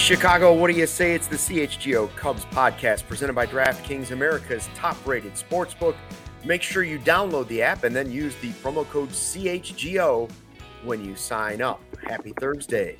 Chicago, 0.00 0.54
what 0.54 0.72
do 0.72 0.76
you 0.76 0.86
say? 0.86 1.12
It's 1.12 1.28
the 1.28 1.36
CHGO 1.36 2.12
Cubs 2.16 2.46
podcast 2.46 3.06
presented 3.06 3.34
by 3.34 3.46
DraftKings, 3.46 4.10
America's 4.10 4.68
top 4.74 4.96
rated 5.06 5.34
sportsbook. 5.34 5.94
Make 6.42 6.62
sure 6.62 6.82
you 6.82 6.98
download 6.98 7.46
the 7.48 7.60
app 7.62 7.84
and 7.84 7.94
then 7.94 8.10
use 8.10 8.34
the 8.36 8.50
promo 8.54 8.88
code 8.88 9.10
CHGO 9.10 10.28
when 10.84 11.04
you 11.04 11.14
sign 11.14 11.60
up. 11.60 11.80
Happy 12.02 12.32
Thursday, 12.40 12.96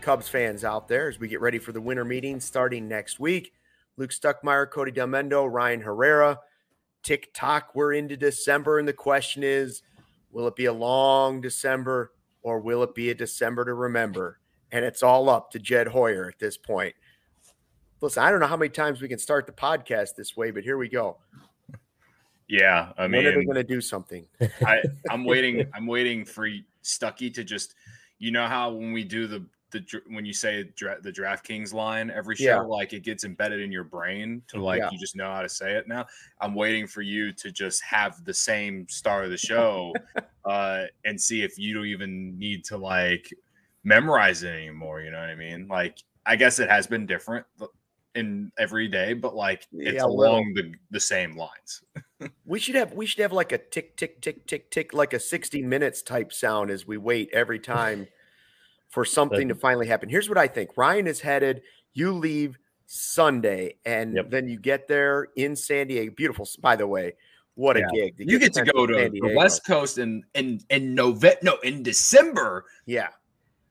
Cubs 0.00 0.26
fans 0.26 0.64
out 0.64 0.88
there, 0.88 1.08
as 1.08 1.20
we 1.20 1.28
get 1.28 1.42
ready 1.42 1.58
for 1.58 1.72
the 1.72 1.82
winter 1.82 2.04
meeting 2.04 2.40
starting 2.40 2.88
next 2.88 3.20
week. 3.20 3.52
Luke 3.98 4.10
Stuckmeyer, 4.10 4.68
Cody 4.68 4.90
Delmendo, 4.90 5.48
Ryan 5.48 5.82
Herrera. 5.82 6.40
Tick 7.02 7.30
tock, 7.34 7.72
we're 7.74 7.92
into 7.92 8.16
December, 8.16 8.78
and 8.78 8.88
the 8.88 8.94
question 8.94 9.44
is 9.44 9.82
will 10.32 10.48
it 10.48 10.56
be 10.56 10.64
a 10.64 10.72
long 10.72 11.42
December 11.42 12.14
or 12.42 12.58
will 12.58 12.82
it 12.82 12.94
be 12.94 13.10
a 13.10 13.14
December 13.14 13.66
to 13.66 13.74
remember? 13.74 14.40
And 14.72 14.84
it's 14.84 15.02
all 15.02 15.28
up 15.28 15.50
to 15.52 15.58
Jed 15.58 15.88
Hoyer 15.88 16.28
at 16.28 16.38
this 16.38 16.56
point. 16.56 16.94
Listen, 18.00 18.22
I 18.22 18.30
don't 18.30 18.40
know 18.40 18.46
how 18.46 18.56
many 18.56 18.68
times 18.68 19.00
we 19.00 19.08
can 19.08 19.18
start 19.18 19.46
the 19.46 19.52
podcast 19.52 20.14
this 20.16 20.36
way, 20.36 20.50
but 20.50 20.62
here 20.62 20.78
we 20.78 20.88
go. 20.88 21.16
Yeah, 22.46 22.92
I 22.96 23.06
mean, 23.06 23.24
when 23.24 23.26
are 23.26 23.38
they 23.38 23.44
going 23.44 23.56
to 23.56 23.64
do 23.64 23.80
something? 23.80 24.24
I, 24.64 24.82
I'm 25.10 25.24
waiting. 25.24 25.66
I'm 25.74 25.86
waiting 25.86 26.24
for 26.24 26.48
Stucky 26.82 27.30
to 27.30 27.44
just, 27.44 27.74
you 28.18 28.30
know, 28.30 28.46
how 28.46 28.72
when 28.72 28.92
we 28.92 29.04
do 29.04 29.26
the 29.26 29.44
the 29.70 29.84
when 30.08 30.24
you 30.24 30.32
say 30.32 30.64
dra- 30.76 31.00
the 31.02 31.12
DraftKings 31.12 31.74
line 31.74 32.10
every 32.10 32.36
show, 32.36 32.44
yeah. 32.44 32.60
like 32.60 32.92
it 32.92 33.00
gets 33.02 33.24
embedded 33.24 33.60
in 33.60 33.70
your 33.70 33.84
brain 33.84 34.42
to 34.48 34.62
like 34.62 34.78
yeah. 34.78 34.88
you 34.90 34.98
just 34.98 35.14
know 35.14 35.30
how 35.30 35.42
to 35.42 35.48
say 35.48 35.74
it 35.74 35.86
now. 35.86 36.06
I'm 36.40 36.54
waiting 36.54 36.86
for 36.86 37.02
you 37.02 37.32
to 37.32 37.52
just 37.52 37.82
have 37.82 38.24
the 38.24 38.32
same 38.32 38.86
star 38.88 39.24
of 39.24 39.30
the 39.30 39.36
show, 39.36 39.94
uh, 40.44 40.84
and 41.04 41.20
see 41.20 41.42
if 41.42 41.58
you 41.58 41.74
don't 41.74 41.86
even 41.86 42.38
need 42.38 42.64
to 42.66 42.78
like 42.78 43.30
memorize 43.84 44.42
it 44.42 44.48
anymore. 44.48 45.00
You 45.00 45.10
know 45.10 45.20
what 45.20 45.30
I 45.30 45.34
mean? 45.34 45.68
Like, 45.68 45.98
I 46.26 46.36
guess 46.36 46.58
it 46.58 46.68
has 46.68 46.86
been 46.86 47.06
different 47.06 47.46
in 48.14 48.50
every 48.58 48.88
day, 48.88 49.14
but 49.14 49.34
like 49.34 49.66
it's 49.72 49.94
yeah, 49.94 50.04
along 50.04 50.52
the, 50.54 50.74
the 50.90 51.00
same 51.00 51.36
lines. 51.36 51.82
we 52.44 52.58
should 52.58 52.74
have 52.74 52.92
we 52.92 53.06
should 53.06 53.20
have 53.20 53.32
like 53.32 53.52
a 53.52 53.58
tick 53.58 53.96
tick 53.96 54.20
tick 54.20 54.46
tick 54.46 54.70
tick 54.70 54.92
like 54.92 55.12
a 55.12 55.20
60 55.20 55.62
minutes 55.62 56.02
type 56.02 56.32
sound 56.32 56.70
as 56.70 56.86
we 56.86 56.96
wait 56.96 57.30
every 57.32 57.58
time 57.58 58.08
for 58.88 59.04
something 59.04 59.48
to 59.48 59.54
finally 59.54 59.86
happen. 59.86 60.08
Here's 60.08 60.28
what 60.28 60.38
I 60.38 60.48
think. 60.48 60.76
Ryan 60.76 61.06
is 61.06 61.20
headed, 61.20 61.62
you 61.94 62.12
leave 62.12 62.58
Sunday 62.86 63.74
and 63.84 64.14
yep. 64.14 64.30
then 64.30 64.48
you 64.48 64.58
get 64.58 64.88
there 64.88 65.28
in 65.36 65.54
San 65.54 65.86
Diego. 65.86 66.12
Beautiful 66.14 66.48
by 66.60 66.74
the 66.76 66.86
way. 66.86 67.14
What 67.54 67.76
a 67.76 67.82
gig. 67.92 68.14
You 68.18 68.38
get, 68.38 68.54
get 68.54 68.66
to 68.66 68.72
go 68.72 68.86
to 68.86 69.10
the 69.10 69.34
West 69.34 69.66
Coast 69.66 69.98
in 69.98 70.22
in 70.34 70.60
in 70.70 70.94
November 70.94 71.38
no 71.42 71.56
in 71.62 71.82
December. 71.82 72.64
Yeah. 72.86 73.08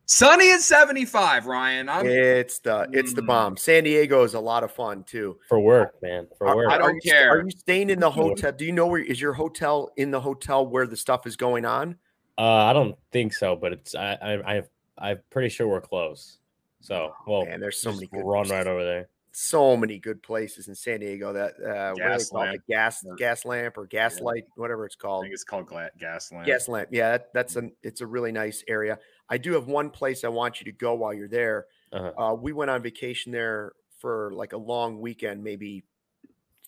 Sunny 0.09 0.49
at 0.51 0.61
75, 0.61 1.47
Ryan. 1.47 1.89
I'm, 1.89 2.05
it's 2.05 2.59
the 2.59 2.87
it's 2.93 3.13
the 3.13 3.21
mm. 3.21 3.27
bomb. 3.27 3.57
San 3.57 3.83
Diego 3.83 4.23
is 4.23 4.35
a 4.35 4.39
lot 4.39 4.63
of 4.63 4.71
fun 4.71 5.03
too. 5.03 5.37
For 5.49 5.59
work, 5.59 6.01
man. 6.01 6.27
For 6.37 6.55
work. 6.55 6.71
I 6.71 6.77
don't 6.77 6.95
are 6.95 6.99
care. 7.01 7.25
You, 7.25 7.41
are 7.41 7.43
you 7.43 7.51
staying 7.51 7.89
in 7.89 7.99
the 7.99 8.09
hotel? 8.09 8.53
Do 8.53 8.63
you 8.63 8.71
know 8.71 8.87
where 8.87 9.01
is 9.01 9.19
your 9.19 9.33
hotel 9.33 9.91
in 9.97 10.11
the 10.11 10.21
hotel 10.21 10.65
where 10.65 10.87
the 10.87 10.95
stuff 10.95 11.27
is 11.27 11.35
going 11.35 11.65
on? 11.65 11.97
Uh, 12.37 12.43
I 12.43 12.71
don't 12.71 12.95
think 13.11 13.33
so, 13.33 13.57
but 13.57 13.73
it's 13.73 13.95
I 13.95 14.13
I 14.23 14.63
I 14.97 15.11
am 15.11 15.19
pretty 15.29 15.49
sure 15.49 15.67
we're 15.67 15.81
close. 15.81 16.37
So 16.79 17.11
well, 17.27 17.45
man, 17.45 17.59
there's 17.59 17.81
so 17.81 17.91
many 17.91 18.07
good 18.07 18.23
run 18.23 18.45
places. 18.45 18.51
right 18.51 18.67
over 18.67 18.85
there. 18.85 19.09
So 19.33 19.75
many 19.75 19.99
good 19.99 20.23
places 20.23 20.69
in 20.69 20.73
San 20.73 21.01
Diego 21.01 21.33
that 21.33 21.53
uh, 21.61 21.93
gas 21.95 22.31
what 22.31 22.47
lamp. 22.47 22.61
gas 22.69 23.05
gas 23.17 23.43
lamp 23.43 23.77
or 23.77 23.85
gaslight, 23.85 24.43
yeah. 24.47 24.53
whatever 24.55 24.85
it's 24.85 24.95
called. 24.95 25.23
I 25.23 25.25
think 25.25 25.33
it's 25.33 25.43
called 25.43 25.69
gas 25.99 26.31
lamp. 26.31 26.45
Gas 26.45 26.69
lamp. 26.69 26.89
Yeah, 26.91 27.11
that, 27.11 27.33
that's 27.33 27.57
an 27.57 27.73
it's 27.83 27.99
a 27.99 28.07
really 28.07 28.31
nice 28.31 28.63
area. 28.69 28.97
I 29.29 29.37
do 29.37 29.53
have 29.53 29.67
one 29.67 29.89
place 29.89 30.23
I 30.23 30.29
want 30.29 30.59
you 30.59 30.65
to 30.65 30.71
go 30.71 30.93
while 30.93 31.13
you're 31.13 31.27
there. 31.27 31.65
Uh-huh. 31.91 32.31
Uh, 32.31 32.33
we 32.33 32.53
went 32.53 32.71
on 32.71 32.81
vacation 32.81 33.31
there 33.31 33.73
for 33.99 34.31
like 34.33 34.53
a 34.53 34.57
long 34.57 34.99
weekend, 34.99 35.43
maybe 35.43 35.83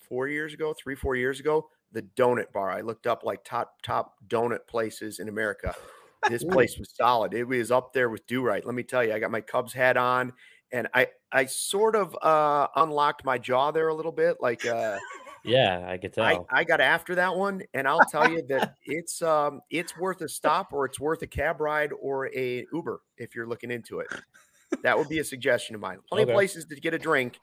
four 0.07 0.27
years 0.27 0.53
ago, 0.53 0.73
three, 0.73 0.95
four 0.95 1.15
years 1.15 1.39
ago. 1.39 1.69
The 1.91 2.03
Donut 2.03 2.51
Bar. 2.51 2.69
I 2.69 2.81
looked 2.81 3.07
up 3.07 3.23
like 3.23 3.43
top 3.43 3.81
top 3.81 4.15
donut 4.27 4.67
places 4.67 5.19
in 5.19 5.29
America. 5.29 5.75
This 6.29 6.43
place 6.43 6.77
was 6.77 6.93
solid. 6.97 7.33
It 7.33 7.45
was 7.45 7.71
up 7.71 7.93
there 7.93 8.09
with 8.09 8.27
Do 8.27 8.43
Right. 8.43 8.65
Let 8.65 8.75
me 8.75 8.83
tell 8.83 9.01
you, 9.05 9.13
I 9.13 9.19
got 9.19 9.31
my 9.31 9.39
Cubs 9.39 9.71
hat 9.71 9.95
on, 9.95 10.33
and 10.69 10.89
I 10.93 11.07
I 11.31 11.45
sort 11.45 11.95
of 11.95 12.13
uh, 12.21 12.67
unlocked 12.75 13.23
my 13.23 13.37
jaw 13.37 13.71
there 13.71 13.87
a 13.87 13.95
little 13.95 14.11
bit, 14.11 14.35
like. 14.41 14.65
Uh, 14.65 14.97
yeah, 15.43 15.85
I 15.87 15.97
could 15.97 16.13
tell. 16.13 16.23
I, 16.23 16.59
I 16.59 16.63
got 16.63 16.81
after 16.81 17.15
that 17.15 17.35
one, 17.35 17.63
and 17.73 17.87
I'll 17.87 18.05
tell 18.05 18.29
you 18.29 18.41
that 18.49 18.75
it's 18.85 19.21
um 19.21 19.61
it's 19.69 19.97
worth 19.97 20.21
a 20.21 20.29
stop, 20.29 20.73
or 20.73 20.85
it's 20.85 20.99
worth 20.99 21.21
a 21.21 21.27
cab 21.27 21.61
ride, 21.61 21.91
or 21.99 22.27
a 22.35 22.65
Uber 22.73 23.01
if 23.17 23.35
you're 23.35 23.47
looking 23.47 23.71
into 23.71 23.99
it. 23.99 24.07
That 24.83 24.97
would 24.97 25.09
be 25.09 25.19
a 25.19 25.23
suggestion 25.23 25.75
of 25.75 25.81
mine. 25.81 25.97
Plenty 26.07 26.23
okay. 26.23 26.31
of 26.31 26.35
places 26.35 26.65
to 26.65 26.75
get 26.75 26.93
a 26.93 26.99
drink. 26.99 27.39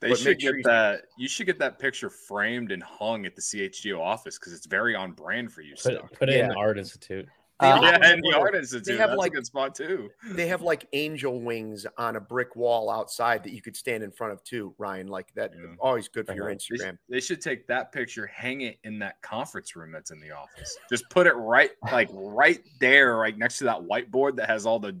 They 0.00 0.14
should 0.14 0.38
get 0.38 0.52
sure 0.52 0.62
that. 0.64 1.02
You 1.16 1.28
should 1.28 1.46
get 1.46 1.58
that 1.58 1.78
picture 1.78 2.10
framed 2.10 2.70
and 2.70 2.82
hung 2.82 3.24
at 3.24 3.34
the 3.34 3.42
CHGO 3.42 3.98
office 3.98 4.38
because 4.38 4.52
it's 4.52 4.66
very 4.66 4.94
on 4.94 5.12
brand 5.12 5.52
for 5.52 5.62
you. 5.62 5.74
Put, 5.82 6.12
put 6.12 6.28
it 6.28 6.36
yeah. 6.36 6.44
in 6.44 6.48
the 6.50 6.56
art 6.56 6.78
institute. 6.78 7.26
Um, 7.60 7.82
yeah, 7.82 7.98
and 8.02 8.22
the 8.22 8.36
art 8.36 8.54
institute. 8.54 8.84
They 8.84 8.96
have 8.98 9.10
That's 9.10 9.18
like, 9.18 9.32
a 9.32 9.36
good 9.36 9.46
spot 9.46 9.74
too. 9.74 10.10
They 10.32 10.46
have 10.46 10.60
like 10.60 10.86
angel 10.92 11.40
wings 11.40 11.86
on 11.96 12.16
a 12.16 12.20
brick 12.20 12.54
wall 12.54 12.90
outside 12.90 13.42
that 13.44 13.52
you 13.52 13.62
could 13.62 13.74
stand 13.74 14.02
in 14.02 14.10
front 14.10 14.34
of 14.34 14.44
too, 14.44 14.74
Ryan. 14.76 15.06
Like 15.06 15.32
that, 15.36 15.52
yeah. 15.54 15.74
always 15.80 16.06
good 16.06 16.26
for 16.26 16.34
your 16.34 16.46
Instagram. 16.46 16.68
They 16.70 16.76
should, 16.76 16.98
they 17.08 17.20
should, 17.20 17.40
take 17.40 17.66
that 17.68 17.92
picture, 17.92 18.26
hang 18.26 18.62
it 18.62 18.78
in 18.84 18.98
that 18.98 19.22
conference 19.22 19.74
room 19.74 19.90
that's 19.90 20.10
in 20.10 20.20
the 20.20 20.32
office. 20.32 20.76
Just 20.90 21.08
put 21.08 21.26
it 21.26 21.34
right, 21.34 21.70
like 21.92 22.10
right 22.12 22.60
there, 22.78 23.16
right 23.16 23.36
next 23.38 23.58
to 23.58 23.64
that 23.64 23.80
whiteboard 23.80 24.36
that 24.36 24.48
has 24.48 24.66
all 24.66 24.78
the 24.78 24.94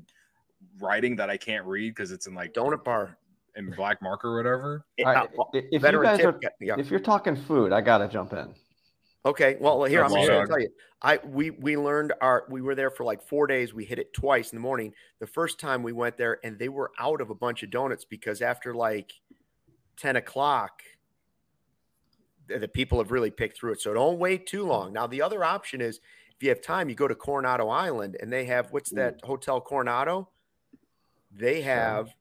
writing 0.80 1.16
that 1.16 1.28
I 1.28 1.36
can't 1.36 1.66
read 1.66 1.90
because 1.90 2.10
it's 2.10 2.26
in 2.26 2.34
like 2.34 2.54
donut 2.54 2.84
bar 2.84 3.18
in 3.56 3.70
black 3.70 4.00
marker 4.00 4.28
or 4.28 4.36
whatever. 4.36 4.84
Right, 5.04 5.28
if 5.52 5.82
you 5.82 6.02
guys 6.02 6.18
tip, 6.18 6.26
are, 6.26 6.40
yeah. 6.60 6.76
if 6.78 6.90
you're 6.90 7.00
talking 7.00 7.36
food, 7.36 7.72
I 7.72 7.80
gotta 7.80 8.08
jump 8.08 8.32
in. 8.32 8.54
Okay, 9.26 9.56
well 9.58 9.82
here 9.82 10.04
I'm 10.04 10.10
going 10.10 10.28
to 10.28 10.46
tell 10.46 10.60
you. 10.60 10.68
I 11.02 11.18
we 11.24 11.50
we 11.50 11.76
learned 11.76 12.12
our 12.20 12.44
we 12.48 12.62
were 12.62 12.76
there 12.76 12.90
for 12.90 13.02
like 13.02 13.20
four 13.20 13.48
days. 13.48 13.74
We 13.74 13.84
hit 13.84 13.98
it 13.98 14.14
twice 14.14 14.52
in 14.52 14.56
the 14.56 14.62
morning. 14.62 14.92
The 15.18 15.26
first 15.26 15.58
time 15.58 15.82
we 15.82 15.92
went 15.92 16.16
there, 16.16 16.38
and 16.44 16.56
they 16.56 16.68
were 16.68 16.92
out 17.00 17.20
of 17.20 17.30
a 17.30 17.34
bunch 17.34 17.64
of 17.64 17.70
donuts 17.70 18.04
because 18.04 18.40
after 18.40 18.72
like 18.72 19.12
ten 19.96 20.14
o'clock, 20.14 20.80
the, 22.46 22.60
the 22.60 22.68
people 22.68 22.98
have 22.98 23.10
really 23.10 23.32
picked 23.32 23.58
through 23.58 23.72
it. 23.72 23.80
So 23.80 23.92
don't 23.92 24.20
wait 24.20 24.46
too 24.46 24.64
long. 24.64 24.92
Now 24.92 25.08
the 25.08 25.22
other 25.22 25.42
option 25.42 25.80
is 25.80 25.98
if 26.36 26.42
you 26.42 26.48
have 26.50 26.62
time, 26.62 26.88
you 26.88 26.94
go 26.94 27.08
to 27.08 27.16
Coronado 27.16 27.68
Island, 27.68 28.16
and 28.20 28.32
they 28.32 28.44
have 28.44 28.70
what's 28.70 28.90
that 28.92 29.14
Ooh. 29.24 29.26
hotel 29.26 29.60
Coronado? 29.60 30.28
They 31.32 31.62
have 31.62 32.14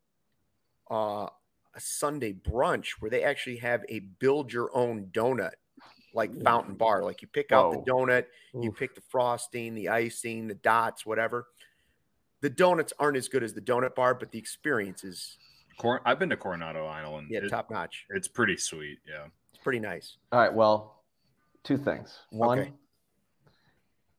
uh, 0.90 1.28
a 1.76 1.80
Sunday 1.80 2.34
brunch 2.34 2.94
where 3.00 3.12
they 3.12 3.24
actually 3.24 3.58
have 3.58 3.84
a 3.90 4.00
build 4.00 4.52
your 4.52 4.76
own 4.76 5.10
donut 5.12 5.54
like 6.16 6.42
fountain 6.44 6.76
bar. 6.76 7.04
Like 7.04 7.22
you 7.22 7.28
pick 7.28 7.52
out 7.52 7.72
the 7.74 7.92
donut, 7.92 8.26
you 8.54 8.72
pick 8.72 8.96
the 8.96 9.02
frosting, 9.10 9.76
the 9.76 9.90
icing, 9.90 10.48
the 10.48 10.56
dots, 10.56 11.06
whatever. 11.06 11.48
The 12.42 12.50
donuts 12.50 12.94
aren't 13.00 13.18
as 13.18 13.28
good 13.28 13.44
as 13.44 13.54
the 13.54 13.62
donut 13.62 13.96
bar, 13.96 14.16
but 14.16 14.32
the 14.32 14.40
experience 14.40 15.04
is. 15.04 15.38
Cor- 15.78 16.02
I've 16.06 16.20
been 16.20 16.30
to 16.30 16.38
Coronado 16.38 16.86
Island. 16.86 17.28
Yeah, 17.30 17.40
it, 17.44 17.50
top 17.50 17.70
notch. 17.70 18.06
It's 18.10 18.30
pretty 18.30 18.56
sweet. 18.56 19.00
Yeah, 19.08 19.26
it's 19.54 19.62
pretty 19.62 19.80
nice. 19.80 20.18
All 20.32 20.40
right. 20.40 20.54
Well, 20.54 21.04
two 21.64 21.78
things. 21.78 22.18
One, 22.30 22.60
okay. 22.60 22.74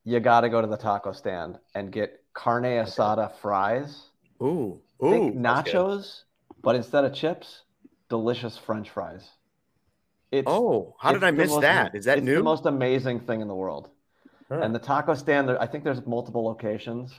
you 0.05 0.21
got 0.21 0.43
to 0.43 0.51
go 0.51 0.61
to 0.61 0.67
the 0.67 0.77
taco 0.77 1.13
stand 1.13 1.59
and 1.75 1.91
get 1.91 2.23
carne 2.35 2.65
asada 2.65 3.33
fries. 3.41 4.11
Ooh, 4.43 4.81
ooh, 5.03 5.11
Think 5.11 5.37
nachos, 5.37 6.25
but 6.63 6.77
instead 6.77 7.05
of 7.05 7.15
chips, 7.15 7.63
delicious 8.11 8.59
French 8.59 8.91
fries. 8.91 9.31
It's, 10.37 10.47
oh, 10.49 10.95
how 10.99 11.13
did 11.13 11.25
I 11.25 11.31
miss 11.31 11.51
most, 11.51 11.63
that? 11.63 11.95
Is 11.95 12.05
that 12.05 12.19
new? 12.19 12.23
it's 12.23 12.27
new? 12.27 12.37
The 12.37 12.43
most 12.43 12.67
amazing 12.67 13.21
thing 13.21 13.41
in 13.41 13.49
the 13.49 13.55
world. 13.55 13.91
Huh. 14.49 14.61
And 14.61 14.75
the 14.75 14.79
taco 14.79 15.15
stand, 15.15 15.51
I 15.51 15.67
think 15.67 15.85
there's 15.85 16.05
multiple 16.07 16.45
locations. 16.45 17.13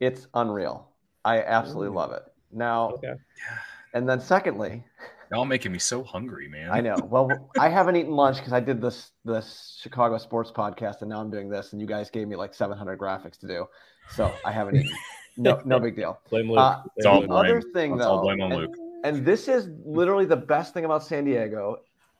It's 0.00 0.26
unreal. 0.34 0.88
I 1.24 1.42
absolutely 1.42 1.88
Ooh. 1.88 1.98
love 1.98 2.12
it. 2.12 2.22
Now, 2.50 2.90
okay. 2.90 3.14
and 3.94 4.08
then 4.08 4.20
secondly, 4.20 4.82
y'all 5.30 5.44
making 5.44 5.72
me 5.72 5.78
so 5.78 6.02
hungry, 6.02 6.48
man. 6.48 6.70
I 6.70 6.80
know. 6.80 6.96
Well, 7.10 7.50
I 7.58 7.68
haven't 7.68 7.96
eaten 7.96 8.12
lunch 8.12 8.36
because 8.38 8.52
I 8.52 8.60
did 8.60 8.80
this 8.80 9.12
this 9.24 9.78
Chicago 9.82 10.18
sports 10.18 10.50
podcast, 10.50 11.00
and 11.00 11.10
now 11.10 11.20
I'm 11.20 11.30
doing 11.30 11.48
this, 11.48 11.72
and 11.72 11.80
you 11.80 11.86
guys 11.86 12.10
gave 12.10 12.28
me 12.28 12.36
like 12.36 12.54
700 12.54 12.98
graphics 12.98 13.38
to 13.40 13.46
do, 13.46 13.66
so 14.10 14.32
I 14.44 14.52
haven't 14.52 14.76
eaten. 14.76 14.96
No, 15.36 15.60
no 15.64 15.80
big 15.80 15.96
deal. 15.96 16.20
Blame 16.30 16.50
Luke. 16.50 16.58
Uh, 16.58 16.82
it's 16.96 17.06
all 17.06 17.26
blame. 17.26 17.32
other 17.32 17.62
thing 17.72 17.96
though, 17.96 18.04
all 18.04 18.22
blame 18.22 18.42
on 18.42 18.52
and, 18.52 18.60
Luke. 18.60 18.74
and 19.04 19.24
this 19.24 19.48
is 19.48 19.68
literally 19.84 20.26
the 20.26 20.36
best 20.36 20.74
thing 20.74 20.84
about 20.84 21.02
San 21.02 21.24
Diego, 21.24 21.78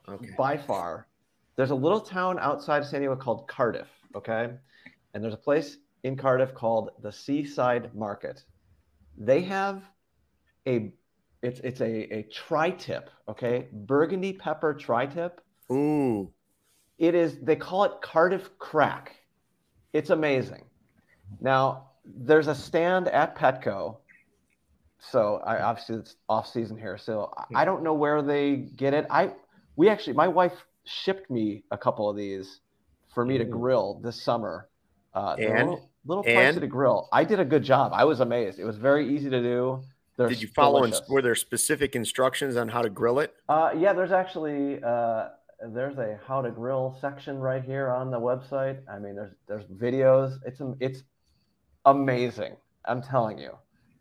okay. 0.08 0.30
by 0.36 0.56
far. 0.56 1.06
There's 1.56 1.70
a 1.70 1.74
little 1.74 2.00
town 2.00 2.38
outside 2.40 2.82
of 2.82 2.88
San 2.88 3.00
Diego 3.00 3.16
called 3.16 3.46
Cardiff. 3.48 3.88
Okay, 4.14 4.50
and 5.14 5.22
there's 5.24 5.34
a 5.34 5.38
place 5.38 5.78
in 6.02 6.16
Cardiff 6.16 6.54
called 6.54 6.90
the 7.02 7.12
Seaside 7.12 7.94
Market. 7.94 8.44
They 9.16 9.42
have 9.42 9.82
a 10.66 10.92
it's 11.42 11.60
it's 11.60 11.80
a, 11.80 12.14
a 12.14 12.22
tri-tip, 12.32 13.10
okay? 13.28 13.68
Burgundy 13.72 14.32
pepper 14.32 14.74
tri-tip. 14.74 15.40
Ooh. 15.70 16.32
It 16.98 17.14
is 17.14 17.38
they 17.42 17.56
call 17.56 17.84
it 17.84 17.92
Cardiff 18.00 18.56
crack. 18.58 19.16
It's 19.92 20.10
amazing. 20.10 20.64
Now, 21.40 21.88
there's 22.04 22.46
a 22.46 22.54
stand 22.54 23.08
at 23.08 23.36
Petco. 23.36 23.98
So 24.98 25.42
I 25.44 25.60
obviously 25.62 25.96
it's 25.96 26.14
off 26.28 26.46
season 26.46 26.78
here. 26.78 26.96
So 26.96 27.32
I 27.36 27.62
hmm. 27.62 27.64
don't 27.64 27.82
know 27.82 27.94
where 27.94 28.22
they 28.22 28.56
get 28.56 28.94
it. 28.94 29.06
I 29.10 29.32
we 29.76 29.88
actually 29.88 30.14
my 30.14 30.28
wife 30.28 30.52
shipped 30.84 31.30
me 31.30 31.64
a 31.70 31.78
couple 31.78 32.08
of 32.08 32.16
these 32.16 32.60
for 33.14 33.24
me 33.24 33.38
to 33.38 33.44
grill 33.44 34.00
this 34.02 34.20
summer. 34.20 34.68
Uh, 35.14 35.36
and 35.38 35.68
little, 35.68 35.90
little 36.06 36.24
pricey 36.24 36.60
to 36.60 36.66
grill. 36.66 37.08
I 37.12 37.24
did 37.24 37.38
a 37.38 37.44
good 37.44 37.62
job. 37.62 37.92
I 37.94 38.04
was 38.04 38.20
amazed. 38.20 38.58
It 38.58 38.64
was 38.64 38.78
very 38.78 39.14
easy 39.14 39.28
to 39.28 39.42
do. 39.42 39.82
They're 40.16 40.28
Did 40.28 40.42
you 40.42 40.48
follow? 40.48 40.84
In, 40.84 40.92
were 41.08 41.22
there 41.22 41.34
specific 41.34 41.94
instructions 41.94 42.56
on 42.56 42.68
how 42.68 42.82
to 42.82 42.90
grill 42.90 43.18
it? 43.18 43.34
Uh, 43.48 43.70
yeah, 43.76 43.92
there's 43.92 44.12
actually 44.12 44.82
uh, 44.82 45.28
there's 45.68 45.98
a 45.98 46.18
how 46.26 46.42
to 46.42 46.50
grill 46.50 46.96
section 47.00 47.38
right 47.38 47.62
here 47.62 47.90
on 47.90 48.10
the 48.10 48.18
website. 48.18 48.78
I 48.90 48.98
mean, 48.98 49.14
there's 49.14 49.32
there's 49.48 49.64
videos. 49.64 50.38
It's 50.44 50.60
it's 50.80 51.02
amazing. 51.84 52.56
I'm 52.84 53.02
telling 53.02 53.38
you, 53.38 53.52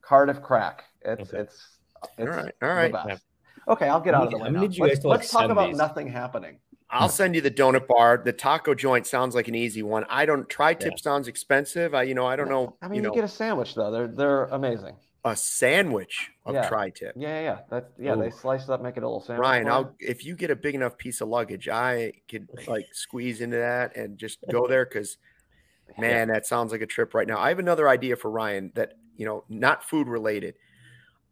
Cardiff 0.02 0.42
crack. 0.42 0.84
It's 1.02 1.30
okay. 1.30 1.44
it's, 1.44 1.78
it's 2.18 2.30
all 2.30 2.44
right. 2.44 2.56
All 2.62 2.70
right. 2.70 3.20
Yeah. 3.68 3.74
Okay, 3.74 3.88
I'll 3.88 4.02
get 4.02 4.14
out 4.14 4.26
of 4.26 4.32
the 4.32 4.38
way. 4.38 4.50
Now. 4.50 4.62
Let's, 4.62 5.04
let's 5.04 5.30
talk 5.30 5.50
about 5.50 5.70
these? 5.70 5.78
nothing 5.78 6.08
happening. 6.08 6.58
I'll 6.90 7.08
send 7.08 7.36
you 7.36 7.42
the 7.42 7.52
donut 7.52 7.88
bar. 7.88 8.22
The 8.24 8.34
taco 8.34 8.76
joint 8.76 9.08
sounds 9.08 9.34
like 9.34 9.48
an 9.48 9.56
easy 9.56 9.82
one. 9.82 10.06
I 10.10 10.26
don't. 10.26 10.50
tri-tip 10.50 10.92
yeah. 10.98 11.02
sounds 11.02 11.30
expensive. 11.30 11.94
I, 11.94 12.04
you 12.04 12.14
know, 12.14 12.26
I 12.26 12.36
don't 12.36 12.50
know. 12.50 12.76
I 12.82 12.88
mean, 12.88 12.96
you, 12.96 13.02
you 13.04 13.08
know. 13.08 13.14
get 13.14 13.24
a 13.24 13.30
sandwich 13.30 13.76
though. 13.76 13.92
They're 13.92 14.08
they're 14.08 14.46
amazing 14.46 14.96
a 15.24 15.36
sandwich 15.36 16.32
of 16.46 16.56
yeah. 16.56 16.68
tri-tip. 16.68 17.14
Yeah, 17.16 17.30
yeah, 17.30 17.42
yeah. 17.42 17.60
That 17.70 17.92
yeah, 18.00 18.16
Ooh. 18.16 18.22
they 18.22 18.32
slice 18.32 18.64
it 18.64 18.70
up, 18.70 18.82
make 18.82 18.98
it 18.98 19.04
a 19.04 19.08
little 19.08 19.22
sandwich. 19.22 19.42
Ryan, 19.42 19.68
I'll 19.68 19.96
if 20.00 20.26
you 20.26 20.36
get 20.36 20.50
a 20.50 20.56
big 20.56 20.76
enough 20.76 20.98
piece 20.98 21.22
of 21.22 21.28
luggage, 21.28 21.70
I 21.70 22.14
could 22.28 22.48
like 22.68 22.88
squeeze 22.94 23.42
into 23.42 23.58
that 23.58 23.96
and 23.96 24.18
just 24.18 24.40
go 24.52 24.68
there 24.68 24.86
because 24.86 25.18
man, 25.98 26.30
that 26.30 26.48
sounds 26.48 26.72
like 26.72 26.82
a 26.82 26.88
trip 26.88 27.14
right 27.14 27.28
now. 27.28 27.38
I 27.38 27.50
have 27.50 27.60
another 27.60 27.88
idea 27.88 28.16
for 28.16 28.32
Ryan 28.32 28.72
that 28.76 28.94
you 29.16 29.26
know, 29.26 29.44
not 29.50 29.84
food 29.84 30.08
related. 30.08 30.56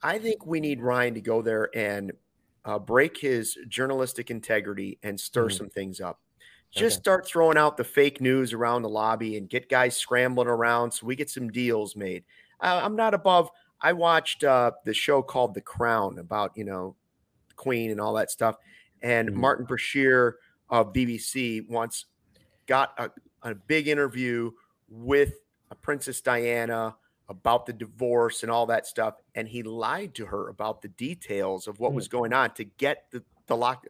I 0.01 0.17
think 0.17 0.45
we 0.45 0.59
need 0.59 0.81
Ryan 0.81 1.13
to 1.15 1.21
go 1.21 1.41
there 1.41 1.69
and 1.75 2.11
uh, 2.65 2.79
break 2.79 3.17
his 3.17 3.57
journalistic 3.67 4.31
integrity 4.31 4.97
and 5.03 5.19
stir 5.19 5.47
mm-hmm. 5.47 5.57
some 5.57 5.69
things 5.69 5.99
up. 5.99 6.19
Just 6.71 6.97
okay. 6.97 7.01
start 7.01 7.27
throwing 7.27 7.57
out 7.57 7.77
the 7.77 7.83
fake 7.83 8.21
news 8.21 8.53
around 8.53 8.83
the 8.83 8.89
lobby 8.89 9.37
and 9.37 9.49
get 9.49 9.69
guys 9.69 9.97
scrambling 9.97 10.47
around 10.47 10.91
so 10.91 11.07
we 11.07 11.15
get 11.15 11.29
some 11.29 11.49
deals 11.49 11.95
made. 11.95 12.23
Uh, 12.61 12.81
I'm 12.83 12.95
not 12.95 13.13
above 13.13 13.49
I 13.81 13.93
watched 13.93 14.43
uh, 14.43 14.71
the 14.85 14.93
show 14.93 15.21
called 15.21 15.53
The 15.53 15.61
Crown 15.61 16.19
about 16.19 16.51
you 16.55 16.65
know 16.65 16.95
the 17.47 17.55
Queen 17.55 17.91
and 17.91 18.01
all 18.01 18.13
that 18.13 18.31
stuff, 18.31 18.57
and 19.01 19.29
mm-hmm. 19.29 19.39
Martin 19.39 19.65
Bashir 19.65 20.33
of 20.69 20.93
BBC 20.93 21.67
once 21.69 22.05
got 22.67 22.93
a, 22.97 23.09
a 23.49 23.55
big 23.55 23.87
interview 23.87 24.51
with 24.89 25.33
a 25.71 25.75
Princess 25.75 26.21
Diana 26.21 26.95
about 27.29 27.65
the 27.65 27.73
divorce 27.73 28.43
and 28.43 28.51
all 28.51 28.65
that 28.65 28.87
stuff, 28.87 29.15
and 29.35 29.47
he 29.47 29.63
lied 29.63 30.15
to 30.15 30.25
her 30.25 30.49
about 30.49 30.81
the 30.81 30.87
details 30.89 31.67
of 31.67 31.79
what 31.79 31.89
mm-hmm. 31.89 31.97
was 31.97 32.07
going 32.07 32.33
on 32.33 32.53
to 32.55 32.63
get 32.63 33.05
the 33.11 33.23
the 33.47 33.55
lock. 33.55 33.85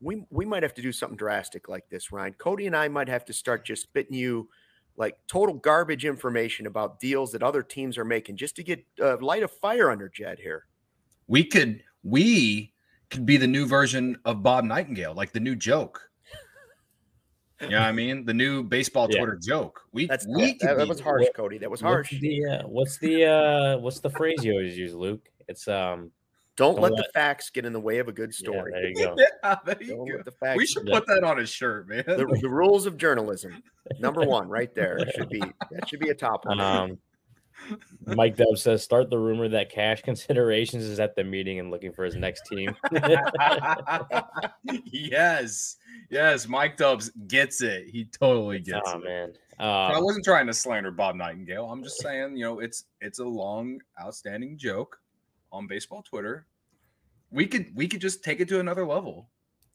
We 0.00 0.24
we 0.30 0.44
might 0.44 0.62
have 0.62 0.74
to 0.74 0.82
do 0.82 0.92
something 0.92 1.16
drastic 1.16 1.68
like 1.68 1.88
this, 1.88 2.10
Ryan. 2.10 2.32
Cody 2.34 2.66
and 2.66 2.76
I 2.76 2.88
might 2.88 3.08
have 3.08 3.24
to 3.26 3.32
start 3.32 3.64
just 3.64 3.82
spitting 3.82 4.16
you 4.16 4.48
like 4.96 5.16
total 5.26 5.54
garbage 5.54 6.04
information 6.04 6.66
about 6.66 7.00
deals 7.00 7.32
that 7.32 7.42
other 7.42 7.62
teams 7.62 7.98
are 7.98 8.04
making 8.04 8.36
just 8.36 8.56
to 8.56 8.62
get 8.62 8.84
uh, 9.00 9.16
light 9.18 9.42
a 9.42 9.48
fire 9.48 9.90
under 9.90 10.08
Jed 10.08 10.38
here. 10.38 10.66
We 11.26 11.44
could 11.44 11.82
we 12.02 12.72
could 13.10 13.26
be 13.26 13.36
the 13.36 13.46
new 13.46 13.66
version 13.66 14.16
of 14.24 14.42
Bob 14.42 14.64
Nightingale, 14.64 15.14
like 15.14 15.32
the 15.32 15.40
new 15.40 15.56
joke. 15.56 16.10
You 17.60 17.70
know 17.70 17.80
what 17.80 17.86
I 17.86 17.92
mean? 17.92 18.24
The 18.24 18.34
new 18.34 18.62
baseball 18.62 19.08
yeah. 19.10 19.18
Twitter 19.18 19.38
joke. 19.40 19.80
We 19.92 20.06
That's 20.06 20.26
we 20.26 20.58
that, 20.60 20.76
that 20.76 20.88
was 20.88 21.00
harsh, 21.00 21.22
what, 21.22 21.34
Cody. 21.34 21.58
That 21.58 21.70
was 21.70 21.80
harsh. 21.80 22.12
What's 22.12 22.20
the 22.20 22.44
uh, 22.44 22.62
what's 22.66 22.98
the 22.98 23.24
uh, 23.24 23.78
what's 23.78 24.00
the 24.00 24.10
phrase 24.10 24.44
you 24.44 24.52
always 24.52 24.76
use, 24.76 24.94
Luke? 24.94 25.28
It's 25.48 25.68
um 25.68 26.10
don't, 26.56 26.78
let, 26.78 26.92
the 26.92 27.08
facts 27.12 27.50
get 27.50 27.64
in 27.64 27.72
the 27.72 27.80
way 27.80 27.98
of 27.98 28.06
a 28.06 28.12
good 28.12 28.32
story. 28.32 28.72
Yeah, 28.72 28.80
there 28.80 28.88
you 28.88 28.94
go. 29.16 29.16
yeah, 29.42 29.56
there 29.64 29.82
you 29.82 29.96
go. 29.96 30.22
The 30.24 30.30
facts 30.30 30.56
we 30.56 30.66
should 30.66 30.86
put 30.86 31.04
that 31.06 31.24
on 31.24 31.36
his 31.36 31.50
shirt, 31.50 31.88
man. 31.88 32.04
The, 32.06 32.38
the, 32.40 32.48
rules 32.48 32.86
of 32.86 32.96
journalism, 32.96 33.60
number 33.98 34.22
one, 34.22 34.48
right 34.48 34.72
there 34.72 34.98
should 35.16 35.28
be 35.28 35.40
that 35.40 35.88
should 35.88 36.00
be 36.00 36.10
a 36.10 36.14
top 36.14 36.46
one. 36.46 36.60
Um, 36.60 36.98
Mike 38.06 38.36
Dub 38.36 38.56
says, 38.56 38.82
"Start 38.82 39.10
the 39.10 39.18
rumor 39.18 39.48
that 39.48 39.70
Cash 39.70 40.02
Considerations 40.02 40.84
is 40.84 41.00
at 41.00 41.16
the 41.16 41.24
meeting 41.24 41.58
and 41.58 41.70
looking 41.70 41.92
for 41.92 42.04
his 42.04 42.16
next 42.16 42.42
team." 42.46 42.74
yes, 44.92 45.76
yes, 46.10 46.48
Mike 46.48 46.76
Dubs 46.76 47.10
gets 47.28 47.62
it. 47.62 47.88
He 47.88 48.04
totally 48.04 48.58
gets 48.60 48.90
oh, 48.92 48.98
it. 48.98 49.04
man. 49.04 49.32
I 49.58 49.94
um, 49.94 50.04
wasn't 50.04 50.24
trying 50.24 50.46
to 50.48 50.54
slander 50.54 50.90
Bob 50.90 51.16
Nightingale. 51.16 51.70
I'm 51.70 51.82
just 51.82 52.00
saying, 52.00 52.36
you 52.36 52.44
know, 52.44 52.60
it's 52.60 52.84
it's 53.00 53.18
a 53.18 53.24
long, 53.24 53.80
outstanding 54.00 54.58
joke 54.58 55.00
on 55.52 55.66
baseball 55.66 56.02
Twitter. 56.02 56.46
We 57.30 57.46
could 57.46 57.74
we 57.74 57.88
could 57.88 58.00
just 58.00 58.22
take 58.24 58.40
it 58.40 58.48
to 58.48 58.60
another 58.60 58.86
level. 58.86 59.28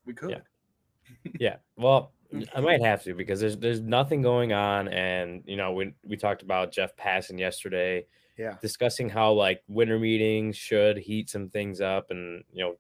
We 0.06 0.14
could. 0.14 0.32
Yeah. 0.32 1.32
yeah. 1.40 1.56
Well, 1.78 2.12
I 2.32 2.36
mm-hmm. 2.36 2.64
might 2.64 2.82
have 2.82 3.04
to 3.04 3.14
because 3.14 3.40
there's 3.40 3.58
there's 3.58 3.82
nothing 3.82 4.22
going 4.22 4.54
on, 4.54 4.88
and 4.88 5.42
you 5.46 5.58
know 5.58 5.72
we 5.74 5.94
we 6.04 6.16
talked 6.16 6.44
about 6.44 6.72
Jeff 6.72 6.96
Passan 6.96 7.40
yesterday. 7.40 8.06
Yeah. 8.38 8.56
Discussing 8.62 9.10
how 9.10 9.34
like 9.34 9.64
winter 9.68 10.00
meetings 10.00 10.56
should 10.56 10.98
heat 10.98 11.30
some 11.30 11.50
things 11.50 11.82
up, 11.82 12.12
and 12.12 12.44
you 12.54 12.64
know, 12.64 12.76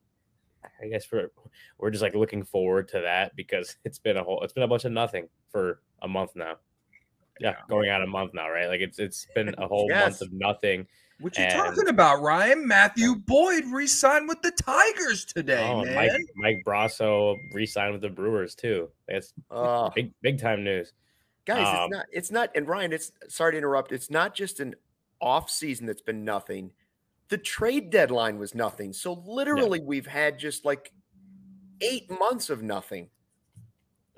I 0.81 0.88
guess 0.88 1.12
we're 1.12 1.31
we're 1.79 1.89
just 1.89 2.03
like 2.03 2.13
looking 2.13 2.43
forward 2.43 2.88
to 2.89 3.01
that 3.01 3.35
because 3.35 3.75
it's 3.83 4.00
been 4.00 4.17
a 4.17 4.23
whole 4.23 4.41
it's 4.43 4.53
been 4.53 4.63
a 4.63 4.67
bunch 4.67 4.85
of 4.85 4.91
nothing 4.91 5.27
for 5.51 5.81
a 6.01 6.07
month 6.07 6.31
now. 6.35 6.57
Yeah, 7.39 7.51
yeah. 7.51 7.55
going 7.67 7.89
on 7.89 8.03
a 8.03 8.07
month 8.07 8.33
now, 8.33 8.50
right? 8.50 8.67
Like 8.67 8.81
it's 8.81 9.00
it's 9.00 9.25
been 9.33 9.53
a 9.57 9.67
whole 9.67 9.88
yes. 9.89 10.03
month 10.03 10.21
of 10.21 10.33
nothing. 10.33 10.85
What 11.19 11.38
you 11.38 11.43
and, 11.43 11.53
talking 11.53 11.89
about, 11.89 12.21
Ryan? 12.21 12.65
Matthew 12.65 13.15
Boyd 13.15 13.65
re-signed 13.65 14.29
with 14.29 14.41
the 14.41 14.51
Tigers 14.51 15.25
today, 15.25 15.67
oh, 15.69 15.83
man. 15.83 15.95
Mike, 15.95 16.11
Mike 16.35 16.63
Brosseau 16.65 17.35
re-signed 17.51 17.91
with 17.91 18.01
the 18.01 18.09
Brewers 18.09 18.55
too. 18.55 18.89
That's 19.07 19.33
uh, 19.51 19.89
big 19.89 20.13
big 20.21 20.39
time 20.39 20.63
news. 20.63 20.93
Guys, 21.45 21.67
um, 21.67 21.85
it's 21.85 21.91
not 21.91 22.05
it's 22.11 22.31
not 22.31 22.49
and 22.55 22.67
Ryan, 22.67 22.93
it's 22.93 23.11
sorry 23.27 23.53
to 23.53 23.57
interrupt. 23.57 23.91
It's 23.91 24.09
not 24.09 24.33
just 24.33 24.61
an 24.61 24.75
off 25.19 25.49
season 25.49 25.85
that's 25.85 26.01
been 26.01 26.23
nothing. 26.23 26.71
The 27.27 27.38
trade 27.38 27.89
deadline 27.89 28.39
was 28.39 28.55
nothing. 28.55 28.93
So 28.93 29.21
literally 29.25 29.79
yeah. 29.79 29.85
we've 29.85 30.07
had 30.07 30.39
just 30.39 30.63
like 30.63 30.91
eight 31.81 32.09
months 32.09 32.49
of 32.49 32.63
nothing. 32.63 33.09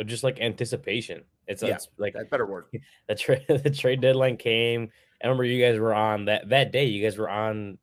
just 0.06 0.24
like 0.24 0.40
anticipation. 0.40 1.24
It's, 1.48 1.64
yeah, 1.64 1.76
it's 1.76 1.90
like 1.98 2.14
that 2.14 2.30
better 2.30 2.46
word. 2.46 2.66
The 3.08 3.16
trade 3.16 3.46
the 3.48 3.72
trade 3.72 4.02
deadline 4.02 4.38
came 4.38 4.92
I 5.24 5.28
remember 5.28 5.44
you 5.44 5.64
guys 5.64 5.80
were 5.80 5.94
on 5.94 6.26
that 6.26 6.50
that 6.50 6.72
day. 6.72 6.86
You 6.86 7.04
guys 7.04 7.18
were 7.18 7.30
on 7.30 7.78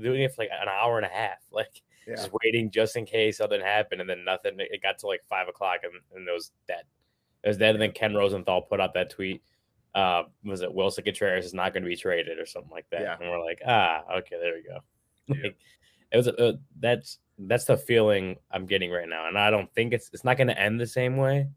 doing 0.00 0.22
it 0.22 0.34
for 0.34 0.42
like 0.42 0.50
an 0.50 0.68
hour 0.68 0.96
and 0.96 1.06
a 1.06 1.10
half, 1.10 1.38
like 1.52 1.82
yeah. 2.06 2.16
just 2.16 2.30
waiting 2.42 2.70
just 2.70 2.96
in 2.96 3.06
case 3.06 3.38
something 3.38 3.60
happened, 3.60 4.00
and 4.00 4.10
then 4.10 4.24
nothing. 4.24 4.54
It 4.58 4.82
got 4.82 4.98
to 5.00 5.06
like 5.06 5.22
five 5.28 5.48
o'clock, 5.48 5.80
and, 5.84 5.92
and 6.14 6.28
it 6.28 6.32
was 6.32 6.52
dead. 6.66 6.84
It 7.44 7.48
was 7.48 7.58
dead, 7.58 7.74
and 7.74 7.82
then 7.82 7.92
Ken 7.92 8.14
Rosenthal 8.14 8.62
put 8.62 8.80
out 8.80 8.94
that 8.94 9.10
tweet. 9.10 9.42
Uh, 9.94 10.24
was 10.44 10.60
it 10.60 10.72
Willson 10.72 11.04
Contreras 11.04 11.46
is 11.46 11.54
not 11.54 11.72
going 11.72 11.82
to 11.82 11.88
be 11.88 11.96
traded 11.96 12.38
or 12.38 12.46
something 12.46 12.70
like 12.70 12.86
that? 12.90 13.00
Yeah. 13.00 13.16
And 13.20 13.30
we're 13.30 13.44
like, 13.44 13.60
ah, 13.66 14.04
okay, 14.18 14.36
there 14.40 14.54
we 14.54 14.62
go. 14.62 14.80
Yeah. 15.30 15.50
it 16.12 16.16
was 16.16 16.26
a, 16.26 16.42
uh, 16.42 16.52
that's 16.80 17.18
that's 17.38 17.66
the 17.66 17.76
feeling 17.76 18.36
I'm 18.50 18.64
getting 18.64 18.90
right 18.90 19.08
now, 19.08 19.28
and 19.28 19.38
I 19.38 19.50
don't 19.50 19.72
think 19.74 19.92
it's 19.92 20.10
it's 20.12 20.24
not 20.24 20.38
going 20.38 20.48
to 20.48 20.58
end 20.58 20.80
the 20.80 20.86
same 20.86 21.18
way. 21.18 21.48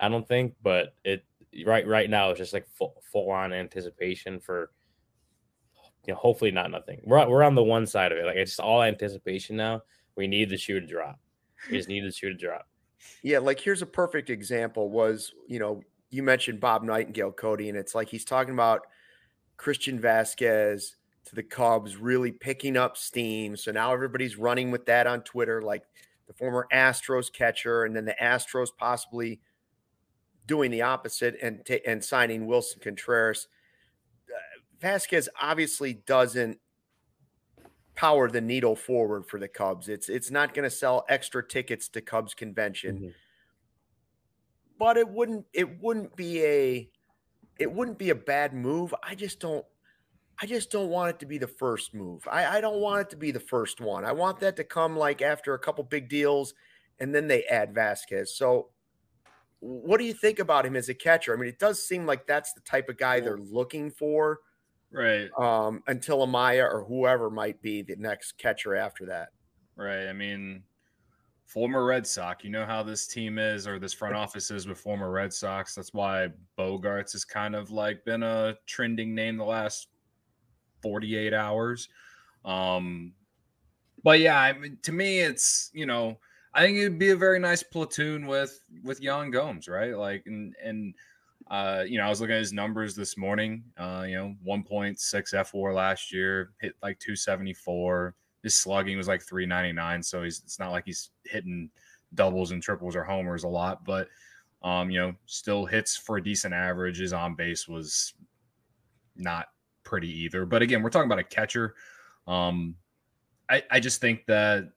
I 0.00 0.08
don't 0.08 0.26
think, 0.26 0.54
but 0.62 0.94
it 1.04 1.24
right 1.66 1.86
right 1.86 2.10
now 2.10 2.30
it's 2.30 2.38
just 2.38 2.52
like 2.52 2.66
full, 2.68 3.02
full 3.10 3.30
on 3.30 3.52
anticipation 3.52 4.38
for 4.38 4.70
you 6.06 6.12
know 6.12 6.18
hopefully 6.18 6.50
not 6.50 6.70
nothing. 6.70 7.00
We're, 7.04 7.28
we're 7.28 7.42
on 7.42 7.54
the 7.54 7.64
one 7.64 7.86
side 7.86 8.12
of 8.12 8.18
it 8.18 8.24
like 8.24 8.36
it's 8.36 8.52
just 8.52 8.60
all 8.60 8.82
anticipation 8.82 9.56
now. 9.56 9.82
We 10.16 10.26
need 10.26 10.50
the 10.50 10.58
shoe 10.58 10.80
to 10.80 10.86
drop. 10.86 11.18
We 11.70 11.76
just 11.76 11.88
need 11.88 12.04
the 12.04 12.12
shoe 12.12 12.30
to 12.30 12.34
drop. 12.34 12.68
Yeah 13.22 13.38
like 13.38 13.60
here's 13.60 13.82
a 13.82 13.86
perfect 13.86 14.30
example 14.30 14.90
was 14.90 15.32
you 15.46 15.58
know 15.58 15.82
you 16.10 16.22
mentioned 16.22 16.60
Bob 16.60 16.82
Nightingale, 16.82 17.32
Cody, 17.32 17.68
and 17.68 17.76
it's 17.76 17.94
like 17.94 18.08
he's 18.08 18.24
talking 18.24 18.54
about 18.54 18.86
Christian 19.56 20.00
Vasquez 20.00 20.96
to 21.26 21.34
the 21.34 21.42
Cubs 21.42 21.96
really 21.96 22.32
picking 22.32 22.76
up 22.76 22.96
steam. 22.96 23.56
So 23.56 23.72
now 23.72 23.92
everybody's 23.92 24.38
running 24.38 24.70
with 24.70 24.86
that 24.86 25.06
on 25.06 25.22
Twitter, 25.22 25.60
like 25.60 25.82
the 26.26 26.32
former 26.32 26.66
Astros 26.72 27.32
catcher, 27.32 27.84
and 27.84 27.94
then 27.94 28.04
the 28.04 28.16
Astros 28.20 28.68
possibly 28.76 29.40
doing 30.48 30.72
the 30.72 30.82
opposite 30.82 31.36
and 31.40 31.64
t- 31.64 31.80
and 31.86 32.04
signing 32.04 32.48
Willson 32.48 32.80
Contreras. 32.80 33.46
Uh, 34.28 34.84
Vázquez 34.84 35.28
obviously 35.40 35.94
doesn't 35.94 36.58
power 37.94 38.30
the 38.30 38.40
needle 38.40 38.74
forward 38.74 39.26
for 39.26 39.38
the 39.38 39.46
Cubs. 39.46 39.88
It's 39.88 40.08
it's 40.08 40.30
not 40.30 40.54
going 40.54 40.68
to 40.68 40.74
sell 40.74 41.04
extra 41.08 41.46
tickets 41.46 41.88
to 41.90 42.00
Cubs 42.00 42.34
convention. 42.34 42.96
Mm-hmm. 42.96 43.08
But 44.78 44.96
it 44.96 45.08
wouldn't 45.08 45.46
it 45.52 45.80
wouldn't 45.80 46.16
be 46.16 46.42
a 46.42 46.90
it 47.58 47.70
wouldn't 47.70 47.98
be 47.98 48.10
a 48.10 48.14
bad 48.14 48.54
move. 48.54 48.92
I 49.02 49.14
just 49.14 49.38
don't 49.38 49.64
I 50.40 50.46
just 50.46 50.70
don't 50.70 50.88
want 50.88 51.10
it 51.10 51.18
to 51.20 51.26
be 51.26 51.38
the 51.38 51.48
first 51.48 51.94
move. 51.94 52.26
I, 52.30 52.58
I 52.58 52.60
don't 52.60 52.80
want 52.80 53.02
it 53.02 53.10
to 53.10 53.16
be 53.16 53.32
the 53.32 53.40
first 53.40 53.80
one. 53.80 54.04
I 54.04 54.12
want 54.12 54.40
that 54.40 54.56
to 54.56 54.64
come 54.64 54.96
like 54.96 55.20
after 55.20 55.54
a 55.54 55.58
couple 55.58 55.84
big 55.84 56.08
deals 56.08 56.54
and 57.00 57.14
then 57.14 57.26
they 57.26 57.42
add 57.44 57.74
Vasquez. 57.74 58.34
So 58.36 58.68
what 59.60 59.98
do 59.98 60.04
you 60.04 60.14
think 60.14 60.38
about 60.38 60.64
him 60.64 60.76
as 60.76 60.88
a 60.88 60.94
catcher? 60.94 61.34
I 61.34 61.36
mean, 61.38 61.48
it 61.48 61.58
does 61.58 61.82
seem 61.82 62.06
like 62.06 62.26
that's 62.26 62.52
the 62.52 62.60
type 62.60 62.88
of 62.88 62.96
guy 62.96 63.20
they're 63.20 63.38
looking 63.38 63.90
for. 63.90 64.40
Right. 64.90 65.28
Um, 65.38 65.82
until 65.86 66.26
Amaya 66.26 66.64
or 66.64 66.84
whoever 66.84 67.28
might 67.28 67.60
be 67.60 67.82
the 67.82 67.96
next 67.96 68.38
catcher 68.38 68.74
after 68.74 69.06
that. 69.06 69.30
Right. 69.76 70.08
I 70.08 70.12
mean, 70.12 70.62
former 71.46 71.84
Red 71.84 72.06
Sox, 72.06 72.44
you 72.44 72.50
know 72.50 72.64
how 72.64 72.82
this 72.82 73.06
team 73.06 73.38
is 73.38 73.66
or 73.66 73.78
this 73.78 73.92
front 73.92 74.14
office 74.14 74.50
is 74.50 74.66
with 74.66 74.78
former 74.78 75.10
Red 75.10 75.32
Sox. 75.32 75.74
That's 75.74 75.92
why 75.92 76.28
Bogaerts 76.58 77.12
has 77.12 77.24
kind 77.24 77.54
of 77.54 77.70
like 77.70 78.04
been 78.04 78.22
a 78.22 78.54
trending 78.66 79.14
name 79.14 79.36
the 79.36 79.44
last 79.44 79.88
48 80.82 81.34
hours. 81.34 81.88
Um, 82.44 83.12
but 84.04 84.20
yeah, 84.20 84.40
I 84.40 84.52
mean, 84.52 84.78
to 84.82 84.92
me, 84.92 85.20
it's, 85.20 85.70
you 85.74 85.86
know, 85.86 86.18
I 86.54 86.64
think 86.64 86.78
it'd 86.78 86.98
be 86.98 87.10
a 87.10 87.16
very 87.16 87.38
nice 87.38 87.62
platoon 87.62 88.26
with 88.26 88.60
with 88.82 89.00
Yan 89.00 89.30
Gomes, 89.30 89.68
right? 89.68 89.96
Like, 89.96 90.24
and 90.26 90.54
and 90.62 90.94
uh, 91.50 91.84
you 91.86 91.98
know, 91.98 92.04
I 92.04 92.08
was 92.08 92.20
looking 92.20 92.34
at 92.34 92.40
his 92.40 92.52
numbers 92.52 92.94
this 92.94 93.16
morning. 93.16 93.64
Uh, 93.76 94.04
you 94.06 94.16
know, 94.16 94.34
1.6 94.46 94.96
fWAR 94.98 95.74
last 95.74 96.12
year, 96.12 96.50
hit 96.60 96.74
like 96.82 96.98
274. 96.98 98.14
His 98.42 98.54
slugging 98.54 98.96
was 98.96 99.08
like 99.08 99.22
399, 99.22 100.02
so 100.02 100.22
he's 100.22 100.40
it's 100.44 100.58
not 100.58 100.70
like 100.70 100.84
he's 100.84 101.10
hitting 101.24 101.70
doubles 102.14 102.50
and 102.50 102.62
triples 102.62 102.96
or 102.96 103.04
homers 103.04 103.44
a 103.44 103.48
lot, 103.48 103.84
but 103.84 104.08
um, 104.62 104.90
you 104.90 104.98
know, 104.98 105.14
still 105.26 105.66
hits 105.66 105.96
for 105.96 106.16
a 106.16 106.22
decent 106.22 106.54
average. 106.54 106.98
His 106.98 107.12
on 107.12 107.34
base 107.34 107.68
was 107.68 108.14
not 109.16 109.46
pretty 109.84 110.10
either. 110.24 110.44
But 110.44 110.62
again, 110.62 110.82
we're 110.82 110.90
talking 110.90 111.08
about 111.08 111.18
a 111.18 111.24
catcher. 111.24 111.74
Um, 112.26 112.76
I, 113.48 113.62
I 113.70 113.80
just 113.80 114.00
think 114.00 114.26
that 114.26 114.70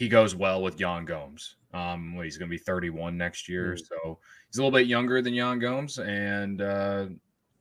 he 0.00 0.08
goes 0.08 0.34
well 0.34 0.62
with 0.62 0.80
Yan 0.80 1.04
Gomes. 1.04 1.56
Um, 1.74 2.14
well, 2.14 2.24
he's 2.24 2.38
going 2.38 2.48
to 2.48 2.50
be 2.50 2.56
31 2.56 3.18
next 3.18 3.50
year, 3.50 3.74
mm. 3.74 3.86
so 3.86 4.18
he's 4.48 4.56
a 4.56 4.62
little 4.62 4.76
bit 4.76 4.86
younger 4.86 5.20
than 5.20 5.34
Yan 5.34 5.58
Gomes, 5.58 5.98
and 5.98 6.62
uh, 6.62 7.04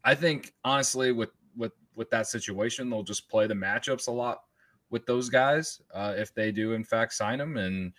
I 0.05 0.15
think 0.15 0.53
honestly, 0.63 1.12
with 1.12 1.31
with 1.58 1.74
with 1.96 2.10
that 2.12 2.27
situation, 2.27 2.89
they'll 2.89 3.03
just 3.03 3.29
play 3.29 3.46
the 3.46 3.53
matchups 3.53 4.08
a 4.08 4.12
lot 4.12 4.43
with 4.89 5.05
those 5.05 5.29
guys 5.29 5.81
uh, 5.93 6.13
if 6.15 6.34
they 6.34 6.50
do 6.51 6.72
in 6.74 6.84
fact 6.86 7.13
sign 7.13 7.41
him, 7.41 7.58
and 7.58 7.91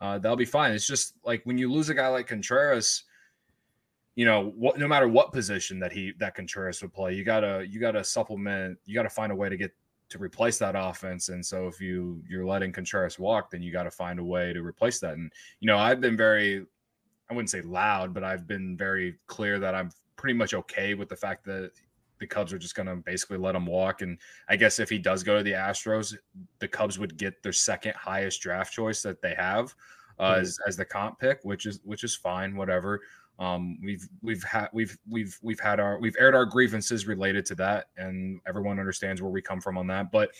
uh, 0.00 0.16
they'll 0.16 0.36
be 0.36 0.44
fine. 0.44 0.70
It's 0.70 0.86
just 0.86 1.14
like 1.24 1.42
when 1.42 1.58
you 1.58 1.70
lose 1.70 1.88
a 1.88 1.94
guy 1.94 2.06
like 2.06 2.28
Contreras, 2.28 3.02
you 4.14 4.24
know, 4.24 4.52
what 4.56 4.78
no 4.78 4.86
matter 4.86 5.08
what 5.08 5.32
position 5.32 5.80
that 5.80 5.90
he 5.90 6.12
that 6.20 6.36
Contreras 6.36 6.80
would 6.82 6.94
play, 6.94 7.14
you 7.14 7.24
gotta 7.24 7.66
you 7.68 7.80
gotta 7.80 8.04
supplement, 8.04 8.78
you 8.84 8.94
gotta 8.94 9.10
find 9.10 9.32
a 9.32 9.34
way 9.34 9.48
to 9.48 9.56
get 9.56 9.72
to 10.10 10.18
replace 10.18 10.58
that 10.58 10.74
offense. 10.76 11.28
And 11.28 11.44
so 11.44 11.66
if 11.66 11.80
you 11.80 12.22
you're 12.28 12.46
letting 12.46 12.72
Contreras 12.72 13.18
walk, 13.18 13.50
then 13.50 13.62
you 13.62 13.72
got 13.72 13.84
to 13.84 13.90
find 13.90 14.18
a 14.18 14.24
way 14.24 14.52
to 14.52 14.62
replace 14.62 15.00
that. 15.00 15.14
And 15.14 15.32
you 15.60 15.66
know, 15.66 15.78
I've 15.78 16.00
been 16.00 16.16
very 16.16 16.64
I 17.30 17.34
wouldn't 17.34 17.50
say 17.50 17.60
loud, 17.60 18.14
but 18.14 18.24
I've 18.24 18.46
been 18.46 18.76
very 18.76 19.16
clear 19.26 19.58
that 19.58 19.74
I'm 19.74 19.90
pretty 20.16 20.34
much 20.34 20.54
okay 20.54 20.94
with 20.94 21.08
the 21.08 21.16
fact 21.16 21.44
that 21.44 21.72
the 22.18 22.26
Cubs 22.26 22.52
are 22.52 22.58
just 22.58 22.74
going 22.74 22.86
to 22.86 22.96
basically 22.96 23.38
let 23.38 23.54
him 23.54 23.66
walk. 23.66 24.02
And 24.02 24.18
I 24.48 24.56
guess 24.56 24.78
if 24.78 24.90
he 24.90 24.98
does 24.98 25.22
go 25.22 25.36
to 25.36 25.42
the 25.42 25.52
Astros, 25.52 26.16
the 26.58 26.68
Cubs 26.68 26.98
would 26.98 27.16
get 27.16 27.42
their 27.42 27.52
second 27.52 27.94
highest 27.94 28.40
draft 28.40 28.72
choice 28.72 29.02
that 29.02 29.22
they 29.22 29.34
have 29.34 29.74
uh, 30.18 30.32
mm-hmm. 30.32 30.40
as, 30.40 30.58
as 30.66 30.76
the 30.76 30.84
comp 30.84 31.18
pick, 31.18 31.40
which 31.42 31.66
is 31.66 31.80
which 31.84 32.04
is 32.04 32.16
fine, 32.16 32.56
whatever. 32.56 33.00
Um, 33.38 33.78
we've 33.82 34.08
we've 34.22 34.42
had 34.42 34.68
we've 34.72 34.96
we've 35.08 35.38
we've 35.42 35.60
had 35.60 35.78
our 35.78 35.98
we've 36.00 36.16
aired 36.18 36.34
our 36.34 36.44
grievances 36.44 37.06
related 37.06 37.46
to 37.46 37.54
that, 37.56 37.86
and 37.96 38.40
everyone 38.46 38.80
understands 38.80 39.22
where 39.22 39.30
we 39.30 39.42
come 39.42 39.60
from 39.60 39.78
on 39.78 39.86
that. 39.88 40.10
But 40.10 40.30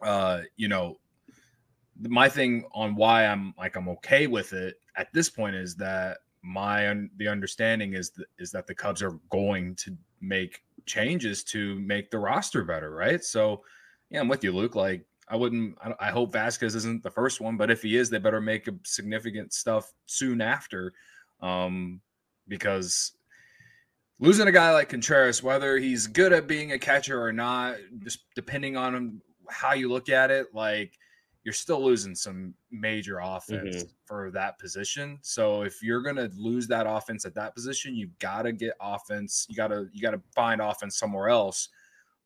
uh, 0.00 0.40
you 0.56 0.68
know, 0.68 0.98
my 2.00 2.28
thing 2.28 2.64
on 2.72 2.96
why 2.96 3.26
I'm 3.26 3.54
like 3.56 3.76
I'm 3.76 3.88
okay 3.90 4.26
with 4.26 4.52
it 4.52 4.80
at 4.96 5.12
this 5.12 5.30
point 5.30 5.54
is 5.54 5.76
that 5.76 6.18
my 6.42 6.94
the 7.16 7.28
understanding 7.28 7.94
is 7.94 8.10
that, 8.10 8.26
is 8.38 8.50
that 8.50 8.66
the 8.66 8.74
Cubs 8.74 9.02
are 9.02 9.18
going 9.30 9.76
to 9.76 9.96
make 10.20 10.62
changes 10.86 11.44
to 11.44 11.78
make 11.80 12.10
the 12.10 12.18
roster 12.18 12.64
better, 12.64 12.90
right? 12.94 13.22
So, 13.22 13.62
yeah, 14.10 14.20
I'm 14.20 14.28
with 14.28 14.42
you, 14.44 14.52
Luke. 14.52 14.74
Like, 14.74 15.04
I 15.28 15.36
wouldn't. 15.36 15.76
I, 15.82 16.08
I 16.08 16.10
hope 16.10 16.32
Vasquez 16.32 16.74
isn't 16.74 17.02
the 17.02 17.10
first 17.10 17.40
one, 17.40 17.56
but 17.56 17.70
if 17.70 17.82
he 17.82 17.96
is, 17.96 18.10
they 18.10 18.18
better 18.18 18.40
make 18.40 18.68
significant 18.84 19.52
stuff 19.52 19.92
soon 20.06 20.40
after, 20.40 20.92
um, 21.42 22.00
because 22.48 23.12
losing 24.20 24.46
a 24.46 24.52
guy 24.52 24.72
like 24.72 24.88
Contreras, 24.88 25.42
whether 25.42 25.78
he's 25.78 26.06
good 26.06 26.32
at 26.32 26.46
being 26.46 26.72
a 26.72 26.78
catcher 26.78 27.22
or 27.22 27.32
not, 27.32 27.76
just 28.02 28.20
depending 28.34 28.76
on 28.76 29.20
how 29.50 29.72
you 29.72 29.88
look 29.88 30.08
at 30.08 30.30
it, 30.30 30.54
like 30.54 30.96
you're 31.44 31.52
still 31.52 31.84
losing 31.84 32.14
some 32.14 32.54
major 32.70 33.18
offense 33.18 33.76
mm-hmm. 33.76 33.88
for 34.06 34.30
that 34.30 34.58
position. 34.58 35.18
So 35.22 35.62
if 35.62 35.82
you're 35.82 36.02
going 36.02 36.16
to 36.16 36.30
lose 36.36 36.68
that 36.68 36.86
offense 36.88 37.24
at 37.24 37.34
that 37.34 37.54
position, 37.54 37.96
you've 37.96 38.16
got 38.20 38.42
to 38.42 38.52
get 38.52 38.74
offense. 38.80 39.46
You 39.48 39.56
got 39.56 39.68
to 39.68 39.88
you 39.92 40.00
got 40.00 40.12
to 40.12 40.20
find 40.34 40.60
offense 40.60 40.96
somewhere 40.96 41.28
else. 41.28 41.68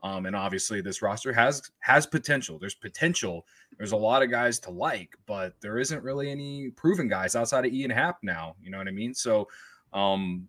Um, 0.03 0.27
and 0.27 0.37
obviously, 0.37 0.81
this 0.81 1.03
roster 1.03 1.33
has 1.33 1.63
has 1.81 2.07
potential. 2.07 2.59
There's 2.59 2.75
potential. 2.75 3.47
There's 3.79 3.93
a 3.93 3.97
lot 3.97 4.23
of 4.23 4.31
guys 4.31 4.59
to 4.61 4.71
like, 4.71 5.17
but 5.27 5.55
there 5.61 5.79
isn't 5.79 6.03
really 6.03 6.31
any 6.31 6.71
proven 6.71 7.09
guys 7.09 7.35
outside 7.35 7.65
of 7.67 7.73
Ian 7.73 7.91
Happ 7.91 8.19
now. 8.23 8.57
You 8.63 8.71
know 8.71 8.79
what 8.79 8.89
I 8.89 8.93
mean? 8.93 9.15
So, 9.15 9.49
um, 9.93 10.49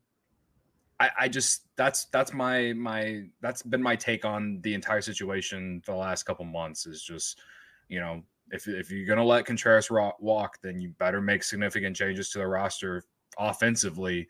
I, 1.00 1.10
I 1.22 1.28
just 1.28 1.64
that's 1.76 2.06
that's 2.06 2.34
my 2.34 2.74
my 2.74 3.24
that's 3.42 3.62
been 3.62 3.82
my 3.82 3.96
take 3.96 4.26
on 4.26 4.60
the 4.62 4.74
entire 4.74 5.02
situation 5.02 5.82
the 5.86 5.96
last 5.96 6.24
couple 6.24 6.46
months. 6.46 6.86
Is 6.86 7.02
just 7.02 7.40
you 7.88 8.00
know 8.00 8.24
if, 8.52 8.68
if 8.68 8.92
you're 8.92 9.16
to 9.16 9.24
let 9.24 9.46
Contreras 9.46 9.90
walk, 9.92 10.58
then 10.62 10.80
you 10.80 10.90
better 11.00 11.22
make 11.22 11.44
significant 11.44 11.96
changes 11.96 12.30
to 12.32 12.40
the 12.40 12.48
roster 12.48 13.04
offensively. 13.38 14.28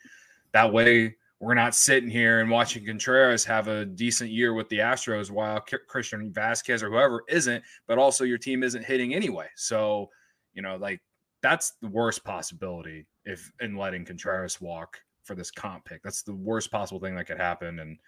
That 0.53 0.71
way, 0.71 1.15
we're 1.39 1.53
not 1.53 1.75
sitting 1.75 2.10
here 2.10 2.39
and 2.39 2.50
watching 2.50 2.86
Contreras 2.86 3.46
have 3.46 3.67
a 3.67 3.86
decent 3.86 4.32
year 4.32 4.53
with 4.53 4.70
the 4.70 4.79
Astros 4.79 5.29
while 5.29 5.63
Christian 5.88 6.32
Vasquez 6.32 6.82
or 6.82 6.89
whoever 6.89 7.24
isn't, 7.29 7.63
but 7.88 8.00
also 8.00 8.24
your 8.24 8.39
team 8.39 8.63
isn't 8.63 8.84
hitting 8.84 9.13
anyway. 9.13 9.48
So, 9.56 10.10
you 10.53 10.63
know, 10.63 10.77
like 10.77 11.00
that's 11.44 11.74
the 11.82 11.89
worst 11.89 12.24
possibility 12.24 13.06
if 13.25 13.51
in 13.62 13.75
letting 13.75 14.03
Contreras 14.03 14.60
walk 14.60 15.00
for 15.24 15.36
this 15.36 15.51
comp 15.51 15.86
pick. 15.86 16.01
That's 16.01 16.24
the 16.24 16.34
worst 16.34 16.72
possible 16.72 17.00
thing 17.00 17.15
that 17.15 17.27
could 17.27 17.38
happen. 17.38 17.79
And 17.79 18.00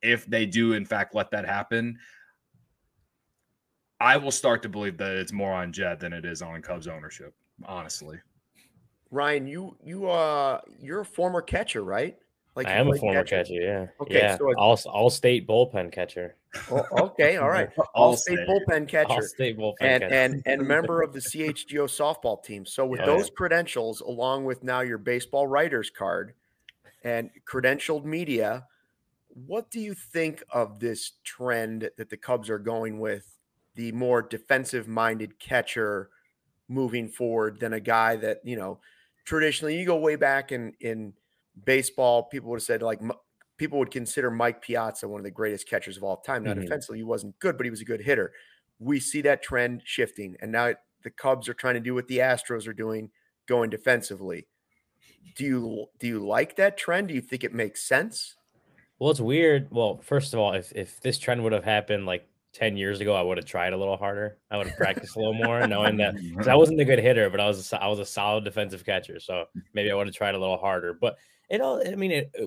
if 0.00 0.24
they 0.24 0.46
do, 0.46 0.72
in 0.72 0.86
fact, 0.86 1.14
let 1.14 1.30
that 1.32 1.44
happen, 1.44 1.98
I 4.00 4.16
will 4.16 4.30
start 4.30 4.62
to 4.62 4.68
believe 4.68 4.96
that 4.98 5.16
it's 5.16 5.32
more 5.32 5.52
on 5.52 5.72
Jed 5.72 6.00
than 6.00 6.12
it 6.14 6.24
is 6.24 6.40
on 6.40 6.62
Cubs 6.62 6.86
ownership, 6.86 7.34
honestly. 7.66 8.18
Ryan, 9.10 9.46
you 9.46 9.76
you 9.82 10.08
uh 10.08 10.60
you're 10.80 11.00
a 11.00 11.04
former 11.04 11.42
catcher, 11.42 11.82
right? 11.82 12.16
Like 12.58 12.66
I 12.66 12.72
am 12.72 12.88
a 12.88 12.98
former 12.98 13.22
catcher. 13.22 13.44
catcher, 13.44 13.62
yeah. 13.62 13.86
Okay, 14.00 14.18
yeah. 14.18 14.36
So 14.36 14.52
all 14.58 14.76
all 14.86 15.10
state 15.10 15.46
bullpen 15.46 15.92
catcher. 15.92 16.34
Oh, 16.72 16.84
okay, 17.04 17.36
all 17.36 17.48
right. 17.48 17.68
All, 17.94 18.16
state, 18.16 18.40
bullpen 18.48 18.88
catcher. 18.88 19.12
All 19.12 19.22
state 19.22 19.56
bullpen 19.56 19.76
and, 19.80 20.02
catcher. 20.02 20.12
and 20.12 20.42
and 20.44 20.62
member 20.66 21.00
of 21.00 21.12
the 21.12 21.20
CHGO 21.20 21.84
softball 21.84 22.42
team. 22.42 22.66
So 22.66 22.84
with 22.84 23.00
oh, 23.02 23.06
those 23.06 23.30
credentials, 23.30 24.00
along 24.00 24.44
with 24.44 24.64
now 24.64 24.80
your 24.80 24.98
baseball 24.98 25.46
writer's 25.46 25.88
card 25.88 26.34
and 27.04 27.30
credentialed 27.48 28.04
media, 28.04 28.66
what 29.28 29.70
do 29.70 29.78
you 29.78 29.94
think 29.94 30.42
of 30.50 30.80
this 30.80 31.12
trend 31.22 31.88
that 31.96 32.10
the 32.10 32.16
Cubs 32.16 32.50
are 32.50 32.58
going 32.58 32.98
with 32.98 33.36
the 33.76 33.92
more 33.92 34.20
defensive 34.20 34.88
minded 34.88 35.38
catcher 35.38 36.10
moving 36.66 37.08
forward 37.08 37.60
than 37.60 37.72
a 37.72 37.80
guy 37.80 38.16
that, 38.16 38.40
you 38.42 38.56
know, 38.56 38.80
traditionally 39.24 39.78
you 39.78 39.86
go 39.86 39.96
way 39.96 40.16
back 40.16 40.50
in 40.50 40.72
in 40.80 41.12
baseball, 41.64 42.24
people 42.24 42.50
would 42.50 42.56
have 42.56 42.64
said 42.64 42.82
like 42.82 43.00
people 43.56 43.78
would 43.78 43.90
consider 43.90 44.30
Mike 44.30 44.62
Piazza 44.62 45.08
one 45.08 45.20
of 45.20 45.24
the 45.24 45.30
greatest 45.30 45.68
catchers 45.68 45.96
of 45.96 46.04
all 46.04 46.18
time. 46.18 46.44
Now, 46.44 46.52
mm-hmm. 46.52 46.62
defensively, 46.62 46.98
he 46.98 47.04
wasn't 47.04 47.38
good, 47.38 47.56
but 47.56 47.64
he 47.64 47.70
was 47.70 47.80
a 47.80 47.84
good 47.84 48.00
hitter. 48.00 48.32
We 48.78 49.00
see 49.00 49.22
that 49.22 49.42
trend 49.42 49.82
shifting, 49.84 50.36
and 50.40 50.52
now 50.52 50.74
the 51.02 51.10
Cubs 51.10 51.48
are 51.48 51.54
trying 51.54 51.74
to 51.74 51.80
do 51.80 51.94
what 51.94 52.08
the 52.08 52.18
Astros 52.18 52.66
are 52.66 52.72
doing, 52.72 53.10
going 53.46 53.70
defensively. 53.70 54.46
do 55.36 55.44
you 55.44 55.86
do 55.98 56.06
you 56.06 56.20
like 56.20 56.56
that 56.56 56.76
trend? 56.76 57.08
Do 57.08 57.14
you 57.14 57.20
think 57.20 57.44
it 57.44 57.52
makes 57.52 57.82
sense? 57.82 58.36
Well, 58.98 59.10
it's 59.10 59.20
weird. 59.20 59.68
Well, 59.70 60.00
first 60.02 60.32
of 60.32 60.40
all, 60.40 60.52
if 60.54 60.72
if 60.72 61.00
this 61.00 61.18
trend 61.18 61.42
would 61.44 61.52
have 61.52 61.64
happened 61.64 62.06
like 62.06 62.28
10 62.54 62.76
years 62.76 63.00
ago, 63.00 63.14
I 63.14 63.22
would 63.22 63.36
have 63.36 63.46
tried 63.46 63.72
a 63.72 63.76
little 63.76 63.96
harder. 63.96 64.38
I 64.50 64.56
would 64.56 64.66
have 64.66 64.76
practiced 64.76 65.16
a 65.16 65.18
little 65.18 65.34
more, 65.34 65.66
knowing 65.66 65.96
that 65.98 66.14
I 66.48 66.56
wasn't 66.56 66.80
a 66.80 66.84
good 66.84 66.98
hitter, 66.98 67.30
but 67.30 67.40
I 67.40 67.46
was 67.46 67.72
a, 67.72 67.82
I 67.82 67.86
was 67.86 67.98
a 67.98 68.04
solid 68.04 68.44
defensive 68.44 68.84
catcher. 68.84 69.20
So 69.20 69.44
maybe 69.74 69.90
I 69.90 69.94
would 69.94 70.06
have 70.06 70.16
tried 70.16 70.34
a 70.34 70.38
little 70.38 70.56
harder. 70.56 70.94
But 70.94 71.18
it 71.48 71.60
all, 71.60 71.82
I 71.86 71.94
mean, 71.94 72.10
it, 72.10 72.30
uh, 72.40 72.46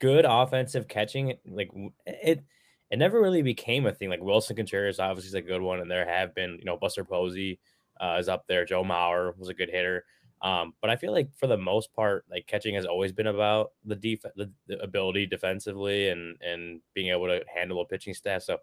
good 0.00 0.24
offensive 0.28 0.88
catching, 0.88 1.34
like 1.46 1.70
it, 2.06 2.42
it 2.90 2.98
never 2.98 3.20
really 3.20 3.42
became 3.42 3.86
a 3.86 3.92
thing. 3.92 4.10
Like 4.10 4.20
Willson 4.20 4.56
Contreras, 4.56 5.00
obviously, 5.00 5.28
is 5.28 5.34
a 5.34 5.42
good 5.42 5.62
one, 5.62 5.80
and 5.80 5.90
there 5.90 6.06
have 6.06 6.34
been, 6.34 6.56
you 6.58 6.64
know, 6.64 6.76
Buster 6.76 7.04
Posey 7.04 7.58
uh, 8.00 8.16
is 8.18 8.28
up 8.28 8.44
there. 8.46 8.64
Joe 8.64 8.84
Mauer 8.84 9.36
was 9.38 9.48
a 9.48 9.54
good 9.54 9.70
hitter. 9.70 10.04
Um, 10.42 10.74
but 10.82 10.90
I 10.90 10.96
feel 10.96 11.12
like 11.12 11.30
for 11.34 11.46
the 11.46 11.56
most 11.56 11.94
part, 11.94 12.26
like 12.30 12.46
catching 12.46 12.74
has 12.74 12.84
always 12.84 13.12
been 13.12 13.28
about 13.28 13.72
the 13.84 13.96
def- 13.96 14.32
the, 14.36 14.50
the 14.66 14.78
ability 14.82 15.26
defensively 15.26 16.10
and 16.10 16.36
and 16.42 16.80
being 16.92 17.08
able 17.10 17.26
to 17.28 17.42
handle 17.52 17.80
a 17.80 17.86
pitching 17.86 18.12
staff. 18.12 18.42
So 18.42 18.58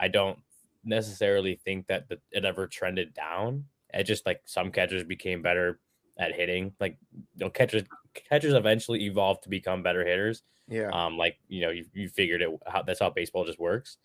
I 0.00 0.08
don't 0.08 0.38
necessarily 0.82 1.56
think 1.62 1.88
that 1.88 2.08
the, 2.08 2.18
it 2.30 2.44
ever 2.46 2.66
trended 2.66 3.12
down. 3.12 3.66
It 3.92 4.04
just 4.04 4.24
like 4.24 4.40
some 4.46 4.70
catchers 4.70 5.04
became 5.04 5.42
better 5.42 5.78
at 6.18 6.34
hitting. 6.34 6.72
Like 6.80 6.98
you 7.12 7.44
know, 7.44 7.50
catchers 7.50 7.84
catchers 8.14 8.54
eventually 8.54 9.04
evolve 9.04 9.40
to 9.42 9.48
become 9.48 9.82
better 9.82 10.04
hitters. 10.04 10.42
Yeah. 10.68 10.90
Um, 10.92 11.16
like 11.16 11.38
you 11.48 11.60
know, 11.60 11.70
you, 11.70 11.84
you 11.92 12.08
figured 12.08 12.42
it 12.42 12.50
how 12.66 12.82
that's 12.82 13.00
how 13.00 13.10
baseball 13.10 13.44
just 13.44 13.60
works. 13.60 13.98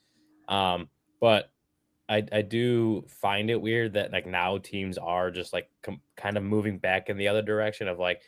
Um, 0.48 0.90
but 1.20 1.52
I 2.10 2.24
I 2.32 2.42
do 2.42 3.06
find 3.08 3.50
it 3.50 3.62
weird 3.62 3.94
that 3.94 4.12
like 4.12 4.26
now 4.26 4.58
teams 4.58 4.98
are 4.98 5.32
just 5.32 5.54
like 5.54 5.70
com- 5.82 6.02
kind 6.16 6.38
of 6.38 6.44
moving 6.44 6.78
back 6.78 7.10
in 7.10 7.18
the 7.18 7.28
other 7.28 7.42
direction 7.42 7.88
of 7.88 8.00
like 8.00 8.22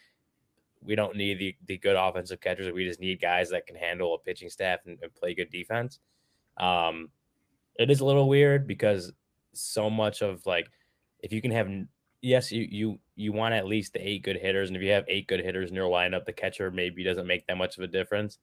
we 0.86 0.96
don't 0.96 1.16
need 1.16 1.40
the, 1.40 1.56
the 1.68 1.78
good 1.78 1.96
offensive 1.96 2.42
catchers. 2.42 2.72
We 2.72 2.86
just 2.86 3.00
need 3.00 3.22
guys 3.22 3.50
that 3.52 3.66
can 3.66 3.75
handle 3.75 4.16
a 4.16 4.18
pitching 4.18 4.50
staff 4.50 4.80
and, 4.86 5.00
and 5.02 5.13
play 5.16 5.34
good 5.34 5.50
defense. 5.50 6.00
Um, 6.58 7.10
it 7.80 7.90
is 7.90 8.02
a 8.02 8.06
little 8.06 8.28
weird 8.28 8.68
because 8.68 9.12
so 9.54 9.90
much 9.90 10.22
of 10.22 10.46
like 10.46 10.68
if 11.20 11.32
you 11.32 11.42
can 11.42 11.52
have 11.52 11.70
yes 12.24 12.51
you 12.51 12.65
you 12.72 13.00
you 13.15 13.34
want 13.34 13.53
at 13.53 13.68
least 13.68 13.98
eight 14.00 14.24
good 14.24 14.38
hitters 14.38 14.70
and 14.70 14.77
if 14.77 14.82
you 14.82 14.89
have 14.89 15.03
eight 15.10 15.27
good 15.27 15.42
hitters 15.42 15.70
in 15.70 15.75
your 15.75 15.89
lineup 15.89 16.25
the 16.25 16.34
catcher 16.34 16.72
maybe 16.72 17.03
doesn't 17.03 17.27
make 17.27 17.46
that 17.46 17.58
much 17.58 17.77
of 17.77 17.84
a 17.84 17.88
difference. 17.88 18.39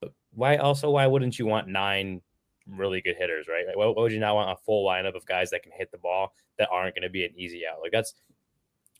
But 0.00 0.12
why 0.32 0.56
also 0.56 0.90
why 0.90 1.06
wouldn't 1.06 1.38
you 1.38 1.44
want 1.44 1.68
nine 1.68 2.22
really 2.66 3.02
good 3.02 3.16
hitters 3.16 3.48
right? 3.48 3.66
Like, 3.66 3.76
why 3.76 3.86
would 3.88 4.12
you 4.12 4.20
not 4.20 4.36
want 4.36 4.50
a 4.50 4.62
full 4.64 4.86
lineup 4.88 5.16
of 5.16 5.26
guys 5.26 5.50
that 5.50 5.64
can 5.64 5.72
hit 5.72 5.90
the 5.90 5.98
ball 5.98 6.32
that 6.58 6.68
aren't 6.70 6.94
going 6.94 7.02
to 7.02 7.10
be 7.10 7.24
an 7.24 7.32
easy 7.36 7.64
out? 7.66 7.80
Like 7.82 7.92
that's 7.92 8.14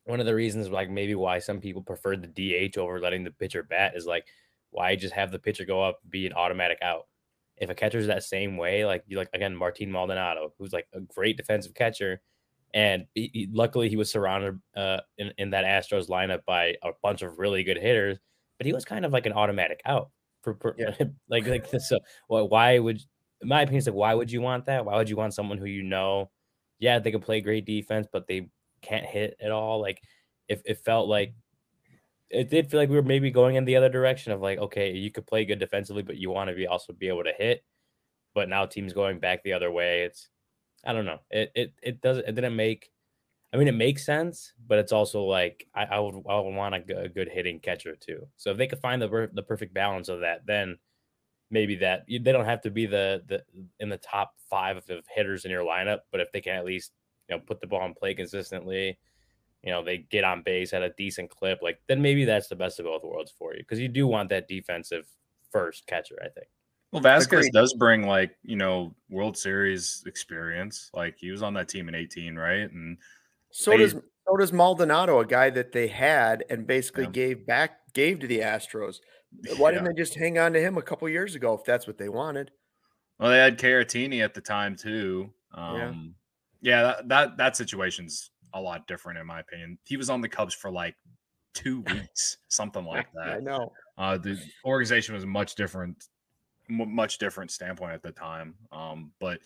one 0.04 0.18
of 0.18 0.26
the 0.26 0.34
reasons 0.34 0.68
like 0.68 0.90
maybe 0.90 1.14
why 1.14 1.38
some 1.38 1.60
people 1.60 1.82
prefer 1.82 2.16
the 2.16 2.26
DH 2.26 2.76
over 2.76 2.98
letting 2.98 3.22
the 3.22 3.30
pitcher 3.30 3.62
bat 3.62 3.92
is 3.94 4.04
like 4.04 4.26
why 4.70 4.96
just 4.96 5.14
have 5.14 5.30
the 5.30 5.38
pitcher 5.38 5.64
go 5.64 5.80
up 5.80 6.00
be 6.10 6.26
an 6.26 6.32
automatic 6.32 6.78
out? 6.82 7.06
If 7.56 7.70
a 7.70 7.74
catcher's 7.74 8.08
that 8.08 8.24
same 8.24 8.56
way, 8.56 8.84
like 8.84 9.04
you 9.06 9.16
like 9.16 9.30
again 9.32 9.54
Martin 9.54 9.92
Maldonado, 9.92 10.54
who's 10.58 10.72
like 10.72 10.88
a 10.92 11.00
great 11.00 11.36
defensive 11.36 11.74
catcher, 11.74 12.20
and 12.74 13.06
he, 13.14 13.30
he, 13.32 13.48
luckily 13.52 13.88
he 13.88 13.96
was 13.96 14.10
surrounded 14.10 14.60
uh, 14.76 15.00
in 15.16 15.32
in 15.38 15.50
that 15.50 15.64
Astros 15.64 16.08
lineup 16.08 16.44
by 16.46 16.76
a 16.82 16.90
bunch 17.02 17.22
of 17.22 17.38
really 17.38 17.64
good 17.64 17.78
hitters, 17.78 18.18
but 18.58 18.66
he 18.66 18.72
was 18.72 18.84
kind 18.84 19.04
of 19.04 19.12
like 19.12 19.26
an 19.26 19.32
automatic 19.32 19.80
out 19.84 20.10
for, 20.42 20.54
for 20.60 20.74
yeah. 20.78 20.94
like 21.28 21.46
like 21.46 21.66
so. 21.78 21.98
Well, 22.28 22.48
why 22.48 22.78
would 22.78 23.00
my 23.42 23.62
opinion, 23.62 23.78
it's 23.78 23.86
like 23.86 23.96
why 23.96 24.14
would 24.14 24.30
you 24.30 24.40
want 24.40 24.66
that? 24.66 24.84
Why 24.84 24.96
would 24.96 25.08
you 25.08 25.16
want 25.16 25.34
someone 25.34 25.58
who 25.58 25.66
you 25.66 25.82
know, 25.82 26.30
yeah, 26.78 26.98
they 26.98 27.10
could 27.10 27.22
play 27.22 27.40
great 27.40 27.64
defense, 27.64 28.06
but 28.12 28.26
they 28.26 28.50
can't 28.82 29.06
hit 29.06 29.36
at 29.40 29.50
all? 29.50 29.80
Like 29.80 30.00
if 30.48 30.62
it 30.64 30.78
felt 30.78 31.08
like 31.08 31.34
it 32.30 32.50
did 32.50 32.70
feel 32.70 32.80
like 32.80 32.90
we 32.90 32.96
were 32.96 33.02
maybe 33.02 33.30
going 33.30 33.56
in 33.56 33.64
the 33.64 33.76
other 33.76 33.88
direction 33.88 34.32
of 34.32 34.40
like, 34.40 34.58
okay, 34.58 34.92
you 34.92 35.10
could 35.10 35.26
play 35.26 35.44
good 35.44 35.58
defensively, 35.58 36.02
but 36.02 36.16
you 36.18 36.30
want 36.30 36.50
to 36.50 36.56
be 36.56 36.66
also 36.66 36.92
be 36.92 37.08
able 37.08 37.24
to 37.24 37.32
hit. 37.36 37.64
But 38.34 38.48
now 38.48 38.66
teams 38.66 38.92
going 38.92 39.18
back 39.18 39.42
the 39.42 39.54
other 39.54 39.70
way. 39.70 40.02
It's 40.02 40.28
I 40.84 40.92
don't 40.92 41.04
know. 41.04 41.20
It 41.30 41.52
it 41.54 41.72
it 41.82 42.00
doesn't 42.00 42.26
it 42.26 42.34
didn't 42.34 42.56
make 42.56 42.90
I 43.52 43.56
mean 43.56 43.68
it 43.68 43.72
makes 43.72 44.04
sense, 44.04 44.52
but 44.66 44.78
it's 44.78 44.92
also 44.92 45.24
like 45.24 45.66
I, 45.74 45.84
I 45.84 45.98
would 45.98 46.22
I 46.28 46.38
would 46.38 46.54
want 46.54 46.74
a, 46.74 47.08
good 47.08 47.28
hitting 47.28 47.60
catcher 47.60 47.96
too. 47.96 48.26
So 48.36 48.50
if 48.50 48.58
they 48.58 48.66
could 48.66 48.80
find 48.80 49.00
the 49.00 49.28
the 49.32 49.42
perfect 49.42 49.74
balance 49.74 50.08
of 50.08 50.20
that, 50.20 50.46
then 50.46 50.78
maybe 51.50 51.76
that 51.76 52.04
they 52.08 52.18
don't 52.18 52.44
have 52.44 52.62
to 52.62 52.70
be 52.70 52.86
the 52.86 53.22
the 53.26 53.42
in 53.80 53.88
the 53.88 53.98
top 53.98 54.34
five 54.50 54.76
of 54.76 54.84
hitters 55.14 55.44
in 55.44 55.50
your 55.50 55.64
lineup, 55.64 56.00
but 56.10 56.20
if 56.20 56.30
they 56.32 56.40
can 56.40 56.56
at 56.56 56.64
least 56.64 56.92
you 57.28 57.36
know 57.36 57.42
put 57.46 57.60
the 57.60 57.66
ball 57.66 57.84
in 57.86 57.94
play 57.94 58.14
consistently, 58.14 58.98
you 59.62 59.70
know, 59.70 59.82
they 59.84 59.98
get 59.98 60.24
on 60.24 60.42
base 60.42 60.72
at 60.72 60.82
a 60.82 60.90
decent 60.96 61.30
clip, 61.30 61.60
like 61.62 61.80
then 61.88 62.00
maybe 62.00 62.24
that's 62.24 62.48
the 62.48 62.56
best 62.56 62.78
of 62.78 62.86
both 62.86 63.02
worlds 63.02 63.32
for 63.36 63.54
you 63.54 63.60
because 63.60 63.80
you 63.80 63.88
do 63.88 64.06
want 64.06 64.28
that 64.30 64.48
defensive 64.48 65.06
first 65.50 65.86
catcher, 65.86 66.18
I 66.22 66.28
think. 66.28 66.48
Well, 66.92 67.02
Vasquez 67.02 67.46
Agreed. 67.46 67.52
does 67.52 67.74
bring 67.74 68.06
like, 68.06 68.30
you 68.42 68.56
know, 68.56 68.94
World 69.10 69.36
Series 69.36 70.02
experience. 70.06 70.90
Like 70.94 71.16
he 71.18 71.30
was 71.30 71.42
on 71.42 71.54
that 71.54 71.68
team 71.68 71.88
in 71.88 71.94
18, 71.94 72.36
right? 72.36 72.70
And 72.70 72.96
so 73.50 73.72
they, 73.72 73.78
does 73.78 73.92
so 73.92 74.36
does 74.38 74.52
Maldonado, 74.52 75.20
a 75.20 75.26
guy 75.26 75.50
that 75.50 75.72
they 75.72 75.88
had 75.88 76.44
and 76.48 76.66
basically 76.66 77.04
yeah. 77.04 77.10
gave 77.10 77.46
back 77.46 77.78
gave 77.94 78.20
to 78.20 78.26
the 78.26 78.40
Astros. 78.40 78.96
Why 79.58 79.70
yeah. 79.70 79.78
didn't 79.78 79.94
they 79.96 80.02
just 80.02 80.14
hang 80.14 80.38
on 80.38 80.52
to 80.54 80.60
him 80.60 80.78
a 80.78 80.82
couple 80.82 81.08
years 81.08 81.34
ago 81.34 81.54
if 81.54 81.64
that's 81.64 81.86
what 81.86 81.98
they 81.98 82.08
wanted? 82.08 82.50
Well, 83.18 83.30
they 83.30 83.38
had 83.38 83.58
Caratini 83.58 84.22
at 84.22 84.34
the 84.34 84.40
time 84.40 84.76
too. 84.76 85.30
Um, 85.52 86.14
yeah, 86.60 86.70
yeah 86.70 86.82
that, 86.82 87.08
that 87.08 87.36
that 87.36 87.56
situation's 87.56 88.30
a 88.54 88.60
lot 88.60 88.86
different 88.86 89.18
in 89.18 89.26
my 89.26 89.40
opinion. 89.40 89.78
He 89.84 89.96
was 89.96 90.08
on 90.08 90.20
the 90.20 90.28
Cubs 90.28 90.54
for 90.54 90.70
like 90.70 90.94
two 91.54 91.80
weeks, 91.92 92.38
something 92.48 92.84
like 92.84 93.08
that. 93.14 93.28
I 93.28 93.38
know. 93.40 93.72
Uh, 93.96 94.16
the 94.16 94.38
organization 94.64 95.14
was 95.14 95.26
much 95.26 95.54
different, 95.54 95.96
m- 96.70 96.94
much 96.94 97.18
different 97.18 97.50
standpoint 97.50 97.92
at 97.92 98.02
the 98.02 98.12
time. 98.12 98.54
Um, 98.72 99.12
but 99.20 99.40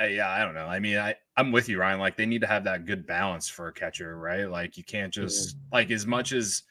uh, 0.00 0.04
yeah, 0.04 0.30
I 0.30 0.44
don't 0.44 0.54
know. 0.54 0.66
I 0.66 0.78
mean, 0.78 0.98
I 0.98 1.14
I'm 1.36 1.52
with 1.52 1.68
you, 1.68 1.78
Ryan. 1.78 1.98
Like 2.00 2.16
they 2.16 2.26
need 2.26 2.40
to 2.42 2.46
have 2.46 2.64
that 2.64 2.86
good 2.86 3.06
balance 3.06 3.48
for 3.48 3.68
a 3.68 3.72
catcher, 3.72 4.16
right? 4.18 4.44
Like 4.44 4.76
you 4.76 4.84
can't 4.84 5.12
just 5.12 5.56
like 5.72 5.90
as 5.90 6.06
much 6.06 6.32
as 6.32 6.62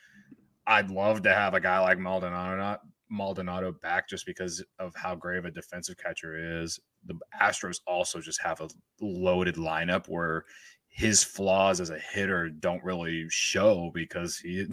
I'd 0.66 0.92
love 0.92 1.24
to 1.24 1.34
have 1.34 1.54
a 1.54 1.60
guy 1.60 1.80
like 1.80 2.00
Maldonado 2.00 2.58
not 2.58 2.82
Maldonado 3.10 3.72
back 3.72 4.08
just 4.10 4.26
because 4.26 4.64
of 4.80 4.94
how 4.96 5.16
great 5.16 5.38
of 5.40 5.46
a 5.46 5.52
defensive 5.52 5.98
catcher 5.98 6.62
is. 6.62 6.80
The 7.06 7.18
Astros 7.42 7.80
also 7.88 8.20
just 8.20 8.42
have 8.42 8.60
a 8.62 8.70
loaded 9.00 9.56
lineup 9.56 10.08
where 10.08 10.46
his 10.90 11.24
flaws 11.24 11.80
as 11.80 11.90
a 11.90 12.00
hitter 12.00 12.50
don't 12.50 12.84
really 12.84 13.28
show 13.30 13.92
because 13.94 14.38
he 14.38 14.66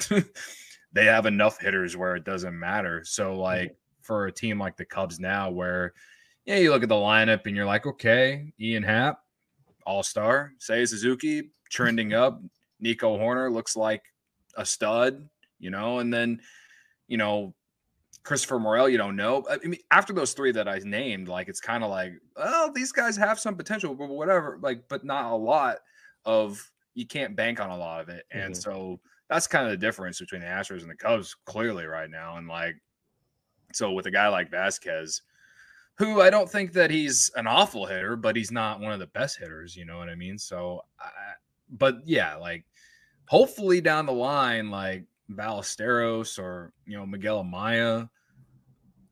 they 0.92 1.04
have 1.04 1.26
enough 1.26 1.60
hitters 1.60 1.96
where 1.96 2.16
it 2.16 2.24
doesn't 2.24 2.58
matter. 2.58 3.02
So 3.04 3.36
like 3.36 3.76
for 4.04 4.26
a 4.26 4.32
team 4.32 4.58
like 4.58 4.76
the 4.76 4.84
Cubs 4.84 5.18
now 5.18 5.50
where 5.50 5.92
yeah, 6.44 6.56
you 6.56 6.70
look 6.70 6.82
at 6.82 6.88
the 6.88 6.94
lineup 6.94 7.46
and 7.46 7.56
you're 7.56 7.64
like, 7.64 7.86
okay, 7.86 8.52
Ian 8.60 8.82
Happ, 8.82 9.20
all-star, 9.86 10.52
Seiya 10.60 10.86
Suzuki 10.86 11.50
trending 11.70 12.12
up, 12.14 12.40
Nico 12.80 13.16
Hoerner 13.18 13.50
looks 13.50 13.76
like 13.76 14.02
a 14.56 14.64
stud, 14.64 15.28
you 15.58 15.70
know, 15.70 15.98
and 15.98 16.12
then 16.12 16.40
you 17.08 17.16
know, 17.16 17.54
Christopher 18.22 18.58
Morel, 18.58 18.88
you 18.88 18.96
don't 18.96 19.16
know. 19.16 19.44
I 19.50 19.58
mean, 19.66 19.80
after 19.90 20.12
those 20.12 20.32
three 20.32 20.52
that 20.52 20.66
I 20.66 20.78
named, 20.78 21.28
like 21.28 21.48
it's 21.48 21.60
kind 21.60 21.84
of 21.84 21.90
like, 21.90 22.14
oh, 22.36 22.72
these 22.74 22.90
guys 22.90 23.16
have 23.16 23.38
some 23.38 23.54
potential, 23.54 23.94
but 23.94 24.08
whatever, 24.08 24.58
like, 24.62 24.84
but 24.88 25.04
not 25.04 25.30
a 25.30 25.36
lot 25.36 25.76
of 26.24 26.70
you 26.94 27.06
can't 27.06 27.36
bank 27.36 27.60
on 27.60 27.70
a 27.70 27.76
lot 27.76 28.00
of 28.00 28.08
it. 28.08 28.24
And 28.30 28.54
mm-hmm. 28.54 28.60
so 28.60 29.00
that's 29.28 29.46
kind 29.46 29.66
of 29.66 29.72
the 29.72 29.76
difference 29.76 30.20
between 30.20 30.40
the 30.40 30.46
Astros 30.46 30.80
and 30.80 30.90
the 30.90 30.96
Cubs 30.96 31.36
clearly 31.44 31.84
right 31.84 32.08
now. 32.08 32.36
And 32.36 32.48
like, 32.48 32.76
so 33.74 33.92
with 33.92 34.06
a 34.06 34.10
guy 34.10 34.28
like 34.28 34.50
Vasquez, 34.50 35.22
who 35.96 36.20
I 36.20 36.30
don't 36.30 36.50
think 36.50 36.72
that 36.72 36.90
he's 36.90 37.30
an 37.36 37.46
awful 37.46 37.86
hitter, 37.86 38.16
but 38.16 38.36
he's 38.36 38.50
not 38.50 38.80
one 38.80 38.92
of 38.92 38.98
the 38.98 39.06
best 39.08 39.38
hitters. 39.38 39.76
You 39.76 39.84
know 39.84 39.98
what 39.98 40.08
I 40.08 40.14
mean? 40.14 40.38
So, 40.38 40.82
I, 40.98 41.08
but 41.70 41.98
yeah, 42.04 42.36
like 42.36 42.64
hopefully 43.26 43.80
down 43.80 44.06
the 44.06 44.12
line, 44.12 44.70
like 44.70 45.04
Ballesteros 45.30 46.38
or 46.38 46.72
you 46.86 46.96
know 46.96 47.06
Miguel 47.06 47.42
Amaya 47.42 48.08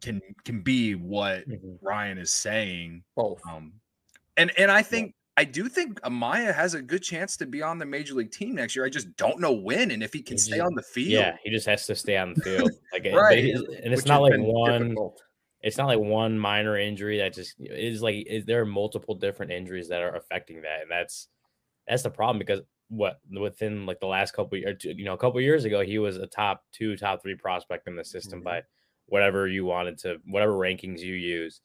can 0.03 0.20
can 0.44 0.61
be 0.61 0.94
what 0.94 1.48
mm-hmm. 1.48 1.75
Ryan 1.81 2.18
is 2.18 2.33
saying. 2.33 3.05
Both. 3.16 3.42
Um, 3.48 3.75
and 4.37 4.51
and 4.59 4.70
I 4.70 4.83
think 4.83 5.14
I 5.37 5.45
do 5.45 5.68
think 5.68 6.01
Amaya 6.03 6.55
has 6.55 6.75
a 6.75 6.83
good 6.83 7.03
chance 7.03 7.38
to 7.38 7.47
be 7.47 7.62
on 7.62 7.79
the 7.79 7.87
major 7.87 8.14
league 8.14 8.33
team 8.33 8.55
next 8.55 8.77
year. 8.77 8.85
I 8.85 8.90
just 8.90 9.16
don't 9.16 9.40
know 9.40 9.53
when 9.53 9.90
and 9.90 10.03
if 10.03 10.12
he 10.12 10.23
can 10.23 10.35
he 10.35 10.38
stay 10.38 10.57
just, 10.57 10.66
on 10.66 10.75
the 10.75 10.83
field. 10.83 11.12
Yeah, 11.12 11.37
he 11.42 11.51
just 11.51 11.66
has 11.66 11.87
to 11.87 11.95
stay 11.95 12.16
on 12.18 12.35
the 12.35 12.40
field. 12.42 12.71
Like 12.92 13.07
right. 13.14 13.42
They, 13.42 13.53
and 13.53 13.92
it's 13.92 14.03
Which 14.03 14.07
not 14.07 14.21
like 14.21 14.38
one 14.38 14.81
difficult. 14.81 15.23
it's 15.62 15.79
not 15.79 15.87
like 15.87 15.99
one 15.99 16.38
minor 16.38 16.77
injury 16.77 17.16
that 17.18 17.33
just 17.33 17.55
is 17.59 18.03
like 18.03 18.27
is 18.29 18.45
there 18.45 18.61
are 18.61 18.66
multiple 18.66 19.14
different 19.14 19.51
injuries 19.51 19.88
that 19.88 20.03
are 20.03 20.14
affecting 20.14 20.61
that. 20.62 20.83
And 20.83 20.90
that's 20.90 21.29
that's 21.88 22.03
the 22.03 22.11
problem 22.11 22.38
because 22.38 22.61
what 22.88 23.21
within 23.31 23.87
like 23.87 24.01
the 24.01 24.07
last 24.07 24.33
couple 24.33 24.59
years, 24.59 24.85
you 24.85 25.07
know, 25.07 25.14
a 25.14 25.18
couple 25.18 25.40
years 25.40 25.64
ago, 25.64 25.81
he 25.81 25.99
was 25.99 26.18
a 26.18 26.27
top 26.27 26.62
two, 26.73 26.95
top 26.95 27.23
three 27.23 27.35
prospect 27.35 27.88
in 27.88 27.97
the 27.97 28.05
system 28.05 28.40
mm-hmm. 28.40 28.49
by 28.49 28.62
whatever 29.07 29.49
you 29.49 29.64
wanted 29.64 29.97
to, 30.01 30.18
whatever 30.27 30.53
rankings 30.53 31.01
you 31.01 31.14
use. 31.14 31.62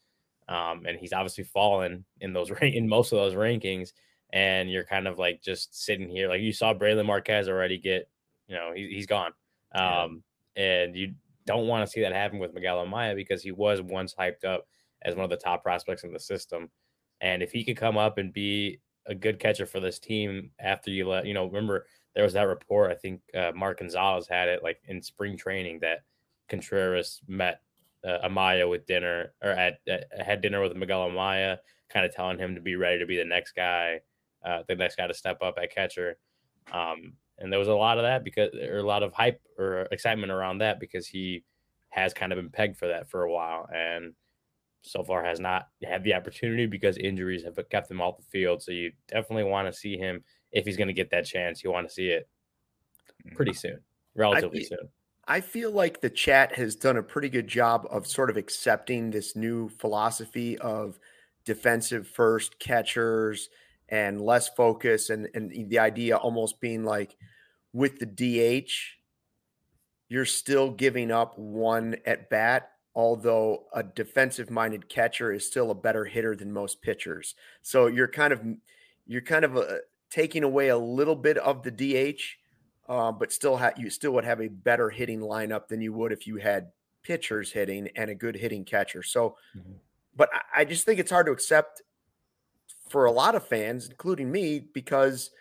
Um, 0.50 0.86
and 0.86 0.98
he's 0.98 1.14
obviously 1.14 1.44
fallen 1.44 2.06
in 2.22 2.34
those 2.34 2.52
in 2.62 2.88
most 2.88 3.12
of 3.12 3.18
those 3.18 3.34
rankings. 3.34 3.92
And 4.34 4.70
you're 4.70 4.84
kind 4.84 5.08
of 5.08 5.18
like 5.18 5.42
just 5.42 5.84
sitting 5.86 6.10
here, 6.10 6.28
like 6.28 6.42
you 6.42 6.52
saw 6.52 6.74
Brailyn 6.74 7.06
Marquez 7.06 7.48
already 7.48 7.78
get, 7.78 8.10
you 8.48 8.56
know, 8.56 8.74
he, 8.76 8.90
he's 8.90 9.08
gone. 9.08 9.32
Um, 9.74 10.24
and 10.56 10.96
you 10.96 11.14
don't 11.46 11.68
want 11.68 11.86
to 11.86 11.92
see 11.92 12.02
that 12.02 12.12
happen 12.12 12.40
with 12.40 12.54
Miguel 12.54 12.86
Amaya 12.86 13.16
because 13.16 13.42
he 13.42 13.52
was 13.52 13.82
once 13.82 14.14
hyped 14.14 14.44
up 14.44 14.68
as 15.04 15.16
one 15.16 15.24
of 15.24 15.30
the 15.30 15.38
top 15.38 15.64
prospects 15.64 16.04
in 16.04 16.12
the 16.12 16.20
system. 16.20 16.70
And 17.22 17.42
if 17.42 17.52
he 17.52 17.64
could 17.64 17.78
come 17.78 17.98
up 17.98 18.18
and 18.18 18.34
be 18.34 18.80
a 19.06 19.16
good 19.16 19.40
catcher 19.40 19.66
for 19.66 19.80
this 19.80 19.98
team 19.98 20.52
after 20.60 20.92
you 20.92 21.08
let, 21.08 21.26
you 21.26 21.34
know, 21.34 21.46
remember 21.46 21.88
there 22.14 22.24
was 22.24 22.34
that 22.34 22.48
report, 22.48 22.92
I 22.92 22.96
think 22.96 23.22
uh, 23.34 23.52
Mark 23.56 23.80
Gonzales 23.80 24.28
had 24.28 24.50
it 24.50 24.62
like 24.62 24.80
in 24.86 25.02
spring 25.02 25.38
training 25.38 25.80
that 25.82 26.00
Contreras 26.50 27.22
met 27.28 27.62
uh, 28.08 28.28
Amaya 28.28 28.70
with 28.70 28.86
dinner 28.86 29.34
or 29.44 29.52
at, 29.52 29.80
at, 29.88 30.06
had 30.20 30.42
dinner 30.42 30.62
with 30.62 30.76
Miguel 30.76 31.10
Amaya, 31.10 31.58
kind 31.90 32.06
of 32.06 32.14
telling 32.14 32.38
him 32.38 32.56
to 32.56 32.62
be 32.62 32.76
ready 32.76 33.00
to 33.00 33.06
be 33.06 33.18
the 33.18 33.26
next 33.26 33.54
guy, 33.54 34.00
uh, 34.46 34.64
the 34.68 34.76
next 34.76 34.96
guy 34.96 35.08
to 35.08 35.14
step 35.14 35.42
up 35.42 35.58
at 35.62 35.74
catcher. 35.74 36.18
Um, 36.72 37.14
and 37.40 37.52
there 37.52 37.60
was 37.60 37.68
a 37.68 37.76
lot 37.76 37.98
of 37.98 38.04
that 38.04 38.24
because 38.24 38.54
or 38.54 38.78
a 38.78 38.84
lot 38.84 39.04
of 39.04 39.14
hype 39.14 39.42
or 39.58 39.88
excitement 39.92 40.32
around 40.32 40.60
that 40.60 40.80
because 40.80 41.08
he 41.08 41.44
has 41.90 42.14
kind 42.14 42.32
of 42.32 42.38
been 42.38 42.50
pegged 42.50 42.78
for 42.78 42.88
that 42.88 43.10
for 43.10 43.24
a 43.24 43.32
while 43.32 43.68
and 43.74 44.14
so 44.82 45.04
far 45.04 45.24
has 45.24 45.40
not 45.40 45.68
had 45.84 46.04
the 46.04 46.14
opportunity 46.14 46.66
because 46.66 46.98
injuries 46.98 47.44
have 47.44 47.58
kept 47.70 47.92
him 47.92 48.02
off 48.02 48.18
the 48.18 48.24
field. 48.24 48.62
So 48.64 48.72
you 48.72 48.92
definitely 49.08 49.44
want 49.44 49.68
to 49.68 49.78
see 49.78 49.98
him 49.98 50.24
if 50.52 50.66
he's 50.66 50.78
going 50.78 50.88
to 50.88 50.94
get 50.94 51.12
that 51.12 51.26
chance. 51.26 51.64
You 51.64 51.72
want 51.72 51.88
to 51.88 51.94
see 51.94 52.08
it 52.08 52.28
pretty 53.36 53.52
mm. 53.52 53.58
soon, 53.58 53.80
relatively 54.16 54.62
I, 54.62 54.64
soon. 54.64 54.90
I 55.28 55.42
feel 55.42 55.72
like 55.72 56.00
the 56.00 56.10
chat 56.10 56.56
has 56.56 56.76
done 56.76 56.98
a 56.98 57.04
pretty 57.04 57.30
good 57.30 57.48
job 57.48 57.86
of 57.90 58.08
sort 58.08 58.30
of 58.30 58.38
accepting 58.38 59.12
this 59.12 59.36
new 59.36 59.70
philosophy 59.70 60.58
of 60.58 61.00
defensive 61.46 62.08
first 62.08 62.60
catchers 62.60 63.50
and 63.90 64.22
less 64.22 64.50
focus 64.50 65.10
and 65.10 65.28
and 65.34 65.70
the 65.70 65.80
idea 65.80 66.18
almost 66.18 66.60
being 66.60 66.84
like 66.84 67.16
with 67.74 68.00
the 68.00 68.06
DH 68.06 68.72
you're 70.10 70.26
still 70.26 70.72
giving 70.72 71.12
up 71.12 71.38
one 71.38 71.96
at 72.06 72.30
bat 72.30 72.72
although 72.98 73.66
a 73.74 73.84
defensive 73.84 74.50
minded 74.50 74.90
catcher 74.90 75.32
is 75.32 75.46
still 75.46 75.70
a 75.70 75.76
better 75.76 76.04
hitter 76.04 76.36
than 76.36 76.52
most 76.52 76.82
pitchers. 76.82 77.36
So 77.62 77.86
you're 77.86 78.08
kind 78.08 78.34
of 78.34 78.42
you're 79.06 79.22
kind 79.22 79.46
of 79.46 79.56
uh, 79.56 79.66
taking 80.10 80.44
away 80.44 80.70
a 80.70 80.78
little 80.78 81.16
bit 81.16 81.38
of 81.38 81.62
the 81.62 81.70
DH 81.70 82.20
uh, 82.88 83.12
but 83.12 83.32
still 83.32 83.58
ha- 83.58 83.74
you 83.78 83.90
still 83.90 84.12
would 84.12 84.26
have 84.26 84.42
a 84.42 84.48
better 84.48 84.90
hitting 84.90 85.20
lineup 85.20 85.68
than 85.68 85.82
you 85.82 85.94
would 85.94 86.12
if 86.12 86.26
you 86.28 86.38
had 86.38 86.70
pitchers 87.04 87.52
hitting 87.52 87.88
and 87.96 88.10
a 88.10 88.16
good 88.16 88.36
hitting 88.36 88.66
catcher 88.66 89.02
so 89.02 89.36
mm-hmm. 89.58 89.74
but 90.16 90.30
I, 90.34 90.62
I 90.62 90.66
just 90.66 90.86
think 90.86 91.00
it's 91.00 91.12
hard 91.12 91.28
to 91.28 91.32
accept 91.32 91.82
for 92.90 93.06
a 93.06 93.12
lot 93.12 93.36
of 93.36 93.48
fans, 93.48 93.88
including 93.88 94.32
me, 94.32 94.60
because 94.74 95.32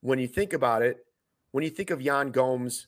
when 0.00 0.18
you 0.18 0.28
think 0.28 0.52
about 0.52 0.82
it, 0.82 1.04
when 1.50 1.64
you 1.64 1.70
think 1.70 1.90
of 1.90 2.00
Yan 2.00 2.30
Gomes' 2.30 2.86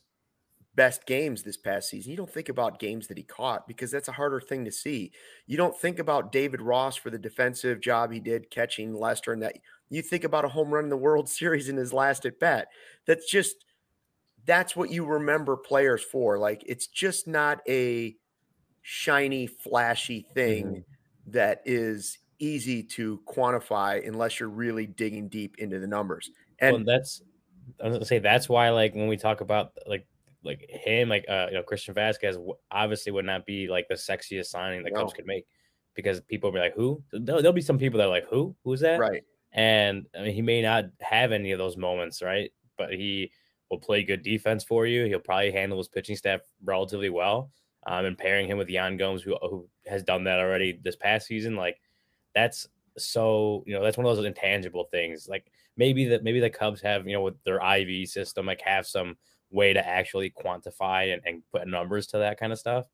best 0.75 1.05
games 1.05 1.43
this 1.43 1.57
past 1.57 1.89
season, 1.89 2.11
you 2.11 2.17
don't 2.17 2.31
think 2.31 2.49
about 2.49 2.79
games 2.79 3.07
that 3.07 3.17
he 3.17 3.23
caught 3.23 3.67
because 3.67 3.91
that's 3.91 4.07
a 4.07 4.13
harder 4.13 4.41
thing 4.41 4.65
to 4.65 4.71
see. 4.71 5.11
You 5.47 5.57
don't 5.57 5.77
think 5.77 5.99
about 5.99 6.31
David 6.31 6.61
Ross 6.61 6.95
for 6.95 7.09
the 7.09 7.17
defensive 7.17 7.79
job 7.81 8.11
he 8.11 8.19
did 8.19 8.49
catching 8.49 8.93
Lester, 8.93 9.33
and 9.33 9.41
that 9.41 9.57
you 9.89 10.01
think 10.01 10.23
about 10.23 10.45
a 10.45 10.49
home 10.49 10.73
run 10.73 10.85
in 10.85 10.89
the 10.89 10.97
World 10.97 11.29
Series 11.29 11.69
in 11.69 11.77
his 11.77 11.93
last 11.93 12.25
at 12.25 12.39
bat. 12.39 12.69
That's 13.05 13.29
just 13.29 13.64
that's 14.45 14.75
what 14.75 14.91
you 14.91 15.05
remember 15.05 15.57
players 15.57 16.03
for. 16.03 16.37
Like 16.37 16.63
it's 16.65 16.87
just 16.87 17.27
not 17.27 17.61
a 17.67 18.15
shiny, 18.81 19.47
flashy 19.47 20.25
thing 20.33 20.65
mm-hmm. 20.65 21.31
that 21.31 21.61
is 21.65 22.19
easy 22.39 22.83
to 22.83 23.21
quantify 23.27 24.05
unless 24.07 24.39
you're 24.39 24.49
really 24.49 24.85
digging 24.85 25.27
deep 25.27 25.55
into 25.57 25.79
the 25.79 25.87
numbers. 25.87 26.29
And 26.59 26.75
well, 26.75 26.83
that's 26.85 27.21
I 27.81 27.87
was 27.87 27.95
gonna 27.95 28.05
say 28.05 28.19
that's 28.19 28.47
why 28.47 28.69
like 28.69 28.93
when 28.93 29.07
we 29.07 29.17
talk 29.17 29.41
about 29.41 29.71
like 29.87 30.05
like 30.43 30.69
him 30.69 31.09
like 31.09 31.25
uh 31.27 31.47
you 31.49 31.55
know 31.55 31.63
Christian 31.63 31.93
Vasquez 31.93 32.37
obviously 32.71 33.11
would 33.11 33.25
not 33.25 33.45
be 33.45 33.67
like 33.67 33.87
the 33.87 33.95
sexiest 33.95 34.45
signing 34.45 34.83
the 34.83 34.91
no. 34.91 35.01
Cubs 35.01 35.13
could 35.13 35.25
make 35.25 35.45
because 35.95 36.21
people 36.21 36.51
be 36.51 36.59
like 36.59 36.75
who 36.75 37.01
there'll, 37.11 37.41
there'll 37.41 37.53
be 37.53 37.61
some 37.61 37.79
people 37.79 37.97
that 37.97 38.05
are 38.05 38.09
like 38.09 38.27
who 38.29 38.55
who's 38.63 38.81
that 38.81 38.99
right 38.99 39.23
and 39.53 40.05
I 40.17 40.21
mean 40.21 40.35
he 40.35 40.41
may 40.41 40.61
not 40.61 40.85
have 41.01 41.31
any 41.31 41.51
of 41.51 41.57
those 41.57 41.77
moments 41.77 42.21
right 42.21 42.51
but 42.77 42.91
he 42.91 43.31
will 43.69 43.79
play 43.79 44.03
good 44.03 44.23
defense 44.23 44.63
for 44.63 44.85
you. 44.85 45.05
He'll 45.05 45.19
probably 45.19 45.51
handle 45.51 45.77
his 45.77 45.87
pitching 45.87 46.15
staff 46.15 46.41
relatively 46.63 47.09
well 47.09 47.51
um, 47.87 48.05
and 48.05 48.17
pairing 48.17 48.47
him 48.47 48.57
with 48.57 48.69
Yan 48.69 48.97
Gomes 48.97 49.21
who, 49.21 49.35
who 49.41 49.67
has 49.87 50.03
done 50.03 50.23
that 50.25 50.39
already 50.39 50.79
this 50.83 50.95
past 50.95 51.27
season 51.27 51.55
like 51.55 51.79
that's 52.33 52.67
so 52.97 53.63
you 53.65 53.73
know 53.73 53.83
that's 53.83 53.97
one 53.97 54.05
of 54.05 54.15
those 54.15 54.25
intangible 54.25 54.85
things. 54.85 55.27
Like 55.29 55.51
maybe 55.77 56.05
that 56.05 56.23
maybe 56.23 56.39
the 56.39 56.49
cubs 56.49 56.81
have 56.81 57.07
you 57.07 57.13
know 57.13 57.21
with 57.21 57.41
their 57.43 57.59
iv 57.77 58.07
system 58.07 58.45
like 58.45 58.61
have 58.61 58.87
some 58.87 59.17
way 59.51 59.73
to 59.73 59.85
actually 59.85 60.31
quantify 60.31 61.13
and, 61.13 61.21
and 61.25 61.43
put 61.51 61.67
numbers 61.67 62.07
to 62.07 62.17
that 62.19 62.39
kind 62.39 62.51
of 62.51 62.59
stuff. 62.59 62.85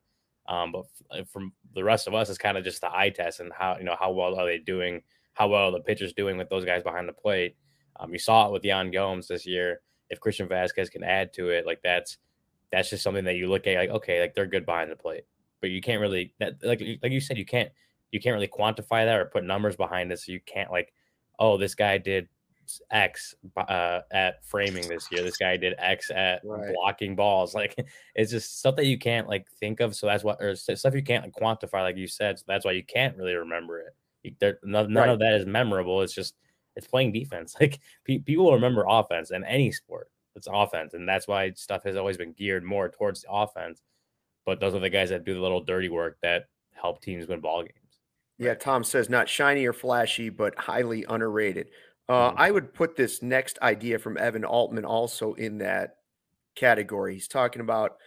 Um 0.47 0.71
but 0.71 0.85
uh, 1.11 1.23
from 1.25 1.53
the 1.73 1.83
rest 1.83 2.07
of 2.07 2.15
us 2.15 2.29
it's 2.29 2.37
kind 2.37 2.57
of 2.57 2.63
just 2.63 2.81
the 2.81 2.93
eye 2.93 3.09
test 3.09 3.39
and 3.39 3.51
how 3.53 3.77
you 3.77 3.83
know 3.83 3.95
how 3.99 4.11
well 4.11 4.35
are 4.35 4.45
they 4.45 4.57
doing 4.57 5.01
how 5.33 5.47
well 5.47 5.71
the 5.71 5.79
pitchers 5.79 6.13
doing 6.13 6.37
with 6.37 6.49
those 6.49 6.65
guys 6.65 6.83
behind 6.83 7.07
the 7.07 7.13
plate. 7.13 7.55
Um 7.99 8.11
you 8.11 8.19
saw 8.19 8.47
it 8.47 8.51
with 8.51 8.65
Yan 8.65 8.91
Gomes 8.91 9.27
this 9.27 9.45
year 9.45 9.81
if 10.11 10.19
Christian 10.19 10.47
Vasquez 10.47 10.89
can 10.89 11.03
add 11.03 11.33
to 11.33 11.49
it 11.49 11.65
like 11.65 11.81
that's 11.83 12.17
that's 12.71 12.89
just 12.91 13.03
something 13.03 13.25
that 13.25 13.35
you 13.35 13.47
look 13.47 13.65
at 13.65 13.75
like 13.75 13.89
okay 13.89 14.21
like 14.21 14.35
they're 14.35 14.45
good 14.45 14.65
behind 14.65 14.91
the 14.91 14.95
plate 14.95 15.23
but 15.61 15.71
you 15.71 15.81
can't 15.81 16.01
really 16.01 16.33
that, 16.39 16.55
like 16.63 16.81
like 17.01 17.11
you 17.11 17.19
said 17.19 17.37
you 17.37 17.45
can't 17.45 17.71
you 18.11 18.19
can't 18.19 18.33
really 18.33 18.47
quantify 18.47 19.05
that 19.05 19.19
or 19.19 19.25
put 19.25 19.43
numbers 19.43 19.75
behind 19.75 20.11
it. 20.11 20.19
So 20.19 20.31
you 20.31 20.41
can't 20.45 20.71
like, 20.71 20.93
oh, 21.39 21.57
this 21.57 21.75
guy 21.75 21.97
did 21.97 22.27
X 22.91 23.35
uh, 23.57 24.01
at 24.11 24.45
framing 24.45 24.87
this 24.87 25.07
year. 25.11 25.23
This 25.23 25.37
guy 25.37 25.57
did 25.57 25.75
X 25.77 26.11
at 26.11 26.41
right. 26.43 26.73
blocking 26.73 27.15
balls. 27.15 27.55
Like 27.61 27.75
it's 28.15 28.31
just 28.31 28.59
stuff 28.59 28.75
that 28.75 28.85
you 28.85 28.97
can't 28.97 29.27
like 29.27 29.47
think 29.59 29.79
of. 29.79 29.95
So 29.95 30.07
that's 30.07 30.23
what 30.23 30.41
or 30.41 30.55
stuff 30.55 30.93
you 30.93 31.03
can't 31.03 31.23
like, 31.23 31.33
quantify, 31.33 31.81
like 31.81 31.97
you 31.97 32.07
said. 32.07 32.39
So 32.39 32.45
that's 32.47 32.65
why 32.65 32.71
you 32.71 32.83
can't 32.83 33.17
really 33.17 33.35
remember 33.35 33.79
it. 33.79 33.95
You, 34.23 34.35
there, 34.39 34.59
none, 34.63 34.91
none 34.93 35.03
right. 35.03 35.09
of 35.09 35.19
that 35.19 35.33
is 35.33 35.45
memorable. 35.45 36.01
It's 36.01 36.13
just 36.13 36.35
it's 36.75 36.87
playing 36.87 37.11
defense. 37.11 37.55
Like 37.61 37.79
pe- 38.05 38.19
people 38.19 38.53
remember 38.53 38.85
offense 38.87 39.31
in 39.31 39.43
any 39.43 39.71
sport. 39.71 40.09
It's 40.35 40.47
offense, 40.51 40.93
and 40.93 41.07
that's 41.07 41.27
why 41.27 41.51
stuff 41.51 41.83
has 41.83 41.97
always 41.97 42.17
been 42.17 42.33
geared 42.33 42.63
more 42.63 42.89
towards 42.89 43.21
the 43.21 43.31
offense. 43.31 43.81
But 44.45 44.59
those 44.59 44.73
are 44.73 44.79
the 44.79 44.89
guys 44.89 45.09
that 45.09 45.25
do 45.25 45.33
the 45.33 45.41
little 45.41 45.61
dirty 45.61 45.89
work 45.89 46.17
that 46.21 46.45
help 46.71 47.01
teams 47.01 47.27
win 47.27 47.41
ball 47.41 47.61
games. 47.61 47.99
Yeah, 48.37 48.55
Tom 48.55 48.83
says 48.83 49.09
not 49.09 49.29
shiny 49.29 49.65
or 49.65 49.73
flashy, 49.73 50.29
but 50.29 50.57
highly 50.57 51.05
underrated. 51.07 51.67
Uh, 52.09 52.29
mm-hmm. 52.29 52.39
I 52.39 52.51
would 52.51 52.73
put 52.73 52.95
this 52.95 53.21
next 53.21 53.59
idea 53.61 53.99
from 53.99 54.17
Evan 54.17 54.43
Altman 54.43 54.85
also 54.85 55.33
in 55.33 55.59
that 55.59 55.97
category. 56.55 57.13
He's 57.13 57.27
talking 57.27 57.61
about 57.61 57.97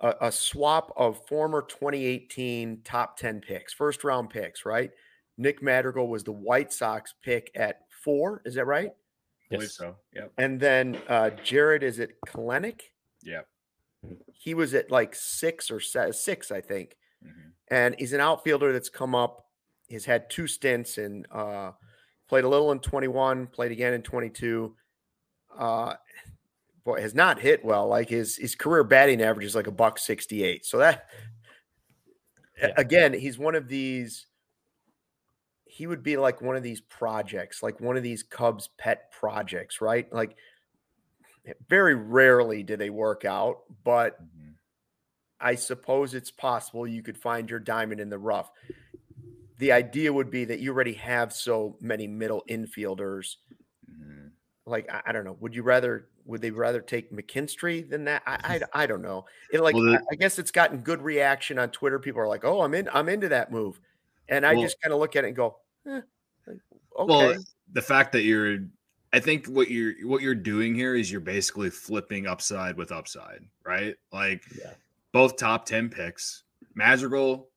a, 0.00 0.14
a, 0.22 0.32
swap 0.32 0.92
of 0.96 1.24
former 1.26 1.62
2018 1.62 2.80
top 2.84 3.16
10 3.16 3.40
picks, 3.40 3.72
first 3.72 4.04
round 4.04 4.30
picks, 4.30 4.66
right? 4.66 4.90
Nick 5.38 5.62
Madrigal 5.62 6.08
was 6.08 6.24
the 6.24 6.32
White 6.32 6.72
Sox 6.72 7.14
pick 7.22 7.50
at 7.54 7.85
four. 8.06 8.40
Is 8.46 8.54
that 8.54 8.64
right? 8.64 8.88
I 9.50 9.54
believe 9.54 9.70
so. 9.70 9.96
Yep. 10.14 10.32
And 10.38 10.58
then 10.58 10.98
uh, 11.08 11.30
Jarred, 11.44 11.82
is 11.82 11.98
it 11.98 12.16
Kelenic? 12.26 12.80
Yeah. 13.22 13.42
He 14.32 14.54
was 14.54 14.72
at 14.72 14.90
like 14.90 15.14
six 15.14 15.70
or 15.70 15.80
six, 15.80 16.50
I 16.50 16.60
think. 16.62 16.96
Mm-hmm. 17.22 17.48
And 17.68 17.94
he's 17.98 18.14
an 18.14 18.20
outfielder 18.20 18.72
that's 18.72 18.88
come 18.88 19.14
up 19.14 19.46
He's 19.88 20.04
had 20.04 20.28
two 20.28 20.46
stints 20.46 20.98
and 20.98 21.26
uh, 21.30 21.72
played 22.28 22.44
a 22.44 22.48
little 22.48 22.72
in 22.72 22.80
21, 22.80 23.46
played 23.48 23.72
again 23.72 23.94
in 23.94 24.02
22. 24.02 24.74
Uh, 25.56 25.94
boy, 26.84 27.00
has 27.00 27.14
not 27.14 27.40
hit 27.40 27.64
well. 27.64 27.86
Like 27.86 28.08
his 28.08 28.36
his 28.36 28.54
career 28.54 28.84
batting 28.84 29.22
average 29.22 29.46
is 29.46 29.54
like 29.54 29.68
a 29.68 29.72
buck 29.72 29.98
68. 29.98 30.66
So 30.66 30.78
that 30.78 31.06
yeah. 32.60 32.72
again, 32.76 33.12
he's 33.12 33.38
one 33.38 33.54
of 33.54 33.68
these. 33.68 34.26
He 35.76 35.86
would 35.86 36.02
be 36.02 36.16
like 36.16 36.40
one 36.40 36.56
of 36.56 36.62
these 36.62 36.80
projects, 36.80 37.62
like 37.62 37.80
one 37.80 37.96
of 37.96 38.02
these 38.02 38.22
Cubs 38.22 38.70
pet 38.78 39.12
projects, 39.12 39.80
right? 39.80 40.10
Like 40.12 40.36
very 41.68 41.94
rarely 41.94 42.62
do 42.62 42.76
they 42.76 42.90
work 42.90 43.24
out, 43.24 43.58
but 43.84 44.20
mm-hmm. 44.22 44.50
I 45.40 45.54
suppose 45.54 46.14
it's 46.14 46.30
possible 46.30 46.86
you 46.86 47.02
could 47.02 47.18
find 47.18 47.50
your 47.50 47.60
diamond 47.60 48.00
in 48.00 48.10
the 48.10 48.18
rough 48.18 48.50
the 49.58 49.72
idea 49.72 50.12
would 50.12 50.30
be 50.30 50.44
that 50.44 50.60
you 50.60 50.72
already 50.72 50.94
have 50.94 51.32
so 51.32 51.76
many 51.80 52.06
middle 52.06 52.44
infielders. 52.48 53.36
Mm-hmm. 53.90 54.28
Like 54.66 54.90
I, 54.92 55.02
I, 55.06 55.12
don't 55.12 55.24
know. 55.24 55.36
Would 55.40 55.54
you 55.54 55.62
rather? 55.62 56.08
Would 56.26 56.42
they 56.42 56.50
rather 56.50 56.80
take 56.80 57.12
McKinstry 57.12 57.88
than 57.88 58.04
that? 58.04 58.22
I 58.26 58.38
I, 58.42 58.60
I 58.82 58.86
don't 58.86 59.02
know. 59.02 59.24
It 59.52 59.60
like 59.60 59.74
well, 59.74 59.94
I, 59.94 59.98
I, 60.10 60.14
guess 60.16 60.38
it's 60.38 60.50
gotten 60.50 60.78
good 60.78 61.02
reaction 61.02 61.58
on 61.58 61.70
Twitter. 61.70 61.98
People 61.98 62.20
are 62.20 62.28
like, 62.28 62.44
"Oh, 62.44 62.62
I'm 62.62 62.74
in. 62.74 62.88
I'm 62.92 63.08
into 63.08 63.28
that 63.28 63.50
move," 63.50 63.80
and 64.28 64.44
I 64.44 64.54
well, 64.54 64.62
just 64.62 64.80
kind 64.82 64.92
of 64.92 65.00
look 65.00 65.16
at 65.16 65.24
it 65.24 65.28
and 65.28 65.36
go, 65.36 65.56
eh, 65.86 66.00
"Okay." 66.48 66.58
Well, 66.98 67.36
the 67.72 67.82
fact 67.82 68.12
that 68.12 68.22
you're, 68.22 68.58
I 69.12 69.20
think 69.20 69.46
what 69.46 69.70
you're 69.70 69.94
what 70.06 70.22
you're 70.22 70.34
doing 70.34 70.74
here 70.74 70.94
is 70.94 71.10
you're 71.10 71.20
basically 71.20 71.70
flipping 71.70 72.26
upside 72.26 72.76
with 72.76 72.92
upside, 72.92 73.40
right? 73.64 73.96
Like 74.12 74.44
yeah. 74.58 74.72
both 75.12 75.36
top 75.36 75.66
ten 75.66 75.88
picks. 75.88 76.44
Madrigal 76.74 77.48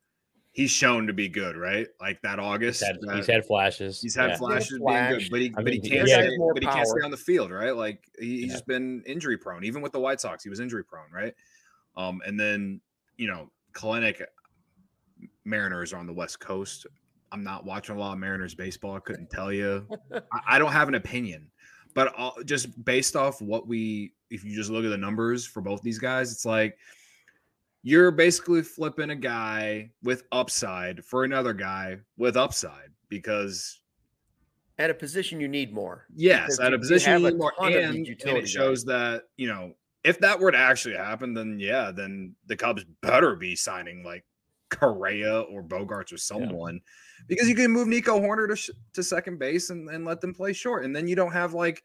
he's 0.52 0.70
shown 0.70 1.06
to 1.06 1.12
be 1.12 1.28
good, 1.28 1.56
right? 1.56 1.86
Like 2.00 2.20
that 2.22 2.38
August. 2.38 2.80
He's 2.80 2.88
had, 2.88 2.98
that, 3.02 3.16
he's 3.16 3.26
had 3.26 3.44
flashes. 3.46 4.00
He's 4.00 4.14
had 4.14 4.30
yeah. 4.30 4.36
flashes 4.36 4.78
being 4.84 5.08
good, 5.08 5.28
but 5.30 5.40
he, 5.40 5.52
I 5.56 5.62
but 5.62 5.72
he 5.72 5.80
can't 5.80 6.08
stay, 6.08 6.30
but 6.52 6.62
he 6.62 6.68
can't 6.68 6.86
stay 6.86 7.04
on 7.04 7.10
the 7.10 7.16
field, 7.16 7.50
right? 7.50 7.74
Like 7.74 8.02
he, 8.18 8.40
he's 8.40 8.46
yeah. 8.46 8.52
just 8.52 8.66
been 8.66 9.02
injury 9.06 9.38
prone. 9.38 9.64
Even 9.64 9.82
with 9.82 9.92
the 9.92 10.00
White 10.00 10.20
Sox, 10.20 10.42
he 10.42 10.50
was 10.50 10.60
injury 10.60 10.84
prone, 10.84 11.10
right? 11.12 11.34
Um, 11.96 12.20
and 12.26 12.38
then 12.38 12.80
you 13.16 13.28
know, 13.28 13.50
Kelenic 13.72 14.22
Mariners 15.44 15.92
are 15.92 15.98
on 15.98 16.06
the 16.06 16.12
West 16.12 16.40
Coast. 16.40 16.86
I'm 17.32 17.44
not 17.44 17.64
watching 17.64 17.96
a 17.96 17.98
lot 17.98 18.12
of 18.12 18.18
Mariners 18.18 18.54
baseball. 18.54 18.96
I 18.96 19.00
couldn't 19.00 19.30
tell 19.30 19.52
you. 19.52 19.86
I, 20.12 20.40
I 20.48 20.58
don't 20.58 20.72
have 20.72 20.88
an 20.88 20.94
opinion, 20.94 21.50
but 21.94 22.12
I'll, 22.16 22.36
just 22.44 22.84
based 22.84 23.16
off 23.16 23.40
what 23.40 23.66
we, 23.66 24.12
if 24.30 24.44
you 24.44 24.54
just 24.54 24.70
look 24.70 24.84
at 24.84 24.90
the 24.90 24.96
numbers 24.96 25.46
for 25.46 25.60
both 25.60 25.82
these 25.82 25.98
guys, 25.98 26.32
it's 26.32 26.44
like 26.44 26.76
you're 27.82 28.10
basically 28.10 28.62
flipping 28.62 29.10
a 29.10 29.16
guy 29.16 29.90
with 30.02 30.24
upside 30.32 31.04
for 31.04 31.24
another 31.24 31.52
guy 31.54 31.98
with 32.16 32.36
upside 32.36 32.90
because 33.08 33.80
at 34.78 34.90
a 34.90 34.94
position 34.94 35.40
you 35.40 35.48
need 35.48 35.72
more. 35.72 36.06
Yes, 36.14 36.60
at 36.60 36.74
a 36.74 36.78
position 36.78 37.20
you 37.20 37.30
need 37.30 37.38
more, 37.38 37.52
and, 37.58 37.74
and 37.74 38.06
it 38.06 38.48
shows 38.48 38.84
that 38.84 39.24
you 39.36 39.48
know 39.48 39.74
if 40.04 40.18
that 40.20 40.40
were 40.40 40.50
to 40.50 40.58
actually 40.58 40.96
happen, 40.96 41.34
then 41.34 41.58
yeah, 41.60 41.90
then 41.90 42.34
the 42.46 42.56
Cubs 42.56 42.84
better 43.02 43.36
be 43.36 43.56
signing 43.56 44.02
like 44.04 44.24
Correa 44.70 45.40
or 45.40 45.62
Bogaerts 45.62 46.12
or 46.12 46.16
someone 46.16 46.74
yeah. 46.74 46.80
Because 47.28 47.48
you 47.48 47.54
can 47.54 47.70
move 47.70 47.88
Nico 47.88 48.18
Hoerner 48.18 48.48
to, 48.48 48.72
to 48.94 49.02
second 49.02 49.38
base 49.38 49.70
and, 49.70 49.88
and 49.90 50.04
let 50.04 50.20
them 50.20 50.34
play 50.34 50.52
short, 50.52 50.84
and 50.84 50.94
then 50.94 51.06
you 51.06 51.16
don't 51.16 51.32
have 51.32 51.54
like 51.54 51.82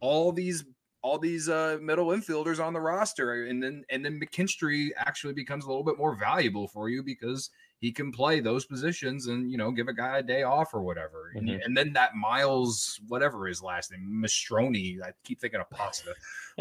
all 0.00 0.32
these 0.32 0.64
all 1.02 1.18
these 1.18 1.48
uh, 1.48 1.78
middle 1.80 2.08
infielders 2.08 2.64
on 2.64 2.72
the 2.72 2.80
roster, 2.80 3.46
and 3.46 3.62
then 3.62 3.84
and 3.90 4.04
then 4.04 4.20
McKinstry 4.20 4.88
actually 4.96 5.32
becomes 5.32 5.64
a 5.64 5.68
little 5.68 5.84
bit 5.84 5.98
more 5.98 6.14
valuable 6.14 6.68
for 6.68 6.88
you 6.88 7.02
because 7.02 7.50
he 7.80 7.92
can 7.92 8.10
play 8.10 8.40
those 8.40 8.66
positions 8.66 9.28
and 9.28 9.50
you 9.50 9.56
know 9.56 9.70
give 9.70 9.88
a 9.88 9.94
guy 9.94 10.18
a 10.18 10.22
day 10.22 10.42
off 10.42 10.74
or 10.74 10.82
whatever. 10.82 11.32
Mm-hmm. 11.36 11.48
And, 11.48 11.62
and, 11.62 11.76
then 11.76 11.92
that 11.92 12.14
Miles, 12.16 13.00
whatever 13.06 13.46
his 13.46 13.62
last 13.62 13.92
name, 13.92 14.22
Mastroni, 14.24 15.00
I 15.02 15.12
keep 15.24 15.40
thinking 15.40 15.60
of 15.60 15.70
pasta. 15.70 16.14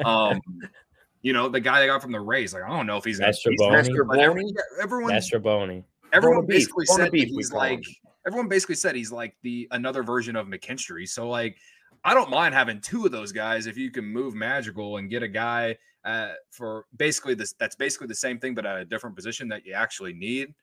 Um, 0.05 0.41
you 1.23 1.33
know 1.33 1.49
the 1.49 1.59
guy 1.59 1.79
they 1.79 1.87
got 1.87 2.01
from 2.01 2.11
the 2.11 2.19
Rays. 2.19 2.53
Like 2.53 2.63
I 2.63 2.69
don't 2.69 2.85
know 2.85 2.97
if 2.97 3.03
he's 3.03 3.19
Mastrobuoni. 3.19 4.53
Everyone, 4.81 5.13
Mastrobuoni. 5.13 5.83
Everyone 6.13 6.45
basically 6.45 6.85
said 6.85 7.11
he's 7.13 7.51
like. 7.51 7.83
Everyone 8.27 8.49
basically 8.49 8.75
said 8.75 8.95
he's 8.95 9.11
like 9.11 9.35
the 9.41 9.67
another 9.71 10.03
version 10.03 10.35
of 10.35 10.47
McKinstry. 10.47 11.07
So 11.07 11.29
like 11.29 11.57
I 12.03 12.13
don't 12.13 12.29
mind 12.29 12.53
having 12.53 12.81
two 12.81 13.05
of 13.05 13.11
those 13.11 13.31
guys 13.31 13.67
if 13.67 13.77
you 13.77 13.89
can 13.89 14.05
move 14.05 14.35
Madrigal 14.35 14.97
and 14.97 15.09
get 15.09 15.23
a 15.23 15.27
guy 15.27 15.77
uh, 16.05 16.33
for 16.51 16.85
basically 16.95 17.33
this. 17.33 17.53
That's 17.53 17.75
basically 17.75 18.07
the 18.07 18.15
same 18.15 18.39
thing, 18.39 18.55
but 18.55 18.65
at 18.65 18.77
a 18.77 18.85
different 18.85 19.15
position 19.15 19.47
that 19.49 19.65
you 19.65 19.73
actually 19.73 20.13
need. 20.13 20.53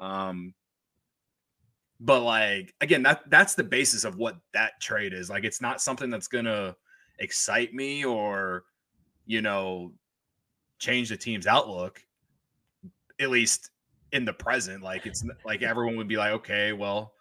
Um, 0.00 0.54
but 2.00 2.22
like 2.22 2.74
again, 2.80 3.02
that 3.02 3.28
that's 3.30 3.54
the 3.54 3.64
basis 3.64 4.04
of 4.04 4.16
what 4.16 4.36
that 4.52 4.80
trade 4.80 5.12
is. 5.12 5.30
Like, 5.30 5.44
it's 5.44 5.60
not 5.60 5.80
something 5.80 6.10
that's 6.10 6.28
gonna 6.28 6.76
excite 7.18 7.74
me 7.74 8.04
or 8.04 8.64
you 9.26 9.42
know 9.42 9.92
change 10.78 11.08
the 11.08 11.16
team's 11.16 11.46
outlook. 11.46 12.02
At 13.18 13.30
least 13.30 13.70
in 14.12 14.24
the 14.24 14.32
present, 14.32 14.82
like 14.82 15.06
it's 15.06 15.24
like 15.44 15.62
everyone 15.62 15.96
would 15.96 16.08
be 16.08 16.16
like, 16.16 16.32
okay, 16.32 16.72
well, 16.72 17.12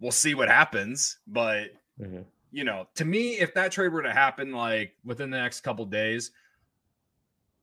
we'll 0.00 0.12
see 0.12 0.34
what 0.34 0.48
happens, 0.48 1.18
but. 1.26 1.70
Mm-hmm 2.00 2.22
you 2.54 2.62
know, 2.62 2.86
to 2.94 3.04
me, 3.04 3.40
if 3.40 3.52
that 3.54 3.72
trade 3.72 3.92
were 3.92 4.02
to 4.02 4.12
happen 4.12 4.52
like 4.52 4.94
within 5.04 5.28
the 5.28 5.36
next 5.36 5.62
couple 5.62 5.84
days, 5.86 6.30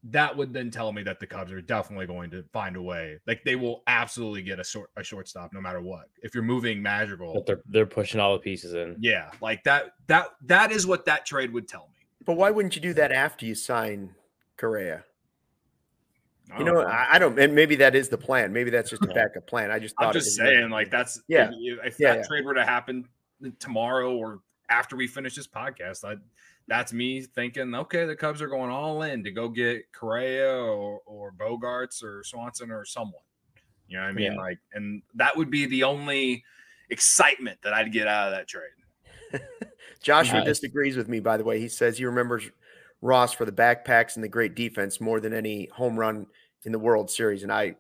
that 0.04 0.36
would 0.36 0.52
then 0.52 0.70
tell 0.70 0.92
me 0.92 1.02
that 1.04 1.22
the 1.22 1.26
Cubs 1.26 1.52
are 1.54 1.62
definitely 1.62 2.08
going 2.08 2.30
to 2.32 2.44
find 2.52 2.76
a 2.76 2.82
way. 2.82 3.18
Like 3.26 3.44
they 3.46 3.56
will 3.56 3.84
absolutely 3.88 4.42
get 4.42 4.60
a 4.60 4.66
short 4.66 4.90
a 4.98 5.04
shortstop 5.04 5.54
no 5.54 5.62
matter 5.62 5.80
what. 5.80 6.10
If 6.22 6.36
you're 6.36 6.44
moving 6.44 6.82
Madrigal, 6.82 7.34
but 7.34 7.46
they're 7.46 7.62
they're 7.70 7.86
pushing 7.86 8.20
all 8.20 8.34
the 8.34 8.40
pieces 8.40 8.74
in. 8.74 8.98
Yeah, 9.00 9.32
like 9.40 9.64
that 9.64 9.94
that 10.08 10.32
that 10.46 10.74
is 10.74 10.86
what 10.86 11.06
that 11.06 11.26
trade 11.26 11.54
would 11.54 11.70
tell 11.70 11.88
me. 11.96 12.06
But 12.26 12.34
why 12.34 12.52
wouldn't 12.52 12.76
you 12.76 12.82
do 12.82 12.94
that 12.96 13.14
after 13.14 13.46
you 13.46 13.56
sign 13.56 14.14
Correa? 14.58 15.06
You 16.58 16.68
oh, 16.68 16.74
know, 16.74 16.82
I, 16.82 17.08
I, 17.14 17.20
don't, 17.20 17.40
and 17.40 17.56
maybe 17.56 17.76
that 17.78 17.96
is 17.96 18.10
the 18.10 18.18
plan. 18.18 18.52
Maybe 18.52 18.70
that's 18.70 18.90
just 18.90 19.04
a 19.04 19.08
backup 19.08 19.48
plan. 19.48 19.72
I 19.72 19.80
just 19.80 19.96
thought 19.96 20.08
I'm 20.08 20.14
just 20.14 20.36
saying, 20.36 20.70
like 20.70 20.92
that's 20.92 21.22
yeah. 21.28 21.50
If, 21.54 21.86
if 21.86 22.00
yeah, 22.00 22.16
that 22.16 22.18
yeah. 22.20 22.28
trade 22.28 22.46
were 22.46 22.54
to 22.54 22.66
happen 22.66 23.08
tomorrow 23.60 24.14
or 24.16 24.42
after 24.70 24.96
we 24.96 25.08
finish 25.08 25.36
this 25.36 25.48
podcast. 25.48 26.04
I, 26.04 26.16
that's 26.68 26.94
me 26.94 27.22
thinking, 27.22 27.76
okay, 27.76 28.06
the 28.06 28.16
Cubs 28.16 28.42
are 28.42 28.48
going 28.48 28.72
all 28.72 29.04
in 29.04 29.24
to 29.24 29.32
go 29.32 29.50
get 29.50 29.92
Correa 29.92 30.54
or, 30.54 31.02
or 31.06 31.34
Bogaerts 31.34 32.04
or 32.04 32.24
Swanson 32.24 32.72
or 32.72 32.86
someone. 32.86 33.22
You 33.88 33.98
know 33.98 34.04
what 34.04 34.10
I 34.10 34.14
mean? 34.14 34.34
Yeah. 34.34 34.38
Like, 34.38 34.60
and 34.74 35.02
that 35.16 35.36
would 35.36 35.52
be 35.52 35.66
the 35.66 35.84
only 35.84 36.44
excitement 36.90 37.60
that 37.64 37.74
I'd 37.74 37.92
get 37.92 38.08
out 38.08 38.32
of 38.32 38.34
that 38.34 38.48
trade. 38.48 39.42
Joshua 40.02 40.40
nice. 40.40 40.46
disagrees 40.46 40.96
with 40.96 41.10
me, 41.10 41.20
by 41.20 41.38
the 41.38 41.44
way. 41.44 41.60
He 41.60 41.68
says 41.68 41.98
he 41.98 42.06
remembers 42.06 42.50
Ross 43.02 43.34
for 43.34 43.46
the 43.46 43.52
backpacks 43.52 44.16
and 44.16 44.24
the 44.24 44.30
great 44.30 44.56
defense 44.56 45.02
more 45.02 45.20
than 45.20 45.34
any 45.34 45.68
home 45.74 45.98
run 46.00 46.28
in 46.66 46.72
the 46.72 46.80
World 46.80 47.10
Series. 47.10 47.44
And 47.44 47.52
I, 47.52 47.76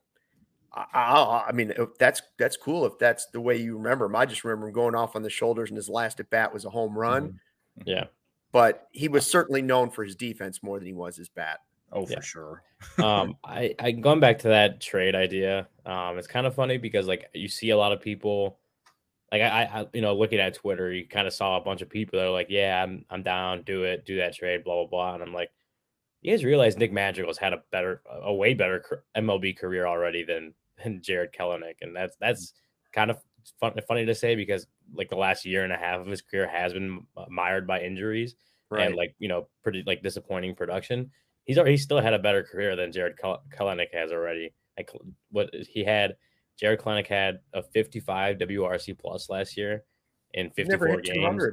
I, 0.73 1.45
I, 1.49 1.51
mean, 1.51 1.73
that's 1.99 2.21
that's 2.37 2.55
cool 2.55 2.85
if 2.85 2.97
that's 2.97 3.25
the 3.27 3.41
way 3.41 3.57
you 3.57 3.77
remember 3.77 4.05
him. 4.05 4.15
I 4.15 4.25
just 4.25 4.43
remember 4.43 4.67
him 4.67 4.73
going 4.73 4.95
off 4.95 5.15
on 5.15 5.21
the 5.21 5.29
shoulders, 5.29 5.69
and 5.69 5.75
his 5.75 5.89
last 5.89 6.19
at 6.19 6.29
bat 6.29 6.53
was 6.53 6.65
a 6.65 6.69
home 6.69 6.97
run. 6.97 7.23
Mm-hmm. 7.23 7.81
Yeah, 7.85 8.05
but 8.51 8.87
he 8.91 9.07
was 9.09 9.29
certainly 9.29 9.61
known 9.61 9.89
for 9.89 10.03
his 10.03 10.15
defense 10.15 10.63
more 10.63 10.79
than 10.79 10.87
he 10.87 10.93
was 10.93 11.17
his 11.17 11.29
bat. 11.29 11.59
Oh, 11.91 12.05
for 12.05 12.13
yeah. 12.13 12.21
sure. 12.21 12.63
um, 13.03 13.35
I, 13.43 13.75
I 13.79 13.91
going 13.91 14.19
back 14.21 14.39
to 14.39 14.49
that 14.49 14.79
trade 14.79 15.13
idea. 15.13 15.67
Um, 15.85 16.17
it's 16.17 16.27
kind 16.27 16.47
of 16.47 16.55
funny 16.55 16.77
because 16.77 17.07
like 17.07 17.29
you 17.33 17.49
see 17.49 17.71
a 17.71 17.77
lot 17.77 17.91
of 17.91 18.01
people, 18.01 18.57
like 19.31 19.41
I, 19.41 19.63
I 19.63 19.87
you 19.93 20.01
know, 20.01 20.15
looking 20.15 20.39
at 20.39 20.53
Twitter, 20.53 20.91
you 20.91 21.05
kind 21.05 21.27
of 21.27 21.33
saw 21.33 21.57
a 21.57 21.61
bunch 21.61 21.81
of 21.81 21.89
people 21.89 22.17
that 22.17 22.27
are 22.27 22.31
like, 22.31 22.47
"Yeah, 22.49 22.81
I'm 22.81 23.05
I'm 23.09 23.23
down, 23.23 23.63
do 23.63 23.83
it, 23.83 24.05
do 24.05 24.17
that 24.17 24.35
trade, 24.35 24.63
blah 24.63 24.75
blah 24.75 24.87
blah," 24.87 25.13
and 25.15 25.23
I'm 25.23 25.33
like, 25.33 25.51
you 26.21 26.31
guys 26.31 26.45
realize 26.45 26.77
Nick 26.77 26.93
Madrigal's 26.93 27.37
had 27.37 27.53
a 27.53 27.63
better, 27.71 28.01
a 28.23 28.33
way 28.33 28.53
better 28.53 29.03
MLB 29.17 29.57
career 29.57 29.87
already 29.87 30.23
than 30.23 30.53
than 30.83 31.01
Jarred 31.01 31.33
Kelenic, 31.33 31.75
and 31.81 31.95
that's 31.95 32.15
that's 32.19 32.53
kind 32.93 33.11
of 33.11 33.17
fun, 33.59 33.73
funny 33.87 34.05
to 34.05 34.15
say 34.15 34.35
because 34.35 34.67
like 34.93 35.09
the 35.09 35.15
last 35.15 35.45
year 35.45 35.63
and 35.63 35.73
a 35.73 35.77
half 35.77 35.99
of 35.99 36.07
his 36.07 36.21
career 36.21 36.47
has 36.47 36.73
been 36.73 37.05
mired 37.29 37.65
by 37.65 37.81
injuries 37.81 38.35
right. 38.69 38.87
and 38.87 38.95
like 38.95 39.15
you 39.19 39.27
know 39.27 39.47
pretty 39.63 39.83
like 39.85 40.03
disappointing 40.03 40.55
production. 40.55 41.11
He's 41.45 41.57
already 41.57 41.77
still 41.77 41.99
had 41.99 42.13
a 42.13 42.19
better 42.19 42.43
career 42.43 42.75
than 42.75 42.91
Jarred 42.91 43.19
Kelenic 43.19 43.93
has 43.93 44.11
already. 44.11 44.53
Like 44.77 44.91
what 45.31 45.49
he 45.53 45.83
had, 45.83 46.15
Jarred 46.59 46.79
Kelenic 46.79 47.07
had 47.07 47.39
a 47.53 47.63
55 47.63 48.37
WRC 48.37 48.97
plus 48.97 49.29
last 49.29 49.57
year 49.57 49.83
in 50.33 50.51
54 50.51 51.01
games. 51.01 51.43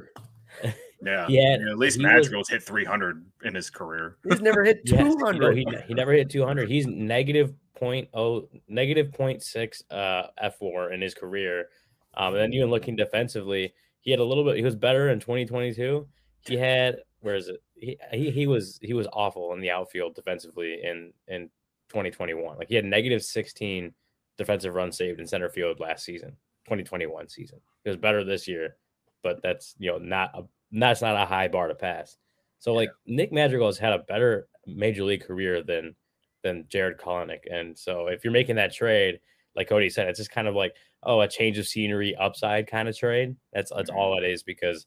Yeah, 1.01 1.27
yeah. 1.29 1.57
at 1.71 1.77
least 1.77 1.99
Madrigal's 1.99 2.49
hit 2.49 2.61
300 2.63 3.25
in 3.43 3.55
his 3.55 3.69
career. 3.69 4.17
He's 4.27 4.41
never 4.41 4.63
hit 4.63 4.85
200. 4.85 5.57
Yes, 5.67 5.81
he, 5.81 5.87
he, 5.87 5.93
never 5.93 6.11
hit 6.11 6.29
200. 6.29 6.69
He's 6.69 6.87
negative 6.87 7.53
point 7.75 8.09
oh 8.13 8.49
negative 8.67 9.13
point 9.13 9.41
six 9.41 9.81
uh 9.89 10.23
fWAR 10.43 10.93
in 10.93 11.01
his 11.01 11.13
career. 11.13 11.67
Um, 12.15 12.33
and 12.33 12.43
then 12.43 12.53
even 12.53 12.69
looking 12.69 12.95
defensively, 12.95 13.73
he 14.01 14.11
had 14.11 14.19
a 14.19 14.23
little 14.23 14.43
bit. 14.43 14.57
He 14.57 14.63
was 14.63 14.75
better 14.75 15.09
in 15.09 15.19
2022. 15.19 16.07
He 16.41 16.57
had 16.57 16.97
where 17.21 17.35
is 17.35 17.47
it? 17.47 17.61
He, 17.75 17.97
he 18.11 18.31
he 18.31 18.47
was 18.47 18.79
he 18.81 18.93
was 18.93 19.07
awful 19.13 19.53
in 19.53 19.61
the 19.61 19.71
outfield 19.71 20.15
defensively 20.15 20.81
in 20.83 21.13
in 21.27 21.49
2021. 21.89 22.57
Like 22.57 22.69
he 22.69 22.75
had 22.75 22.85
negative 22.85 23.23
16 23.23 23.93
defensive 24.37 24.73
runs 24.73 24.97
saved 24.97 25.19
in 25.19 25.27
center 25.27 25.49
field 25.49 25.79
last 25.79 26.03
season, 26.03 26.29
2021 26.65 27.29
season. 27.29 27.59
He 27.83 27.89
was 27.89 27.97
better 27.97 28.23
this 28.23 28.47
year, 28.47 28.77
but 29.23 29.41
that's 29.41 29.75
you 29.79 29.91
know 29.91 29.97
not 29.97 30.31
a 30.33 30.43
that's 30.71 31.01
not 31.01 31.15
a 31.15 31.25
high 31.25 31.47
bar 31.47 31.67
to 31.67 31.75
pass. 31.75 32.17
So 32.59 32.73
like 32.73 32.89
yeah. 33.05 33.15
Nick 33.15 33.31
Madrigal 33.31 33.67
has 33.67 33.77
had 33.77 33.93
a 33.93 33.99
better 33.99 34.47
major 34.67 35.03
league 35.03 35.25
career 35.25 35.63
than 35.63 35.95
than 36.43 36.65
Jarred 36.69 36.99
Kelenic. 36.99 37.41
And 37.51 37.77
so 37.77 38.07
if 38.07 38.23
you're 38.23 38.33
making 38.33 38.55
that 38.57 38.73
trade, 38.73 39.19
like 39.55 39.69
Cody 39.69 39.89
said, 39.89 40.07
it's 40.07 40.19
just 40.19 40.31
kind 40.31 40.47
of 40.47 40.55
like, 40.55 40.73
oh, 41.03 41.21
a 41.21 41.27
change 41.27 41.57
of 41.57 41.67
scenery 41.67 42.15
upside 42.15 42.67
kind 42.67 42.87
of 42.87 42.97
trade. 42.97 43.35
That's 43.53 43.71
that's 43.75 43.89
all 43.89 44.17
it 44.17 44.23
is 44.23 44.43
because 44.43 44.85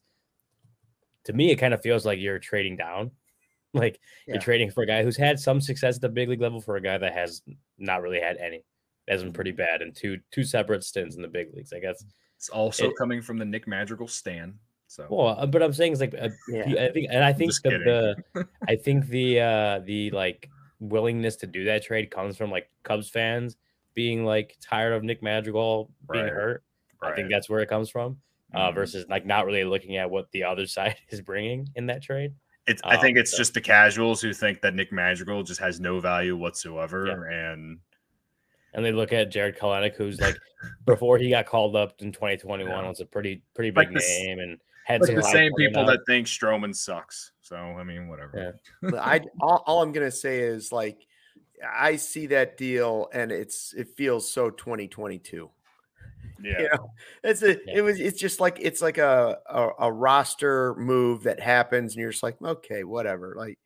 to 1.25 1.33
me 1.33 1.51
it 1.51 1.57
kind 1.57 1.73
of 1.73 1.81
feels 1.81 2.05
like 2.05 2.19
you're 2.19 2.39
trading 2.39 2.77
down. 2.77 3.11
Like 3.75 3.99
yeah. 4.27 4.35
you're 4.35 4.41
trading 4.43 4.69
for 4.69 4.83
a 4.83 4.85
guy 4.85 5.01
who's 5.01 5.17
had 5.17 5.39
some 5.39 5.59
success 5.59 5.95
at 5.95 6.01
the 6.01 6.07
big 6.07 6.29
league 6.29 6.39
level 6.39 6.61
for 6.61 6.75
a 6.75 6.81
guy 6.81 6.95
that 6.99 7.11
has 7.11 7.41
not 7.79 8.03
really 8.03 8.19
had 8.19 8.37
any. 8.37 8.63
Has 9.07 9.23
been 9.23 9.33
pretty 9.33 9.49
mm-hmm. 9.49 9.57
bad 9.57 9.81
in 9.81 9.91
two 9.91 10.19
two 10.29 10.43
separate 10.43 10.83
stints 10.83 11.15
in 11.15 11.23
the 11.23 11.27
big 11.27 11.51
leagues. 11.55 11.73
I 11.73 11.79
guess 11.79 12.05
it's 12.37 12.49
also 12.49 12.89
it, 12.89 12.97
coming 12.99 13.19
from 13.19 13.39
the 13.39 13.45
Nick 13.45 13.67
Madrigal 13.67 14.07
stand. 14.07 14.53
So 14.93 15.07
well, 15.09 15.35
uh, 15.39 15.47
but 15.47 15.63
I'm 15.63 15.73
saying 15.73 15.93
is 15.93 15.99
like 15.99 16.13
uh, 16.13 16.29
yeah. 16.47 16.85
I 16.85 16.91
think 16.91 17.07
and 17.09 17.23
I 17.23 17.33
think 17.33 17.51
the, 17.63 18.15
the 18.35 18.47
I 18.67 18.75
think 18.75 19.07
the 19.07 19.39
uh 19.39 19.79
the 19.79 20.11
like 20.11 20.51
willingness 20.79 21.35
to 21.37 21.47
do 21.47 21.63
that 21.65 21.83
trade 21.83 22.11
comes 22.11 22.37
from 22.37 22.51
like 22.51 22.69
Cubs 22.83 23.09
fans 23.09 23.57
being 23.95 24.23
like 24.23 24.55
tired 24.61 24.93
of 24.93 25.03
Nick 25.03 25.23
Madrigal 25.23 25.89
being 26.11 26.25
right. 26.25 26.33
hurt. 26.33 26.63
Right. 27.01 27.11
I 27.11 27.15
think 27.15 27.31
that's 27.31 27.49
where 27.49 27.61
it 27.61 27.69
comes 27.69 27.89
from. 27.89 28.17
Uh, 28.53 28.67
mm-hmm. 28.67 28.75
versus 28.75 29.03
like 29.09 29.25
not 29.25 29.47
really 29.47 29.63
looking 29.63 29.97
at 29.97 30.11
what 30.11 30.29
the 30.31 30.43
other 30.43 30.67
side 30.77 30.95
is 31.09 31.21
bringing 31.21 31.67
in 31.75 31.87
that 31.87 32.03
trade. 32.03 32.31
It's, 32.67 32.83
um, 32.83 32.91
I 32.91 32.97
think 32.97 33.17
it's 33.17 33.31
so. 33.31 33.37
just 33.37 33.55
the 33.55 33.61
casuals 33.61 34.21
who 34.21 34.31
think 34.31 34.61
that 34.61 34.75
Nick 34.75 34.91
Madrigal 34.91 35.41
just 35.41 35.59
has 35.59 35.79
no 35.79 35.99
value 36.01 36.37
whatsoever, 36.37 37.07
yeah. 37.07 37.35
and 37.35 37.79
and 38.75 38.85
they 38.85 38.91
look 38.91 39.11
at 39.11 39.31
Jarred 39.31 39.57
Kelenic, 39.57 39.95
who's 39.95 40.21
like 40.21 40.37
before 40.85 41.17
he 41.17 41.31
got 41.31 41.47
called 41.47 41.75
up 41.75 41.95
in 41.99 42.11
2021 42.11 42.69
yeah. 42.69 42.87
was 42.87 42.99
a 42.99 43.05
pretty 43.05 43.41
pretty 43.55 43.71
big 43.71 43.91
like 43.91 44.03
name, 44.03 44.37
and 44.37 44.59
had 44.85 45.01
like 45.01 45.15
the 45.15 45.23
same 45.23 45.53
people 45.55 45.85
that 45.85 46.01
think 46.05 46.27
Stroman 46.27 46.75
sucks. 46.75 47.31
So 47.41 47.55
I 47.55 47.83
mean, 47.83 48.07
whatever. 48.07 48.55
Yeah. 48.81 48.99
I 48.99 49.21
all, 49.41 49.63
all 49.65 49.81
I'm 49.81 49.91
gonna 49.91 50.11
say 50.11 50.39
is 50.39 50.71
like 50.71 51.05
I 51.63 51.95
see 51.95 52.27
that 52.27 52.57
deal 52.57 53.09
and 53.13 53.31
it's 53.31 53.73
it 53.73 53.89
feels 53.95 54.31
so 54.31 54.49
2022. 54.49 55.49
Yeah, 56.41 56.59
you 56.59 56.69
know, 56.73 56.91
it's 57.23 57.41
a 57.41 57.51
yeah. 57.51 57.75
it 57.75 57.81
was 57.81 58.01
it's 58.01 58.19
just 58.19 58.41
like 58.41 58.57
it's 58.59 58.81
like 58.81 58.97
a, 58.97 59.37
a, 59.49 59.69
a 59.79 59.91
roster 59.91 60.75
move 60.75 61.23
that 61.23 61.39
happens 61.39 61.93
and 61.93 62.01
you're 62.01 62.11
just 62.11 62.23
like 62.23 62.41
okay 62.41 62.83
whatever 62.83 63.35
like 63.37 63.57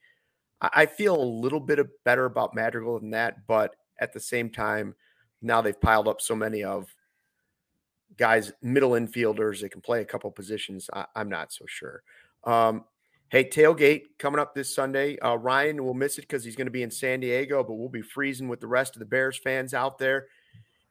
I, 0.61 0.69
I 0.73 0.85
feel 0.85 1.15
a 1.15 1.23
little 1.23 1.59
bit 1.59 1.79
of 1.79 1.89
better 2.03 2.25
about 2.25 2.53
Madrigal 2.53 2.99
than 2.99 3.11
that, 3.11 3.47
but 3.47 3.75
at 3.99 4.13
the 4.13 4.19
same 4.19 4.51
time 4.51 4.93
now 5.41 5.61
they've 5.61 5.79
piled 5.79 6.07
up 6.07 6.21
so 6.21 6.35
many 6.35 6.63
of 6.63 6.93
guys 8.17 8.51
middle 8.61 8.91
infielders 8.91 9.61
that 9.61 9.71
can 9.71 9.81
play 9.81 10.01
a 10.01 10.05
couple 10.05 10.29
positions. 10.31 10.89
I, 10.93 11.05
am 11.15 11.29
not 11.29 11.53
so 11.53 11.65
sure. 11.67 12.03
Um, 12.43 12.85
Hey, 13.29 13.43
tailgate 13.43 14.03
coming 14.19 14.39
up 14.39 14.55
this 14.55 14.73
Sunday. 14.73 15.19
Uh, 15.19 15.35
Ryan 15.35 15.83
will 15.83 15.93
miss 15.93 16.17
it 16.17 16.21
because 16.21 16.45
he's 16.45 16.55
going 16.55 16.67
to 16.67 16.71
be 16.71 16.83
in 16.83 16.89
San 16.89 17.19
Diego, 17.19 17.61
but 17.61 17.73
we'll 17.73 17.89
be 17.89 18.01
freezing 18.01 18.47
with 18.47 18.61
the 18.61 18.67
rest 18.67 18.95
of 18.95 19.01
the 19.01 19.05
Bears 19.05 19.37
fans 19.37 19.73
out 19.73 19.97
there. 19.97 20.27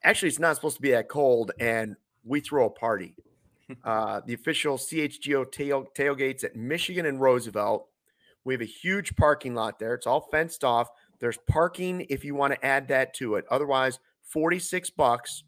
Actually, 0.05 0.29
it's 0.29 0.39
not 0.39 0.55
supposed 0.55 0.77
to 0.77 0.83
be 0.83 0.91
that 0.91 1.09
cold, 1.09 1.53
and 1.59 1.97
we 2.25 2.41
throw 2.41 2.67
a 2.67 2.71
party. 2.71 3.15
Uh, 3.83 4.21
the 4.25 4.33
official 4.33 4.79
CHGO 4.79 5.51
tail, 5.51 5.89
tailgates 5.93 6.45
at 6.45 6.55
Michigan 6.55 7.05
and 7.05 7.21
Roosevelt. 7.21 7.89
We 8.45 8.55
have 8.55 8.61
a 8.61 8.65
huge 8.65 9.17
parking 9.17 9.57
lot 9.57 9.81
there. 9.81 9.93
It's 9.95 10.07
all 10.07 10.29
fenced 10.31 10.63
off. 10.63 10.89
There's 11.19 11.39
parking 11.49 12.07
if 12.09 12.25
you 12.25 12.37
want 12.37 12.55
to 12.55 12.65
add 12.65 12.87
that 12.87 13.13
to 13.15 13.35
it. 13.35 13.45
Otherwise, 13.51 13.99
46 14.23 14.91
bucks, 14.91 15.43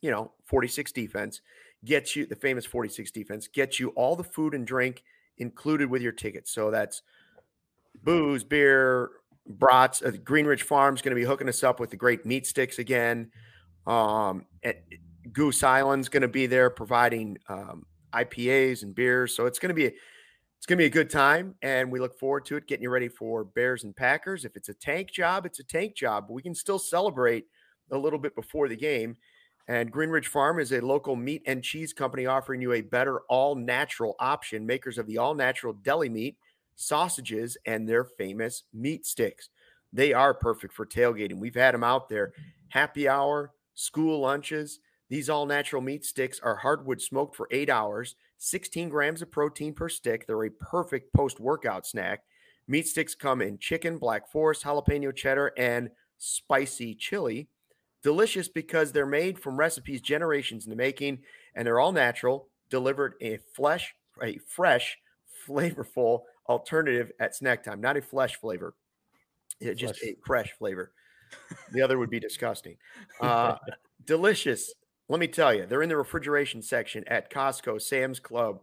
you 0.00 0.10
know, 0.10 0.32
46 0.44 0.92
defense 0.92 1.40
gets 1.84 2.16
you 2.16 2.26
the 2.26 2.36
famous 2.36 2.66
46 2.66 3.10
defense, 3.10 3.46
gets 3.46 3.78
you 3.78 3.90
all 3.90 4.16
the 4.16 4.24
food 4.24 4.54
and 4.54 4.66
drink– 4.66 5.02
included 5.38 5.88
with 5.90 6.02
your 6.02 6.12
ticket. 6.12 6.48
So 6.48 6.70
that's 6.70 7.02
booze, 8.02 8.44
beer, 8.44 9.10
brats. 9.46 10.02
Uh, 10.02 10.10
Greenridge 10.10 10.62
Farms 10.62 11.02
going 11.02 11.14
to 11.14 11.20
be 11.20 11.26
hooking 11.26 11.48
us 11.48 11.62
up 11.62 11.80
with 11.80 11.90
the 11.90 11.96
great 11.96 12.26
meat 12.26 12.46
sticks 12.46 12.78
again. 12.78 13.30
Um, 13.86 14.44
Goose 15.32 15.62
Island's 15.62 16.08
going 16.08 16.22
to 16.22 16.28
be 16.28 16.46
there 16.46 16.70
providing 16.70 17.38
um, 17.48 17.86
IPAs 18.12 18.82
and 18.82 18.94
beers. 18.94 19.34
So 19.34 19.46
it's 19.46 19.58
going 19.58 19.70
to 19.70 19.74
be 19.74 19.86
it's 19.86 20.66
going 20.66 20.76
to 20.76 20.82
be 20.82 20.86
a 20.86 20.90
good 20.90 21.08
time, 21.08 21.54
and 21.62 21.92
we 21.92 22.00
look 22.00 22.18
forward 22.18 22.44
to 22.46 22.56
it. 22.56 22.66
Getting 22.66 22.82
you 22.82 22.90
ready 22.90 23.06
for 23.06 23.44
Bears 23.44 23.84
and 23.84 23.94
Packers. 23.94 24.44
If 24.44 24.56
it's 24.56 24.68
a 24.68 24.74
tank 24.74 25.12
job, 25.12 25.46
it's 25.46 25.60
a 25.60 25.64
tank 25.64 25.94
job. 25.94 26.24
But 26.26 26.34
we 26.34 26.42
can 26.42 26.52
still 26.52 26.80
celebrate 26.80 27.44
a 27.92 27.96
little 27.96 28.18
bit 28.18 28.34
before 28.34 28.68
the 28.68 28.76
game. 28.76 29.16
And 29.68 29.92
Greenridge 29.92 30.26
Farm 30.26 30.58
is 30.58 30.72
a 30.72 30.80
local 30.80 31.14
meat 31.14 31.42
and 31.46 31.62
cheese 31.62 31.92
company 31.92 32.24
offering 32.24 32.62
you 32.62 32.72
a 32.72 32.80
better 32.80 33.20
all 33.28 33.54
natural 33.54 34.16
option, 34.18 34.66
makers 34.66 34.96
of 34.96 35.06
the 35.06 35.18
all 35.18 35.34
natural 35.34 35.74
deli 35.74 36.08
meat, 36.08 36.38
sausages, 36.74 37.56
and 37.66 37.86
their 37.86 38.04
famous 38.04 38.64
meat 38.72 39.04
sticks. 39.04 39.50
They 39.92 40.14
are 40.14 40.32
perfect 40.32 40.72
for 40.72 40.86
tailgating. 40.86 41.38
We've 41.38 41.54
had 41.54 41.74
them 41.74 41.84
out 41.84 42.08
there. 42.08 42.32
Happy 42.68 43.08
hour, 43.08 43.52
school 43.74 44.20
lunches. 44.20 44.80
These 45.10 45.28
all 45.28 45.44
natural 45.44 45.82
meat 45.82 46.04
sticks 46.04 46.40
are 46.40 46.56
hardwood 46.56 47.00
smoked 47.00 47.36
for 47.36 47.48
eight 47.50 47.70
hours, 47.70 48.16
16 48.38 48.88
grams 48.88 49.20
of 49.20 49.30
protein 49.30 49.74
per 49.74 49.88
stick. 49.90 50.26
They're 50.26 50.44
a 50.44 50.50
perfect 50.50 51.12
post 51.12 51.40
workout 51.40 51.86
snack. 51.86 52.22
Meat 52.66 52.86
sticks 52.86 53.14
come 53.14 53.42
in 53.42 53.58
chicken, 53.58 53.98
black 53.98 54.30
forest, 54.30 54.64
jalapeno 54.64 55.14
cheddar, 55.14 55.52
and 55.58 55.90
spicy 56.18 56.94
chili. 56.94 57.48
Delicious 58.02 58.48
because 58.48 58.92
they're 58.92 59.06
made 59.06 59.38
from 59.38 59.58
recipes 59.58 60.00
generations 60.00 60.64
in 60.64 60.70
the 60.70 60.76
making, 60.76 61.18
and 61.54 61.66
they're 61.66 61.80
all 61.80 61.92
natural, 61.92 62.48
delivered 62.70 63.14
a 63.20 63.38
flesh, 63.54 63.94
a 64.22 64.38
fresh, 64.46 64.98
flavorful 65.46 66.22
alternative 66.48 67.10
at 67.20 67.34
snack 67.34 67.62
time. 67.62 67.80
Not 67.80 67.96
a 67.96 68.02
flesh 68.02 68.36
flavor, 68.36 68.74
it 69.60 69.74
just 69.74 70.02
a 70.02 70.16
fresh 70.24 70.52
flavor. 70.58 70.92
The 71.72 71.82
other 71.82 71.98
would 71.98 72.10
be 72.10 72.20
disgusting. 72.20 72.76
Uh, 73.20 73.56
delicious. 74.04 74.72
Let 75.08 75.18
me 75.18 75.26
tell 75.26 75.52
you, 75.52 75.66
they're 75.66 75.82
in 75.82 75.88
the 75.88 75.96
refrigeration 75.96 76.62
section 76.62 77.02
at 77.08 77.32
Costco, 77.32 77.82
Sam's 77.82 78.20
Club, 78.20 78.60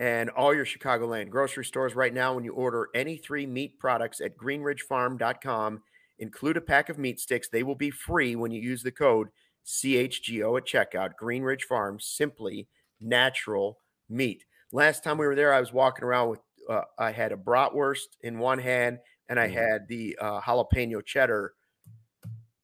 and 0.00 0.30
all 0.30 0.54
your 0.54 0.64
Chicagoland 0.64 1.28
grocery 1.28 1.64
stores 1.64 1.94
right 1.94 2.14
now. 2.14 2.34
When 2.34 2.44
you 2.44 2.54
order 2.54 2.88
any 2.94 3.18
three 3.18 3.44
meat 3.44 3.78
products 3.78 4.20
at 4.20 4.38
greenridgefarm.com 4.38 5.82
Include 6.18 6.56
a 6.56 6.60
pack 6.60 6.88
of 6.88 6.98
meat 6.98 7.20
sticks. 7.20 7.48
They 7.48 7.62
will 7.62 7.74
be 7.74 7.90
free 7.90 8.36
when 8.36 8.50
you 8.50 8.60
use 8.60 8.82
the 8.82 8.90
code 8.90 9.28
CHGO 9.66 10.58
at 10.58 10.66
checkout. 10.66 11.12
Greenridge 11.20 11.62
Farms, 11.62 12.04
simply 12.06 12.68
natural 13.00 13.78
meat. 14.08 14.44
Last 14.72 15.04
time 15.04 15.18
we 15.18 15.26
were 15.26 15.36
there, 15.36 15.52
I 15.52 15.60
was 15.60 15.72
walking 15.72 16.04
around 16.04 16.30
with, 16.30 16.40
uh, 16.68 16.82
I 16.98 17.12
had 17.12 17.32
a 17.32 17.36
bratwurst 17.36 18.16
in 18.22 18.38
one 18.38 18.58
hand 18.58 18.98
and 19.28 19.38
I 19.38 19.48
mm. 19.48 19.52
had 19.52 19.88
the 19.88 20.18
uh, 20.20 20.40
jalapeno 20.40 21.04
cheddar 21.04 21.54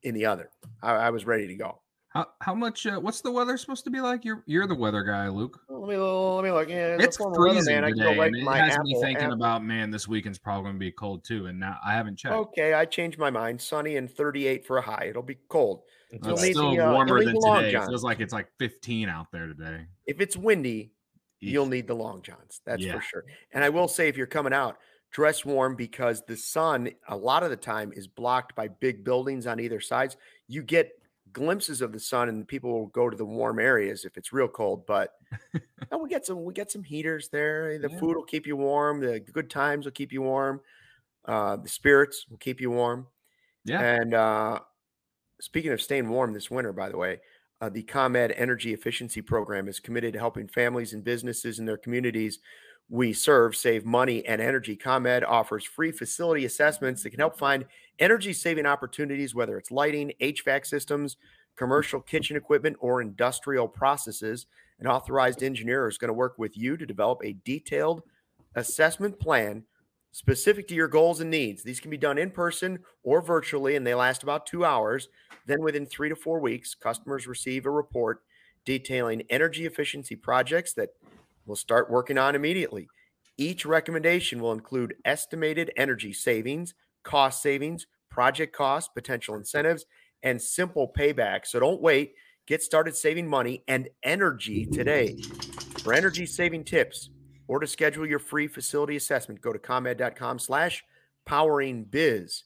in 0.03 0.15
the 0.15 0.27
other. 0.27 0.51
I, 0.83 0.93
I 0.93 1.11
was 1.11 1.25
ready 1.25 1.47
to 1.47 1.55
go. 1.55 1.81
How 2.15 2.27
how 2.41 2.55
much? 2.55 2.87
Uh, 2.87 3.01
what's 3.01 3.21
the 3.23 3.31
weather 3.31 3.57
supposed 3.57 3.83
to 3.85 3.91
be 3.91 4.01
like? 4.01 4.25
You're 4.25 4.45
you're 4.47 4.69
the 4.69 4.75
weather 4.75 5.03
guy, 5.03 5.29
Luke. 5.29 5.61
Let 5.69 5.89
me 5.89 5.97
let 5.97 6.45
me 6.45 6.53
look. 6.53 6.69
Yeah, 6.69 6.97
it's 7.01 7.17
freezing 7.17 7.83
weather, 7.83 7.93
today. 7.93 8.17
Right 8.17 8.33
it 8.33 8.47
has 8.47 8.75
Apple, 8.75 8.85
me 8.85 9.01
thinking 9.01 9.25
Apple. 9.25 9.35
about 9.35 9.65
man, 9.65 9.91
this 9.91 10.07
weekend's 10.07 10.39
probably 10.39 10.63
going 10.63 10.77
to 10.77 10.79
be 10.79 10.93
cold 10.93 11.25
too. 11.25 11.47
And 11.47 11.59
now 11.59 11.77
I 11.85 11.95
haven't 11.95 12.17
checked. 12.17 12.35
Okay, 12.35 12.73
I 12.73 12.85
changed 12.85 13.19
my 13.19 13.31
mind. 13.31 13.61
Sunny 13.61 13.97
and 13.97 14.09
38 14.09 14.65
for 14.65 14.79
a 14.79 14.83
high. 14.83 15.07
It'll 15.11 15.25
be 15.25 15.39
cold. 15.49 15.83
It's 16.13 16.25
still 16.25 16.77
the, 16.77 16.87
uh, 16.87 16.93
warmer 16.93 17.25
than 17.25 17.35
today. 17.35 17.75
It 17.75 17.85
feels 17.85 18.05
like 18.05 18.21
it's 18.21 18.33
like 18.33 18.47
15 18.61 19.09
out 19.09 19.27
there 19.33 19.49
today. 19.49 19.87
If 20.07 20.21
it's 20.21 20.37
windy, 20.37 20.93
Eesh. 21.43 21.51
you'll 21.51 21.67
need 21.67 21.89
the 21.89 21.95
long 21.95 22.23
johns. 22.23 22.61
That's 22.65 22.85
yeah. 22.85 22.95
for 22.95 23.01
sure. 23.01 23.25
And 23.51 23.65
I 23.65 23.71
will 23.71 23.89
say, 23.89 24.07
if 24.07 24.17
you're 24.17 24.29
coming 24.29 24.53
out, 24.53 24.79
dress 25.11 25.45
warm 25.45 25.75
because 25.75 26.23
the 26.29 26.37
sun 26.37 26.91
a 27.09 27.17
lot 27.17 27.43
of 27.43 27.51
the 27.51 27.57
time 27.57 27.93
is 27.93 28.07
blocked 28.07 28.55
by 28.55 28.69
big 28.69 29.03
buildings 29.03 29.49
on 29.49 29.59
either 29.59 29.81
sides. 29.81 30.17
You 30.47 30.63
get 30.63 30.93
glimpses 31.35 31.83
of 31.83 31.93
the 31.93 32.01
sun 32.01 32.29
and 32.29 32.49
people 32.49 32.73
will 32.73 32.87
go 32.87 33.11
to 33.11 33.17
the 33.17 33.25
warm 33.25 33.59
areas 33.59 34.05
if 34.05 34.17
it's 34.17 34.33
real 34.33 34.49
cold 34.49 34.87
but 34.87 35.11
we 36.01 36.09
get 36.09 36.25
some 36.25 36.45
we 36.45 36.55
get 36.55 36.71
some 36.71 36.83
heaters 36.83 37.29
there. 37.29 37.79
The 37.79 37.91
yeah. 37.91 37.99
food 37.99 38.17
will 38.17 38.25
keep 38.25 38.47
you 38.47 38.57
warm 38.57 39.01
the 39.01 39.21
good 39.21 39.51
times 39.51 39.85
will 39.85 39.93
keep 39.93 40.13
you 40.13 40.23
warm 40.23 40.61
uh, 41.27 41.57
the 41.57 41.69
spirits 41.69 42.27
will 42.31 42.39
keep 42.39 42.61
you 42.61 42.71
warm. 42.71 43.07
Yeah. 43.65 43.81
And 43.81 44.15
uh, 44.15 44.61
speaking 45.41 45.73
of 45.73 45.83
staying 45.83 46.09
warm 46.09 46.33
this 46.33 46.51
winter 46.51 46.73
by 46.73 46.89
the 46.89 46.97
way 46.97 47.21
uh, 47.61 47.69
the 47.69 47.83
ComEd 47.83 48.33
Energy 48.37 48.73
Efficiency 48.73 49.23
Program 49.23 49.69
is 49.69 49.81
committed 49.81 50.13
to 50.15 50.19
helping 50.19 50.49
families 50.49 50.93
and 50.93 51.03
businesses 51.03 51.59
in 51.59 51.67
their 51.67 51.79
communities 51.79 52.39
we 52.89 53.13
serve 53.13 53.57
save 53.57 53.85
money 53.85 54.25
and 54.27 54.41
energy. 54.41 54.77
ComEd 54.77 55.25
offers 55.25 55.65
free 55.65 55.91
facility 55.91 56.45
assessments 56.45 57.03
that 57.03 57.11
can 57.11 57.21
help 57.21 57.39
find 57.39 57.65
energy 57.99 58.33
saving 58.33 58.67
opportunities, 58.67 59.35
whether 59.35 59.57
it's 59.59 59.71
lighting, 59.71 60.13
HVAC 60.21 60.67
systems, 60.67 61.17
commercial 61.57 62.01
kitchen 62.01 62.37
equipment, 62.37 62.77
or 62.81 63.01
industrial 63.01 63.69
processes. 63.69 64.47
An 64.81 64.87
authorized 64.87 65.43
engineer 65.43 65.89
is 65.89 65.99
going 65.99 66.09
to 66.09 66.15
work 66.15 66.35
with 66.39 66.57
you 66.57 66.77
to 66.77 66.87
develop 66.87 67.21
a 67.23 67.37
detailed 67.45 68.03
assessment 68.55 69.19
plan 69.19 69.65
specific 70.13 70.69
to 70.69 70.75
your 70.75 70.89
goals 70.89 71.21
and 71.21 71.31
needs. 71.31 71.63
These 71.63 71.81
can 71.81 71.91
be 71.91 71.97
done 71.97 72.19
in 72.19 72.31
person 72.31 72.79
or 73.03 73.21
virtually, 73.21 73.77
and 73.77 73.87
they 73.87 73.95
last 73.95 74.23
about 74.23 74.47
two 74.47 74.65
hours. 74.65 75.09
Then, 75.47 75.63
within 75.63 75.87
three 75.87 76.09
to 76.09 76.17
four 76.17 76.41
weeks, 76.41 76.75
customers 76.75 77.27
receive 77.27 77.67
a 77.67 77.71
report 77.71 78.23
detailing 78.65 79.23
energy 79.31 79.67
efficiency 79.67 80.17
projects 80.17 80.73
that 80.75 80.91
we'll 81.47 81.57
start 81.57 81.91
working 81.91 82.19
on 82.19 82.35
immediately. 82.35 82.89
Each 83.37 83.67
recommendation 83.67 84.41
will 84.41 84.53
include 84.53 84.95
estimated 85.05 85.73
energy 85.77 86.13
savings, 86.13 86.75
cost 87.03 87.43
savings, 87.43 87.87
project 88.11 88.55
costs, 88.55 88.91
potential 88.95 89.35
incentives, 89.35 89.87
and 90.23 90.41
simple 90.41 90.91
payback. 90.97 91.47
So 91.47 91.59
don't 91.61 91.83
wait. 91.83 92.15
Get 92.47 92.63
started 92.63 92.95
saving 92.95 93.27
money 93.27 93.65
and 93.69 93.89
energy 94.03 94.67
today. 94.67 95.17
For 95.83 95.93
energy 95.93 96.27
saving 96.27 96.65
tips 96.65 97.11
or 97.49 97.59
to 97.59 97.67
schedule 97.67 98.07
your 98.07 98.19
free 98.19 98.47
facility 98.47 98.97
assessment, 98.97 99.41
go 99.41 99.53
to 99.53 99.59
comed.com 99.59 100.39
slash 100.39 100.85
powering 101.27 101.85
biz. 101.85 102.45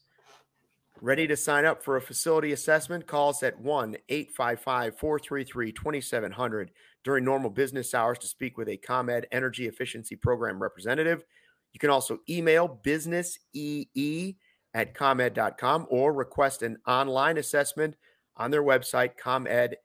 Ready 1.01 1.27
to 1.27 1.37
sign 1.37 1.63
up 1.63 1.81
for 1.81 1.95
a 1.95 2.01
facility 2.01 2.51
assessment? 2.51 3.07
Call 3.07 3.29
us 3.29 3.41
at 3.41 3.57
1 3.57 3.95
855 4.09 4.97
433 4.97 5.71
2700 5.71 6.71
during 7.05 7.23
normal 7.23 7.49
business 7.49 7.93
hours 7.93 8.17
to 8.19 8.27
speak 8.27 8.57
with 8.57 8.67
a 8.67 8.75
ComEd 8.75 9.25
Energy 9.31 9.67
Efficiency 9.67 10.17
Program 10.17 10.61
representative. 10.61 11.23
You 11.71 11.79
can 11.79 11.89
also 11.89 12.19
email 12.29 12.67
businessee 12.67 14.37
at 14.73 14.93
comed.com 14.93 15.87
or 15.89 16.11
request 16.11 16.63
an 16.63 16.77
online 16.85 17.37
assessment 17.37 17.95
on 18.35 18.51
their 18.51 18.63
website, 18.63 19.15
comed.com 19.15 19.77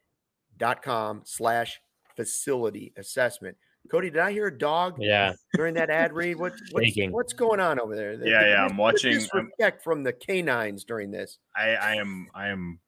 slash 1.24 1.80
facility 2.16 2.92
assessment. 2.96 3.56
Cody, 3.90 4.10
did 4.10 4.20
I 4.20 4.32
hear 4.32 4.46
a 4.46 4.58
dog? 4.58 4.96
Yeah. 4.98 5.34
During 5.54 5.74
that 5.74 5.90
ad 5.90 6.12
read, 6.14 6.36
what, 6.36 6.52
what's, 6.72 6.96
what's 7.10 7.32
going 7.32 7.60
on 7.60 7.78
over 7.78 7.94
there? 7.94 8.12
Yeah, 8.12 8.42
the, 8.42 8.48
yeah. 8.48 8.66
I'm 8.66 8.76
watching. 8.76 9.12
Disrespect 9.12 9.82
from 9.82 10.02
the 10.02 10.12
canines 10.12 10.84
during 10.84 11.10
this. 11.10 11.38
I, 11.56 11.74
I 11.74 11.94
am. 11.96 12.28
I 12.34 12.48
am 12.48 12.80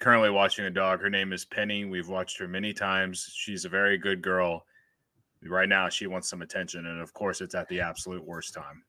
currently 0.00 0.30
watching 0.30 0.66
a 0.66 0.70
dog. 0.70 1.00
Her 1.00 1.10
name 1.10 1.32
is 1.32 1.44
Penny. 1.44 1.84
We've 1.86 2.08
watched 2.08 2.38
her 2.38 2.46
many 2.46 2.72
times. 2.72 3.30
She's 3.34 3.64
a 3.64 3.68
very 3.68 3.96
good 3.96 4.22
girl. 4.22 4.66
Right 5.46 5.68
now, 5.68 5.88
she 5.88 6.06
wants 6.06 6.28
some 6.28 6.42
attention, 6.42 6.86
and 6.86 7.00
of 7.00 7.12
course, 7.12 7.40
it's 7.40 7.54
at 7.54 7.68
the 7.68 7.80
absolute 7.80 8.24
worst 8.24 8.54
time. 8.54 8.82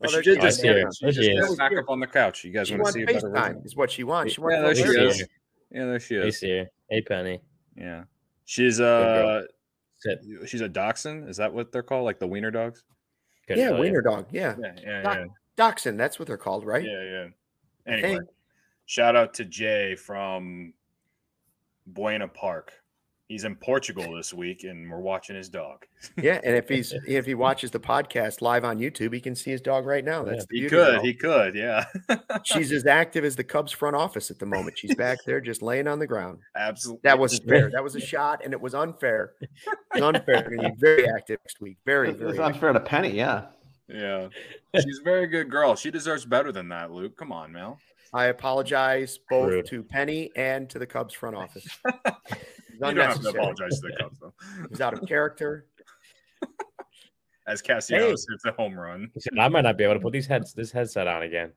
But 0.00 0.10
oh, 0.10 0.20
she 0.20 0.30
did 0.30 0.40
just, 0.40 0.64
yeah, 0.64 0.84
she 0.92 1.10
just 1.10 1.58
back 1.58 1.72
up 1.76 1.88
on 1.88 2.00
the 2.00 2.06
couch. 2.06 2.44
You 2.44 2.52
guys 2.52 2.70
want 2.70 2.86
to 2.86 2.92
see 2.92 3.02
a 3.02 3.06
better 3.06 3.32
time? 3.32 3.60
Is 3.64 3.76
what 3.76 3.90
she 3.90 4.04
wants. 4.04 4.34
She 4.34 4.40
wants 4.40 4.56
yeah, 4.56 4.62
there 4.62 4.74
she 4.74 4.82
is. 4.82 5.28
Yeah, 5.70 5.84
there 5.86 6.00
she 6.00 6.14
is. 6.14 6.40
Hey, 6.40 6.66
hey, 6.88 7.02
Penny. 7.02 7.40
Yeah, 7.76 8.04
she's 8.44 8.80
uh, 8.80 9.42
she's 10.46 10.60
a 10.60 10.68
dachshund. 10.68 11.28
Is 11.28 11.36
that 11.38 11.52
what 11.52 11.72
they're 11.72 11.82
called? 11.82 12.04
Like 12.04 12.18
the 12.18 12.26
wiener 12.26 12.50
dogs? 12.50 12.84
Couldn't 13.46 13.64
yeah, 13.64 13.78
wiener 13.78 14.02
you. 14.04 14.10
dog. 14.10 14.26
Yeah, 14.30 14.54
yeah, 14.60 14.72
yeah, 14.82 15.02
Doc, 15.02 15.16
yeah. 15.16 15.26
Dachshund. 15.56 15.98
That's 15.98 16.18
what 16.18 16.28
they're 16.28 16.36
called, 16.36 16.64
right? 16.64 16.84
Yeah, 16.84 17.02
yeah. 17.02 17.26
Anyway, 17.86 18.20
shout 18.86 19.16
out 19.16 19.34
to 19.34 19.44
Jay 19.44 19.94
from 19.94 20.74
Buena 21.86 22.28
Park 22.28 22.72
he's 23.28 23.44
in 23.44 23.54
Portugal 23.54 24.16
this 24.16 24.34
week, 24.34 24.64
and 24.64 24.90
we're 24.90 25.00
watching 25.00 25.36
his 25.36 25.48
dog. 25.48 25.86
yeah, 26.16 26.40
and 26.42 26.56
if 26.56 26.68
he's 26.68 26.92
if 27.06 27.26
he 27.26 27.34
watches 27.34 27.70
the 27.70 27.78
podcast 27.78 28.40
live 28.40 28.64
on 28.64 28.78
YouTube, 28.78 29.14
he 29.14 29.20
can 29.20 29.34
see 29.34 29.50
his 29.50 29.60
dog 29.60 29.86
right 29.86 30.04
now. 30.04 30.24
That's 30.24 30.46
yeah, 30.50 30.62
he 30.62 30.68
could, 30.68 31.00
he 31.02 31.14
could, 31.14 31.54
yeah. 31.54 31.84
She's 32.44 32.72
as 32.72 32.86
active 32.86 33.24
as 33.24 33.36
the 33.36 33.44
Cubs 33.44 33.72
front 33.72 33.94
office 33.94 34.30
at 34.30 34.38
the 34.38 34.46
moment. 34.46 34.78
She's 34.78 34.94
back 34.94 35.18
there 35.26 35.40
just 35.40 35.62
laying 35.62 35.86
on 35.86 35.98
the 35.98 36.06
ground. 36.06 36.38
Absolutely, 36.56 37.00
that 37.04 37.18
was 37.18 37.38
fair. 37.38 37.70
That 37.70 37.84
was 37.84 37.94
a 37.94 38.00
shot, 38.14 38.40
and 38.44 38.52
it 38.52 38.60
was 38.60 38.74
unfair. 38.74 39.32
It 39.40 39.50
was 39.94 40.02
unfair. 40.02 40.42
Going 40.42 40.74
be 40.74 40.80
very 40.80 41.08
active 41.08 41.38
next 41.44 41.60
week. 41.60 41.76
Very, 41.84 42.12
very. 42.12 42.30
It's 42.30 42.40
unfair 42.40 42.72
to 42.72 42.80
Penny. 42.80 43.10
Yeah. 43.10 43.46
Yeah, 43.90 44.28
she's 44.74 44.98
a 45.00 45.02
very 45.02 45.26
good 45.26 45.50
girl. 45.50 45.74
She 45.74 45.90
deserves 45.90 46.26
better 46.26 46.52
than 46.52 46.68
that, 46.68 46.90
Luke. 46.92 47.16
Come 47.16 47.32
on, 47.32 47.52
Mel. 47.52 47.78
I 48.12 48.26
apologize 48.26 49.18
both 49.30 49.48
Rude. 49.48 49.66
to 49.66 49.82
Penny 49.82 50.30
and 50.36 50.68
to 50.68 50.78
the 50.78 50.86
Cubs 50.86 51.14
front 51.14 51.36
office. 51.36 51.66
You 52.80 52.94
don't 52.94 52.98
have 52.98 53.20
to 53.20 53.28
apologize 53.28 53.80
to 53.80 53.88
the 53.88 53.96
Cubs, 53.98 54.18
though. 54.20 54.32
He's 54.70 54.80
out 54.80 54.94
of 54.94 55.06
character. 55.06 55.66
As 57.46 57.62
Castellanos 57.62 58.26
hey. 58.28 58.34
hits 58.34 58.44
a 58.44 58.52
home 58.52 58.78
run. 58.78 59.10
I 59.38 59.48
might 59.48 59.62
not 59.62 59.78
be 59.78 59.84
able 59.84 59.94
to 59.94 60.00
put 60.00 60.12
these 60.12 60.26
heads 60.26 60.52
this 60.52 60.70
headset 60.70 61.08
on 61.08 61.22
again. 61.22 61.52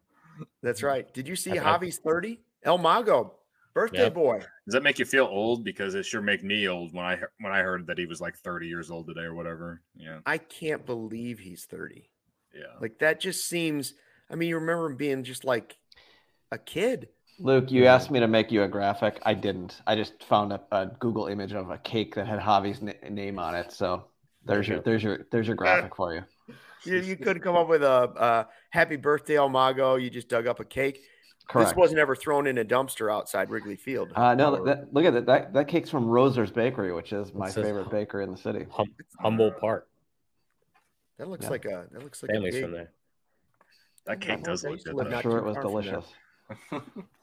That's 0.64 0.84
right. 0.84 1.14
Did 1.14 1.28
you 1.28 1.36
see 1.36 1.52
Javi's 1.52 1.98
30? 1.98 2.40
El 2.64 2.78
Mago, 2.78 3.34
birthday 3.74 4.04
yep. 4.04 4.14
boy. 4.14 4.40
Does 4.40 4.74
that 4.74 4.84
make 4.84 5.00
you 5.00 5.06
feel 5.06 5.26
old? 5.26 5.66
Because 5.66 5.96
it 5.96 6.06
sure 6.06 6.22
make 6.22 6.44
me 6.44 6.68
old 6.70 6.94
when 6.94 7.06
I 7.06 7.20
when 7.40 7.52
I 7.52 7.60
heard 7.60 7.88
that 7.88 7.98
he 7.98 8.06
was 8.06 8.22
like 8.22 8.38
30 8.38 8.68
years 8.68 8.90
old 8.90 9.08
today 9.08 9.22
or 9.22 9.34
whatever. 9.34 9.82
Yeah. 9.96 10.20
I 10.26 10.38
can't 10.38 10.86
believe 10.86 11.40
he's 11.40 11.66
30. 11.66 12.10
Yeah. 12.56 12.62
Like 12.80 13.00
that 13.00 13.20
just 13.20 13.46
seems 13.46 13.94
I 14.30 14.36
mean, 14.36 14.50
you 14.50 14.56
remember 14.56 14.88
him 14.88 14.96
being 14.96 15.24
just 15.24 15.44
like 15.44 15.78
a 16.52 16.58
kid. 16.58 17.10
Luke, 17.42 17.72
you 17.72 17.86
asked 17.86 18.12
me 18.12 18.20
to 18.20 18.28
make 18.28 18.52
you 18.52 18.64
a 18.64 18.68
graphic. 18.68 19.20
I 19.24 19.34
didn't. 19.34 19.82
I 19.88 19.96
just 19.96 20.24
found 20.24 20.54
a, 20.54 20.62
a 20.72 20.86
Google 21.00 21.28
image 21.28 21.54
of 21.54 21.72
a 21.72 21.78
cake 21.80 22.16
that 22.16 22.28
had 22.28 22.40
Javi's 22.40 22.82
n- 22.82 23.16
name 23.16 23.40
on 23.40 23.56
it. 23.56 23.72
So 23.72 24.06
there's 24.46 24.68
your 24.68 24.80
there's 24.82 25.04
your 25.04 25.26
there's 25.32 25.48
your 25.48 25.56
graphic 25.56 25.96
for 25.96 26.14
you. 26.14 26.24
You, 26.84 26.98
you 26.98 27.16
could 27.16 27.42
come 27.42 27.56
up 27.56 27.68
with 27.68 27.84
a 27.84 27.88
uh, 27.88 28.44
happy 28.70 28.96
birthday, 28.96 29.38
El 29.38 29.50
Mago. 29.50 29.96
You 29.96 30.10
just 30.10 30.30
dug 30.30 30.48
up 30.48 30.60
a 30.60 30.66
cake. 30.66 31.02
Correct. 31.50 31.70
This 31.70 31.76
wasn't 31.76 32.00
ever 32.00 32.16
thrown 32.16 32.48
in 32.48 32.60
a 32.60 32.66
dumpster 32.66 33.14
outside 33.14 33.50
Wrigley 33.50 33.76
Field. 33.76 34.12
Uh, 34.16 34.36
no, 34.36 34.56
or... 34.56 34.66
that, 34.66 34.94
look 34.94 35.06
at 35.06 35.14
that. 35.14 35.26
that. 35.26 35.54
That 35.54 35.68
cake's 35.68 35.90
from 35.90 36.06
Roeser's 36.06 36.52
Bakery, 36.52 36.94
which 36.94 37.12
is 37.12 37.34
my 37.34 37.52
favorite 37.52 37.84
hum- 37.84 37.92
bakery 37.92 38.24
in 38.24 38.32
the 38.32 38.38
city. 38.38 38.66
Hum- 38.72 38.94
Humboldt 39.20 39.60
Park. 39.60 39.88
That 41.18 41.28
looks 41.28 41.46
yeah. 41.46 41.50
like 41.50 41.66
a 41.66 41.88
that 41.92 42.04
looks 42.04 42.22
like 42.24 42.32
families 42.32 42.60
from 42.60 42.72
there. 42.72 42.92
That 44.06 44.22
cake 44.22 44.44
does 44.44 44.64
look 44.64 44.84
good. 44.84 45.14
I'm 45.14 45.22
sure 45.22 45.38
it 45.38 45.44
was 45.44 45.58
delicious. 45.58 46.06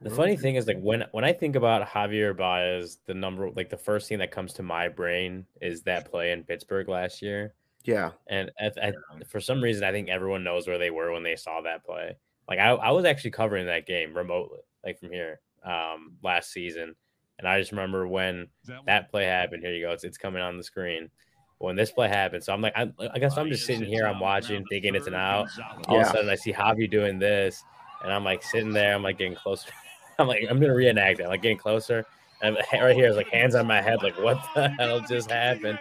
The 0.00 0.10
funny 0.10 0.36
thing 0.36 0.56
is, 0.56 0.66
like 0.66 0.80
when 0.80 1.04
when 1.12 1.24
I 1.24 1.32
think 1.32 1.56
about 1.56 1.86
Javier 1.88 2.36
Baez, 2.36 2.98
the 3.06 3.14
number 3.14 3.50
like 3.50 3.70
the 3.70 3.76
first 3.76 4.08
thing 4.08 4.18
that 4.18 4.30
comes 4.30 4.52
to 4.54 4.62
my 4.62 4.88
brain 4.88 5.46
is 5.60 5.82
that 5.82 6.10
play 6.10 6.32
in 6.32 6.44
Pittsburgh 6.44 6.88
last 6.88 7.22
year. 7.22 7.54
Yeah, 7.84 8.10
and 8.26 8.50
at, 8.58 8.76
at, 8.78 8.94
for 9.28 9.40
some 9.40 9.62
reason, 9.62 9.84
I 9.84 9.92
think 9.92 10.08
everyone 10.08 10.44
knows 10.44 10.66
where 10.66 10.78
they 10.78 10.90
were 10.90 11.12
when 11.12 11.22
they 11.22 11.36
saw 11.36 11.60
that 11.62 11.84
play. 11.84 12.16
Like 12.48 12.58
I, 12.58 12.70
I 12.70 12.90
was 12.90 13.04
actually 13.04 13.30
covering 13.30 13.66
that 13.66 13.86
game 13.86 14.14
remotely, 14.14 14.60
like 14.84 14.98
from 14.98 15.10
here, 15.10 15.40
um, 15.64 16.12
last 16.22 16.52
season, 16.52 16.94
and 17.38 17.48
I 17.48 17.58
just 17.58 17.72
remember 17.72 18.06
when 18.06 18.48
that 18.86 19.10
play 19.10 19.24
happened. 19.24 19.62
Here 19.62 19.72
you 19.72 19.86
go, 19.86 19.92
it's 19.92 20.04
it's 20.04 20.18
coming 20.18 20.42
on 20.42 20.56
the 20.58 20.64
screen 20.64 21.10
when 21.58 21.76
this 21.76 21.90
play 21.90 22.08
happened. 22.08 22.44
So 22.44 22.52
I'm 22.52 22.60
like, 22.60 22.74
I, 22.76 22.92
I 23.12 23.18
guess 23.18 23.36
I'm 23.36 23.48
just 23.48 23.64
sitting 23.64 23.86
here, 23.86 24.06
I'm 24.06 24.20
watching, 24.20 24.64
thinking 24.66 24.94
it's 24.94 25.06
an 25.06 25.14
out. 25.14 25.48
All 25.88 25.96
yeah. 25.96 26.02
of 26.02 26.08
a 26.08 26.10
sudden, 26.10 26.30
I 26.30 26.34
see 26.34 26.52
Javi 26.52 26.90
doing 26.90 27.18
this, 27.18 27.62
and 28.02 28.12
I'm 28.12 28.24
like 28.24 28.42
sitting 28.42 28.72
there, 28.72 28.94
I'm 28.94 29.02
like 29.02 29.18
getting 29.18 29.34
closer. 29.34 29.70
I'm 30.18 30.28
like, 30.28 30.46
I'm 30.48 30.60
gonna 30.60 30.74
reenact 30.74 31.20
it. 31.20 31.24
I'm 31.24 31.28
like 31.28 31.42
getting 31.42 31.58
closer, 31.58 32.04
and 32.42 32.56
right 32.72 32.94
here 32.94 33.08
is 33.08 33.16
like 33.16 33.28
hands 33.28 33.54
on 33.54 33.66
my 33.66 33.80
head, 33.80 34.02
like 34.02 34.18
what 34.18 34.42
the 34.54 34.68
hell 34.68 35.00
just 35.00 35.30
happened? 35.30 35.78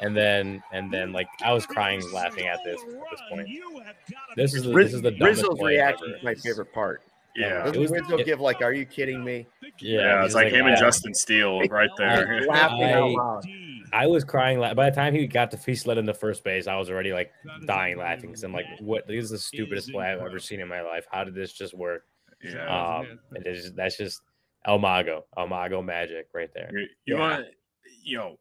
And 0.00 0.16
then, 0.16 0.62
and 0.72 0.92
then, 0.92 1.12
like 1.12 1.28
I 1.44 1.52
was 1.52 1.66
crying, 1.66 2.02
laughing 2.12 2.46
at 2.46 2.58
this 2.64 2.80
at 2.82 2.88
this 2.88 3.20
point. 3.30 3.48
This 4.36 4.54
is 4.54 4.64
the, 4.64 4.72
this 4.72 4.92
is 4.92 5.02
the 5.02 5.16
Rizzo's 5.20 5.60
reaction 5.60 6.14
is 6.16 6.22
my 6.22 6.34
favorite 6.34 6.72
part. 6.72 7.02
Yeah, 7.36 7.66
it 7.68 7.76
was, 7.76 7.90
Rizzo 7.90 8.18
it, 8.18 8.26
give 8.26 8.40
like, 8.40 8.62
"Are 8.62 8.72
you 8.72 8.86
kidding 8.86 9.24
me?" 9.24 9.46
Yeah, 9.80 10.00
yeah 10.00 10.24
it's 10.24 10.34
like, 10.34 10.46
like, 10.46 10.52
him 10.52 10.66
and 10.66 10.76
Justin 10.78 11.14
Steele 11.14 11.60
right 11.68 11.90
there. 11.96 12.44
laughing 12.48 13.18
I, 13.92 14.02
I 14.04 14.06
was 14.06 14.22
crying. 14.22 14.60
By 14.60 14.90
the 14.90 14.94
time 14.94 15.14
he 15.14 15.26
got 15.26 15.50
to 15.50 15.56
he 15.56 15.74
slid 15.74 15.98
into 15.98 16.14
first 16.14 16.44
base, 16.44 16.68
I 16.68 16.76
was 16.76 16.90
already 16.90 17.12
like 17.12 17.32
dying 17.66 17.98
laughing 17.98 18.30
because 18.30 18.44
I'm 18.44 18.52
like, 18.52 18.66
"What? 18.80 19.08
This 19.08 19.24
is 19.24 19.30
the 19.30 19.38
stupidest 19.38 19.90
play 19.90 20.12
I've 20.12 20.20
ever 20.20 20.38
seen 20.38 20.60
in 20.60 20.68
my 20.68 20.82
life. 20.82 21.06
How 21.10 21.24
did 21.24 21.34
this 21.34 21.52
just 21.52 21.74
work?" 21.74 22.04
Yeah. 22.44 22.96
Um, 22.98 23.18
it 23.32 23.46
is, 23.46 23.72
that's 23.72 23.96
just 23.96 24.20
El 24.66 24.78
Mago, 24.78 25.24
El 25.36 25.48
Mago 25.48 25.82
magic 25.82 26.28
right 26.34 26.50
there. 26.54 26.70
You, 26.72 26.86
you 27.04 27.14
yeah. 27.16 27.20
want, 27.20 27.46
you 28.02 28.16
know, 28.18 28.38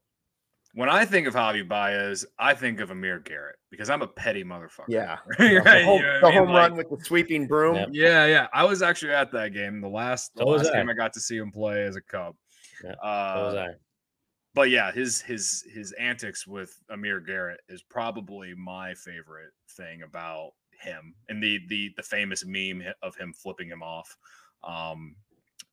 when 0.75 0.89
I 0.89 1.05
think 1.05 1.27
of 1.27 1.35
Javi 1.35 1.67
Baez, 1.67 2.25
I 2.39 2.53
think 2.55 2.79
of 2.79 2.89
Amir 2.89 3.19
Garrett 3.19 3.57
because 3.69 3.89
I'm 3.89 4.01
a 4.01 4.07
petty 4.07 4.43
motherfucker. 4.43 4.85
Yeah. 4.87 5.17
right? 5.39 5.63
The 5.63 5.83
home, 5.83 6.01
you 6.01 6.07
know 6.07 6.19
the 6.21 6.31
home 6.31 6.49
like, 6.49 6.69
run 6.69 6.77
with 6.77 6.89
the 6.89 7.05
sweeping 7.05 7.47
broom. 7.47 7.75
Yep. 7.75 7.89
Yeah, 7.91 8.25
yeah. 8.25 8.47
I 8.53 8.63
was 8.63 8.81
actually 8.81 9.13
at 9.13 9.31
that 9.33 9.53
game. 9.53 9.81
The 9.81 9.87
last, 9.87 10.33
the 10.35 10.43
so 10.43 10.49
last 10.49 10.73
game 10.73 10.89
I. 10.89 10.93
I 10.93 10.95
got 10.95 11.13
to 11.13 11.19
see 11.19 11.37
him 11.37 11.51
play 11.51 11.83
as 11.83 11.95
a 11.95 12.01
Cub. 12.01 12.35
Yeah, 12.83 12.91
uh, 13.03 13.35
so 13.35 13.45
was 13.45 13.55
I. 13.55 13.67
But 14.55 14.69
yeah, 14.69 14.91
his 14.91 15.19
his 15.21 15.63
his 15.73 15.93
antics 15.93 16.45
with 16.45 16.79
Amir 16.89 17.19
Garrett 17.19 17.61
is 17.69 17.81
probably 17.81 18.53
my 18.53 18.93
favorite 18.93 19.51
thing 19.71 20.03
about 20.03 20.51
him 20.79 21.15
and 21.29 21.41
the 21.41 21.59
the 21.67 21.93
the 21.97 22.03
famous 22.03 22.45
meme 22.45 22.83
of 23.01 23.15
him 23.15 23.33
flipping 23.33 23.67
him 23.67 23.83
off. 23.83 24.17
Um, 24.63 25.15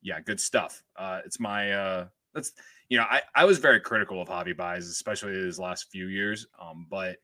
yeah, 0.03 0.21
good 0.21 0.41
stuff. 0.41 0.83
Uh, 0.97 1.21
it's 1.25 1.41
my 1.41 1.73
uh, 1.73 2.07
that's 2.35 2.53
you 2.89 2.99
know 2.99 3.05
I 3.05 3.23
I 3.35 3.45
was 3.45 3.59
very 3.59 3.81
critical 3.81 4.21
of 4.21 4.29
Javi 4.29 4.57
Baez, 4.57 4.89
especially 4.89 5.33
his 5.33 5.59
last 5.59 5.91
few 5.91 6.09
years. 6.09 6.47
Um, 6.61 6.87
but 6.91 7.19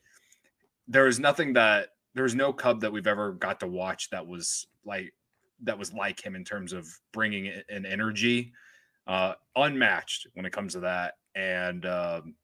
there 0.89 1.07
is 1.07 1.19
nothing 1.19 1.53
that 1.55 1.91
there's 2.15 2.35
no 2.35 2.53
Cub 2.53 2.81
that 2.81 2.93
we've 2.93 3.07
ever 3.07 3.33
got 3.33 3.61
to 3.61 3.67
watch 3.67 4.11
that 4.11 4.27
was 4.27 4.67
like 4.85 5.13
that 5.63 5.79
was 5.79 5.93
like 5.93 6.25
him 6.25 6.35
in 6.35 6.45
terms 6.45 6.73
of 6.73 6.87
bringing 7.13 7.51
an 7.69 7.87
energy, 7.87 8.53
uh, 9.07 9.35
unmatched 9.55 10.27
when 10.35 10.47
it 10.47 10.53
comes 10.53 10.75
to 10.75 10.81
that, 10.81 11.15
and 11.35 11.87
um, 11.87 12.35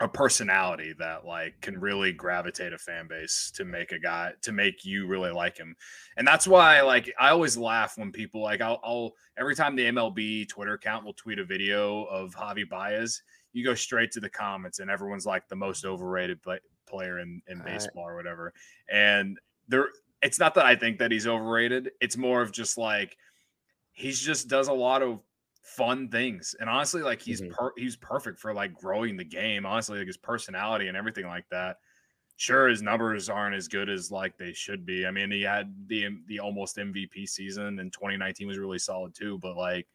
a 0.00 0.08
personality 0.08 0.94
that 0.98 1.26
like 1.26 1.60
can 1.60 1.78
really 1.78 2.12
gravitate 2.12 2.72
a 2.72 2.78
fan 2.78 3.06
base 3.06 3.52
to 3.54 3.66
make 3.66 3.92
a 3.92 3.98
guy 3.98 4.32
to 4.40 4.50
make 4.50 4.84
you 4.84 5.06
really 5.06 5.30
like 5.30 5.58
him. 5.58 5.76
And 6.16 6.26
that's 6.26 6.48
why 6.48 6.80
like 6.80 7.12
i 7.18 7.30
always 7.30 7.56
laugh 7.56 7.98
when 7.98 8.10
people 8.10 8.42
like 8.42 8.60
I'll, 8.60 8.80
I'll 8.82 9.12
every 9.38 9.54
time 9.54 9.76
the 9.76 9.86
mlb 9.86 10.48
twitter 10.48 10.74
account 10.74 11.04
will 11.04 11.12
tweet 11.12 11.38
a 11.38 11.44
video 11.44 12.04
of 12.04 12.34
javi 12.34 12.68
baez 12.68 13.22
you 13.52 13.64
go 13.64 13.74
straight 13.74 14.10
to 14.12 14.20
the 14.20 14.28
comments 14.28 14.78
and 14.78 14.90
everyone's 14.90 15.26
like 15.26 15.48
the 15.48 15.56
most 15.56 15.84
overrated 15.84 16.42
play, 16.42 16.58
player 16.88 17.18
in, 17.18 17.42
in 17.48 17.60
baseball 17.62 18.08
or 18.08 18.16
whatever. 18.16 18.52
And 18.90 19.38
there 19.68 19.88
it's 20.22 20.38
not 20.38 20.54
that 20.54 20.66
i 20.66 20.76
think 20.76 20.98
that 20.98 21.12
he's 21.12 21.26
overrated. 21.26 21.90
It's 22.00 22.16
more 22.16 22.42
of 22.42 22.52
just 22.52 22.78
like 22.78 23.16
he's 23.92 24.20
just 24.20 24.48
does 24.48 24.68
a 24.68 24.72
lot 24.72 25.02
of 25.02 25.20
fun 25.76 26.08
things. 26.08 26.54
And 26.60 26.68
honestly, 26.68 27.02
like 27.02 27.22
he's 27.22 27.40
mm-hmm. 27.40 27.52
per- 27.52 27.72
he's 27.76 27.96
perfect 27.96 28.38
for 28.38 28.52
like 28.52 28.74
growing 28.74 29.16
the 29.16 29.24
game. 29.24 29.64
Honestly, 29.64 29.98
like 29.98 30.06
his 30.06 30.16
personality 30.16 30.88
and 30.88 30.96
everything 30.96 31.26
like 31.26 31.48
that. 31.50 31.76
Sure, 32.36 32.68
his 32.68 32.82
numbers 32.82 33.28
aren't 33.28 33.54
as 33.54 33.68
good 33.68 33.90
as 33.90 34.10
like 34.10 34.36
they 34.38 34.52
should 34.52 34.86
be. 34.86 35.06
I 35.06 35.10
mean, 35.10 35.30
he 35.30 35.42
had 35.42 35.72
the 35.86 36.08
the 36.26 36.40
almost 36.40 36.76
MVP 36.76 37.28
season, 37.28 37.78
and 37.78 37.92
2019 37.92 38.46
was 38.46 38.58
really 38.58 38.78
solid 38.78 39.14
too. 39.14 39.38
But 39.38 39.56
like, 39.56 39.86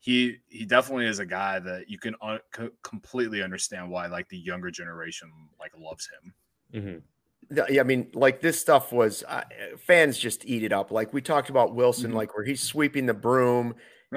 he 0.00 0.38
he 0.48 0.64
definitely 0.64 1.06
is 1.06 1.18
a 1.18 1.26
guy 1.26 1.58
that 1.60 1.88
you 1.88 1.98
can 1.98 2.14
un- 2.22 2.70
completely 2.82 3.42
understand 3.42 3.90
why 3.90 4.06
like 4.06 4.28
the 4.28 4.38
younger 4.38 4.70
generation 4.70 5.30
like 5.60 5.72
loves 5.78 6.08
him. 6.08 6.34
Mm-hmm. 6.82 7.64
Yeah, 7.70 7.80
I 7.80 7.84
mean, 7.84 8.08
like 8.14 8.40
this 8.40 8.58
stuff 8.58 8.90
was 8.90 9.22
uh, 9.28 9.42
fans 9.78 10.16
just 10.16 10.46
eat 10.46 10.62
it 10.62 10.72
up. 10.72 10.90
Like 10.90 11.12
we 11.12 11.20
talked 11.20 11.50
about 11.50 11.74
Willson, 11.74 12.06
mm-hmm. 12.06 12.16
like 12.16 12.34
where 12.34 12.44
he's 12.44 12.62
sweeping 12.62 13.04
the 13.04 13.14
broom 13.14 13.74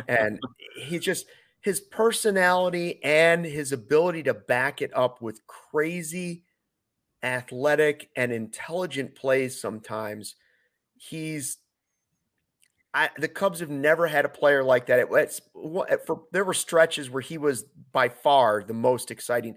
and 0.07 0.39
he 0.75 0.99
just 0.99 1.25
his 1.61 1.81
personality 1.81 3.03
and 3.03 3.45
his 3.45 3.71
ability 3.71 4.23
to 4.23 4.33
back 4.33 4.81
it 4.81 4.91
up 4.95 5.21
with 5.21 5.45
crazy 5.47 6.43
athletic 7.23 8.09
and 8.15 8.31
intelligent 8.31 9.15
plays 9.15 9.59
sometimes 9.59 10.35
he's 10.95 11.57
I, 12.93 13.09
the 13.17 13.27
Cubs 13.27 13.59
have 13.59 13.69
never 13.69 14.07
had 14.07 14.25
a 14.25 14.29
player 14.29 14.63
like 14.63 14.87
that. 14.87 14.99
It, 14.99 15.07
it's 15.11 15.41
for 16.05 16.23
there 16.31 16.43
were 16.45 16.53
stretches 16.53 17.11
where 17.11 17.21
he 17.21 17.37
was 17.37 17.65
by 17.91 18.09
far 18.09 18.63
the 18.63 18.73
most 18.73 19.11
exciting. 19.11 19.55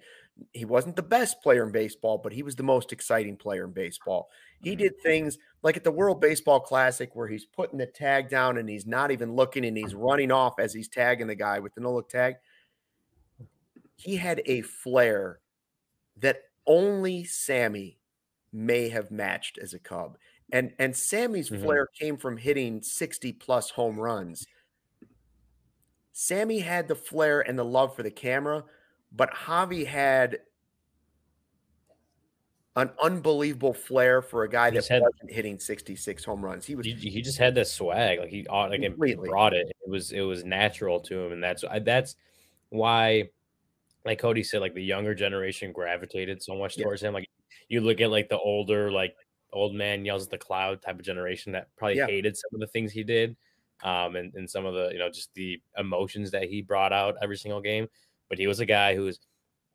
he 0.53 0.67
wasn't 0.67 0.97
the 0.97 1.03
best 1.03 1.41
player 1.43 1.65
in 1.65 1.73
baseball, 1.73 2.19
but 2.19 2.33
he 2.33 2.43
was 2.43 2.57
the 2.57 2.63
most 2.63 2.93
exciting 2.93 3.37
player 3.37 3.65
in 3.65 3.73
baseball. 3.73 4.29
He 4.63 4.71
mm-hmm. 4.71 4.79
did 4.79 5.01
things 5.01 5.39
like 5.63 5.77
at 5.77 5.85
the 5.85 5.91
World 5.91 6.21
Baseball 6.21 6.61
Classic 6.61 7.15
where 7.15 7.29
he's 7.29 7.45
putting 7.45 7.79
the 7.79 7.87
tag 7.87 8.29
down 8.29 8.59
and 8.59 8.69
he's 8.69 8.87
not 8.87 9.11
even 9.11 9.35
looking 9.35 9.65
and 9.65 9.77
he's 9.77 9.95
running 9.95 10.31
off 10.31 10.59
as 10.59 10.73
he's 10.73 10.89
tagging 10.89 11.27
the 11.27 11.35
guy 11.35 11.59
with 11.59 11.75
the 11.75 11.81
no 11.81 11.93
look 11.93 12.09
tag. 12.09 12.37
He 13.97 14.17
had 14.17 14.43
a 14.47 14.63
flair 14.63 15.41
that 16.19 16.43
only 16.67 17.25
Sammy 17.25 17.99
may 18.53 18.89
have 18.89 19.11
matched 19.11 19.59
as 19.59 19.75
a 19.75 19.79
Cub. 19.79 20.17
And 20.53 20.73
and 20.79 20.97
Sammy's 20.97 21.51
mm-hmm. 21.51 21.63
flair 21.63 21.87
came 21.99 22.17
from 22.17 22.37
hitting 22.37 22.83
60 22.83 23.33
plus 23.35 23.71
home 23.71 23.99
runs. 23.99 24.47
Sammy 26.13 26.59
had 26.59 26.89
the 26.89 26.95
flair 26.95 27.41
and 27.41 27.59
the 27.59 27.65
love 27.65 27.95
for 27.95 28.03
the 28.03 28.11
camera, 28.11 28.65
but 29.13 29.33
Javi 29.33 29.87
had 29.87 30.41
an 32.77 32.91
unbelievable 33.03 33.75
flair 33.75 34.23
for 34.23 34.45
a 34.45 34.49
guy 34.49 34.71
that 34.71 34.87
had, 34.87 35.03
wasn't 35.03 35.31
hitting 35.31 35.59
66 35.59 36.25
home 36.25 36.45
runs. 36.45 36.65
He 36.65 36.75
was 36.77 36.87
he, 36.87 36.95
he 36.95 37.21
just 37.21 37.39
had 37.39 37.55
the 37.55 37.65
swag, 37.65 38.21
like 38.21 38.31
he 38.31 38.47
like 38.49 38.83
completely. 38.83 39.29
brought 39.29 39.55
it. 39.55 39.67
It 39.85 39.91
was 39.91 40.13
it 40.13 40.21
was 40.21 40.45
natural 40.45 41.01
to 41.01 41.25
him, 41.25 41.33
and 41.33 41.43
that's 41.43 41.65
that's 41.83 42.17
why, 42.69 43.31
like 44.05 44.21
Cody 44.21 44.45
said, 44.45 44.61
like 44.61 44.75
the 44.75 44.85
younger 44.85 45.15
generation 45.15 45.73
gravitated 45.73 46.43
so 46.43 46.55
much 46.55 46.77
towards 46.77 47.03
yeah. 47.03 47.09
him. 47.09 47.15
Like 47.15 47.29
you 47.69 47.81
look 47.81 48.01
at 48.01 48.11
like 48.11 48.29
the 48.29 48.39
older 48.39 48.91
like 48.91 49.17
old 49.53 49.75
man 49.75 50.05
yells 50.05 50.25
at 50.25 50.31
the 50.31 50.39
cloud 50.39 50.81
type 50.81 50.99
of 50.99 51.05
generation 51.05 51.53
that 51.53 51.69
probably 51.77 51.97
yeah. 51.97 52.07
hated 52.07 52.37
some 52.37 52.51
of 52.55 52.61
the 52.61 52.69
things 52.69 52.93
he 52.93 53.03
did, 53.03 53.37
um, 53.83 54.15
and 54.15 54.33
and 54.35 54.49
some 54.49 54.65
of 54.65 54.75
the 54.75 54.91
you 54.93 54.99
know 54.99 55.09
just 55.09 55.35
the 55.35 55.61
emotions 55.77 56.31
that 56.31 56.45
he 56.45 56.63
brought 56.63 56.93
out 56.93 57.17
every 57.21 57.37
single 57.37 57.61
game. 57.61 57.89
But 58.29 58.39
he 58.39 58.47
was 58.47 58.61
a 58.61 58.67
guy 58.67 58.95
who 58.95 59.03
was 59.03 59.19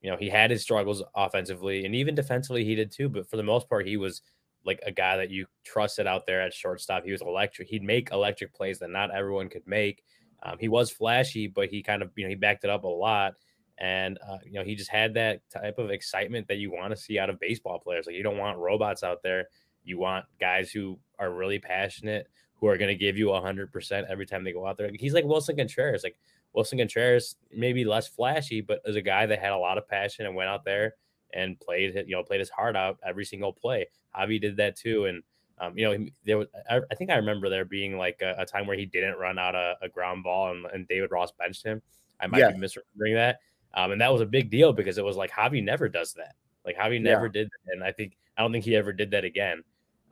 you 0.06 0.12
know, 0.12 0.18
he 0.18 0.30
had 0.30 0.52
his 0.52 0.62
struggles 0.62 1.02
offensively 1.16 1.84
and 1.84 1.96
even 1.96 2.14
defensively 2.14 2.64
he 2.64 2.76
did 2.76 2.92
too, 2.92 3.10
but 3.10 3.28
for 3.28 3.38
the 3.38 3.44
most 3.44 3.68
part 3.68 3.88
he 3.88 3.98
was 3.98 4.22
like 4.64 4.80
a 4.86 4.92
guy 4.92 5.18
that 5.18 5.32
you 5.32 5.48
trusted 5.64 6.06
out 6.06 6.28
there 6.28 6.44
at 6.44 6.54
shortstop. 6.54 7.04
He 7.04 7.12
was 7.12 7.24
electric. 7.24 7.68
He'd 7.70 7.82
make 7.82 8.12
electric 8.12 8.54
plays 8.54 8.78
that 8.80 8.92
not 8.92 9.10
everyone 9.10 9.50
could 9.50 9.66
make. 9.66 10.04
Um, 10.44 10.58
he 10.60 10.68
was 10.68 10.92
flashy, 10.92 11.48
but 11.48 11.70
he 11.70 11.82
kind 11.82 12.04
of, 12.04 12.12
you 12.16 12.24
know, 12.24 12.30
he 12.30 12.36
backed 12.36 12.66
it 12.66 12.70
up 12.70 12.84
a 12.84 12.88
lot. 12.88 13.34
And, 13.80 14.20
uh, 14.28 14.38
you 14.46 14.54
know, 14.54 14.64
he 14.64 14.76
just 14.76 14.92
had 14.92 15.16
that 15.16 15.42
type 15.50 15.80
of 15.80 15.90
excitement 15.90 16.48
that 16.50 16.58
you 16.58 16.72
want 16.72 16.92
to 16.92 16.98
see 16.98 17.18
out 17.18 17.32
of 17.32 17.40
baseball 17.40 17.80
players. 17.80 18.06
Like, 18.06 18.16
you 18.16 18.22
don't 18.22 18.38
want 18.38 18.60
robots 18.60 19.02
out 19.02 19.24
there. 19.24 19.46
You 19.84 19.98
want 19.98 20.26
guys 20.40 20.70
who 20.70 21.00
are 21.18 21.34
really 21.34 21.58
passionate, 21.58 22.28
who 22.60 22.68
are 22.68 22.78
going 22.78 22.90
to 22.90 22.96
give 22.96 23.18
you 23.18 23.28
100% 23.28 24.06
every 24.08 24.28
time 24.28 24.44
they 24.44 24.54
go 24.54 24.68
out 24.68 24.78
there. 24.78 24.92
He's 24.94 25.16
like 25.16 25.26
Willson 25.26 25.58
Contreras. 25.58 26.04
Like, 26.04 26.18
Willson 26.56 26.78
Contreras 26.78 27.36
maybe 27.52 27.86
less 27.86 28.08
flashy, 28.08 28.62
but 28.62 28.82
as 28.88 28.96
a 28.96 29.02
guy 29.02 29.26
that 29.26 29.40
had 29.40 29.52
a 29.52 29.58
lot 29.58 29.78
of 29.78 29.88
passion 29.88 30.26
and 30.26 30.36
went 30.36 30.50
out 30.50 30.64
there 30.64 30.96
and 31.34 31.60
played, 31.60 31.96
you 32.08 32.16
know, 32.16 32.24
played 32.24 32.40
his 32.40 32.50
heart 32.50 32.76
out 32.76 32.98
every 33.06 33.26
single 33.26 33.52
play. 33.52 33.88
Javi 34.16 34.40
did 34.40 34.58
that 34.58 34.78
too, 34.78 35.06
and 35.06 35.24
um, 35.60 35.78
you 35.78 35.86
know, 35.86 36.06
there 36.26 36.38
was, 36.38 36.48
I, 36.70 36.82
I, 36.92 36.96
think 36.96 37.10
I 37.10 37.16
remember 37.16 37.50
there 37.50 37.64
being 37.64 37.98
like 37.98 38.22
a, 38.22 38.36
a 38.40 38.46
time 38.46 38.68
where 38.68 38.78
he 38.78 38.86
didn't 38.86 39.18
run 39.18 39.40
out 39.40 39.56
a, 39.56 39.76
a 39.82 39.88
ground 39.88 40.24
ball 40.24 40.52
and, 40.52 40.66
and, 40.66 40.88
David 40.88 41.12
Ross 41.12 41.32
benched 41.32 41.64
him. 41.64 41.82
I 42.20 42.28
might 42.28 42.40
yeah. 42.40 42.52
be 42.52 42.58
misremembering 42.58 43.16
that. 43.16 43.40
Um, 43.74 43.92
and 43.92 44.02
that 44.02 44.12
was 44.12 44.22
a 44.22 44.26
big 44.26 44.50
deal 44.50 44.74
because 44.74 44.98
it 44.98 45.06
was 45.06 45.16
like 45.16 45.32
Javi 45.32 45.64
never 45.64 45.88
does 45.88 46.14
that. 46.14 46.36
Like 46.66 46.78
Javi 46.78 47.02
never 47.02 47.28
yeah. 47.28 47.32
did 47.32 47.48
that. 47.48 47.74
And 47.74 47.84
I 47.84 47.92
think, 47.94 48.18
I 48.38 48.42
don't 48.42 48.52
think 48.52 48.66
he 48.66 48.76
ever 48.76 48.92
did 48.92 49.12
that 49.12 49.24
again. 49.24 49.64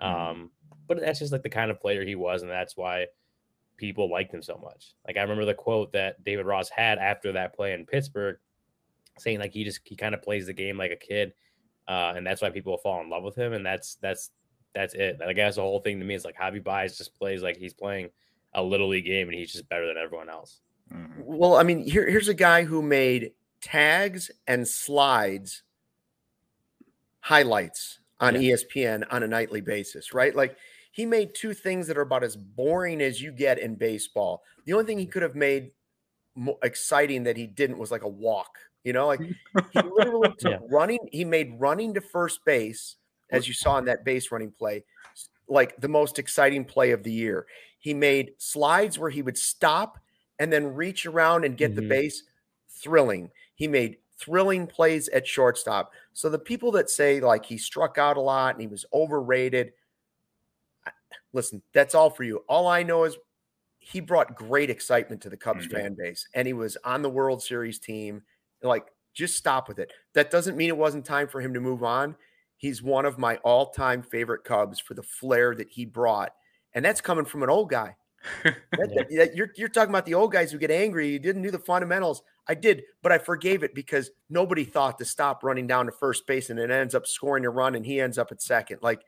Mm-hmm. 0.01 0.31
Um, 0.31 0.51
but 0.87 0.99
that's 1.01 1.19
just 1.19 1.33
like 1.33 1.43
the 1.43 1.49
kind 1.49 1.71
of 1.71 1.79
player 1.81 2.05
he 2.05 2.15
was. 2.15 2.41
And 2.41 2.51
that's 2.51 2.77
why 2.77 3.07
people 3.77 4.09
liked 4.09 4.33
him 4.33 4.41
so 4.41 4.59
much. 4.61 4.93
Like 5.05 5.17
I 5.17 5.21
remember 5.21 5.45
the 5.45 5.53
quote 5.53 5.91
that 5.93 6.23
David 6.23 6.45
Ross 6.45 6.69
had 6.69 6.97
after 6.97 7.31
that 7.33 7.55
play 7.55 7.73
in 7.73 7.85
Pittsburgh, 7.85 8.37
saying 9.17 9.39
like 9.39 9.53
he 9.53 9.63
just 9.63 9.81
he 9.83 9.95
kind 9.95 10.13
of 10.13 10.21
plays 10.21 10.45
the 10.45 10.53
game 10.53 10.77
like 10.77 10.91
a 10.91 10.95
kid, 10.95 11.33
uh, 11.87 12.13
and 12.15 12.25
that's 12.25 12.41
why 12.41 12.49
people 12.49 12.77
fall 12.77 13.01
in 13.01 13.09
love 13.09 13.23
with 13.23 13.37
him. 13.37 13.53
And 13.53 13.65
that's 13.65 13.95
that's 13.95 14.31
that's 14.73 14.93
it. 14.93 15.19
Like 15.19 15.35
that's 15.35 15.55
the 15.55 15.61
whole 15.61 15.79
thing 15.79 15.99
to 15.99 16.05
me. 16.05 16.15
Is 16.15 16.25
like 16.25 16.37
Javi 16.37 16.63
Baez 16.63 16.97
just 16.97 17.17
plays 17.17 17.41
like 17.41 17.57
he's 17.57 17.73
playing 17.73 18.09
a 18.53 18.63
little 18.63 18.87
league 18.87 19.05
game, 19.05 19.27
and 19.27 19.37
he's 19.37 19.51
just 19.51 19.69
better 19.69 19.87
than 19.87 19.97
everyone 19.97 20.29
else. 20.29 20.61
Mm-hmm. 20.91 21.21
Well, 21.23 21.55
I 21.55 21.63
mean, 21.63 21.87
here, 21.87 22.07
here's 22.09 22.27
a 22.27 22.33
guy 22.33 22.63
who 22.63 22.81
made 22.81 23.31
tags 23.61 24.29
and 24.47 24.67
slides 24.67 25.63
highlights 27.21 27.99
on 28.19 28.39
yeah. 28.39 28.53
ESPN 28.53 29.05
on 29.09 29.23
a 29.23 29.27
nightly 29.27 29.61
basis, 29.61 30.13
right? 30.13 30.35
Like 30.35 30.57
he 30.93 31.07
made 31.07 31.33
two 31.33 31.55
things 31.55 31.87
that 31.87 31.97
are 31.97 32.01
about 32.01 32.23
as 32.23 32.35
boring 32.35 33.01
as 33.01 33.19
you 33.19 33.31
get 33.31 33.57
in 33.57 33.73
baseball. 33.73 34.43
The 34.65 34.73
only 34.73 34.85
thing 34.85 34.99
he 34.99 35.07
could 35.07 35.23
have 35.23 35.35
made 35.35 35.71
more 36.35 36.59
exciting 36.61 37.23
that 37.23 37.35
he 37.35 37.47
didn't 37.47 37.79
was 37.79 37.89
like 37.89 38.03
a 38.03 38.07
walk. 38.07 38.59
You 38.83 38.93
know, 38.93 39.07
like 39.07 39.19
he 39.71 39.81
literally 39.81 40.35
took 40.37 40.51
yeah. 40.51 40.59
running. 40.69 40.99
He 41.11 41.25
made 41.25 41.59
running 41.59 41.95
to 41.95 42.01
first 42.01 42.45
base, 42.45 42.97
as 43.31 43.47
you 43.47 43.55
saw 43.55 43.79
in 43.79 43.85
that 43.85 44.05
base 44.05 44.31
running 44.31 44.51
play, 44.51 44.85
like 45.47 45.75
the 45.77 45.87
most 45.87 46.19
exciting 46.19 46.63
play 46.63 46.91
of 46.91 47.01
the 47.01 47.11
year. 47.11 47.47
He 47.79 47.95
made 47.95 48.33
slides 48.37 48.99
where 48.99 49.09
he 49.09 49.23
would 49.23 49.37
stop 49.37 49.97
and 50.37 50.53
then 50.53 50.75
reach 50.75 51.07
around 51.07 51.43
and 51.43 51.57
get 51.57 51.71
mm-hmm. 51.71 51.81
the 51.81 51.89
base. 51.89 52.23
Thrilling. 52.69 53.31
He 53.55 53.67
made 53.67 53.97
thrilling 54.19 54.67
plays 54.67 55.09
at 55.09 55.27
shortstop. 55.27 55.91
So 56.13 56.29
the 56.29 56.37
people 56.37 56.71
that 56.73 56.91
say 56.91 57.19
like 57.19 57.45
he 57.45 57.57
struck 57.57 57.97
out 57.97 58.17
a 58.17 58.21
lot 58.21 58.53
and 58.53 58.61
he 58.61 58.67
was 58.67 58.85
overrated, 58.93 59.73
listen, 61.33 61.61
that's 61.73 61.95
all 61.95 62.09
for 62.09 62.23
you. 62.23 62.43
All 62.47 62.67
I 62.67 62.83
know 62.83 63.03
is 63.03 63.17
he 63.79 63.99
brought 63.99 64.35
great 64.35 64.69
excitement 64.69 65.21
to 65.21 65.29
the 65.29 65.37
Cubs 65.37 65.67
mm-hmm. 65.67 65.75
fan 65.75 65.95
base 65.99 66.27
and 66.33 66.47
he 66.47 66.53
was 66.53 66.77
on 66.85 67.01
the 67.01 67.09
World 67.09 67.43
Series 67.43 67.79
team. 67.79 68.23
Like, 68.61 68.85
just 69.13 69.35
stop 69.35 69.67
with 69.67 69.79
it. 69.79 69.91
That 70.13 70.31
doesn't 70.31 70.55
mean 70.57 70.69
it 70.69 70.77
wasn't 70.77 71.05
time 71.05 71.27
for 71.27 71.41
him 71.41 71.53
to 71.53 71.59
move 71.59 71.83
on. 71.83 72.15
He's 72.55 72.81
one 72.81 73.05
of 73.05 73.17
my 73.17 73.35
all 73.37 73.71
time 73.71 74.01
favorite 74.01 74.43
Cubs 74.43 74.79
for 74.79 74.93
the 74.93 75.03
flair 75.03 75.53
that 75.55 75.69
he 75.69 75.85
brought. 75.85 76.33
And 76.73 76.83
that's 76.83 77.01
coming 77.01 77.25
from 77.25 77.43
an 77.43 77.49
old 77.49 77.69
guy. 77.69 77.97
that, 78.43 78.55
that, 78.71 79.07
that, 79.15 79.35
you're, 79.35 79.49
you're 79.57 79.67
talking 79.67 79.89
about 79.89 80.05
the 80.05 80.13
old 80.13 80.31
guys 80.31 80.51
who 80.51 80.57
get 80.57 80.71
angry. 80.71 81.09
You 81.09 81.19
didn't 81.19 81.41
do 81.41 81.51
the 81.51 81.59
fundamentals. 81.59 82.23
I 82.47 82.55
did, 82.55 82.83
but 83.01 83.11
I 83.11 83.17
forgave 83.17 83.63
it 83.63 83.75
because 83.75 84.11
nobody 84.29 84.63
thought 84.63 84.97
to 84.99 85.05
stop 85.05 85.43
running 85.43 85.67
down 85.67 85.85
to 85.87 85.91
first 85.91 86.25
base 86.25 86.49
and 86.49 86.57
it 86.57 86.71
ends 86.71 86.95
up 86.95 87.05
scoring 87.05 87.45
a 87.45 87.49
run 87.49 87.75
and 87.75 87.85
he 87.85 87.99
ends 87.99 88.17
up 88.17 88.31
at 88.31 88.41
second. 88.41 88.79
Like, 88.81 89.01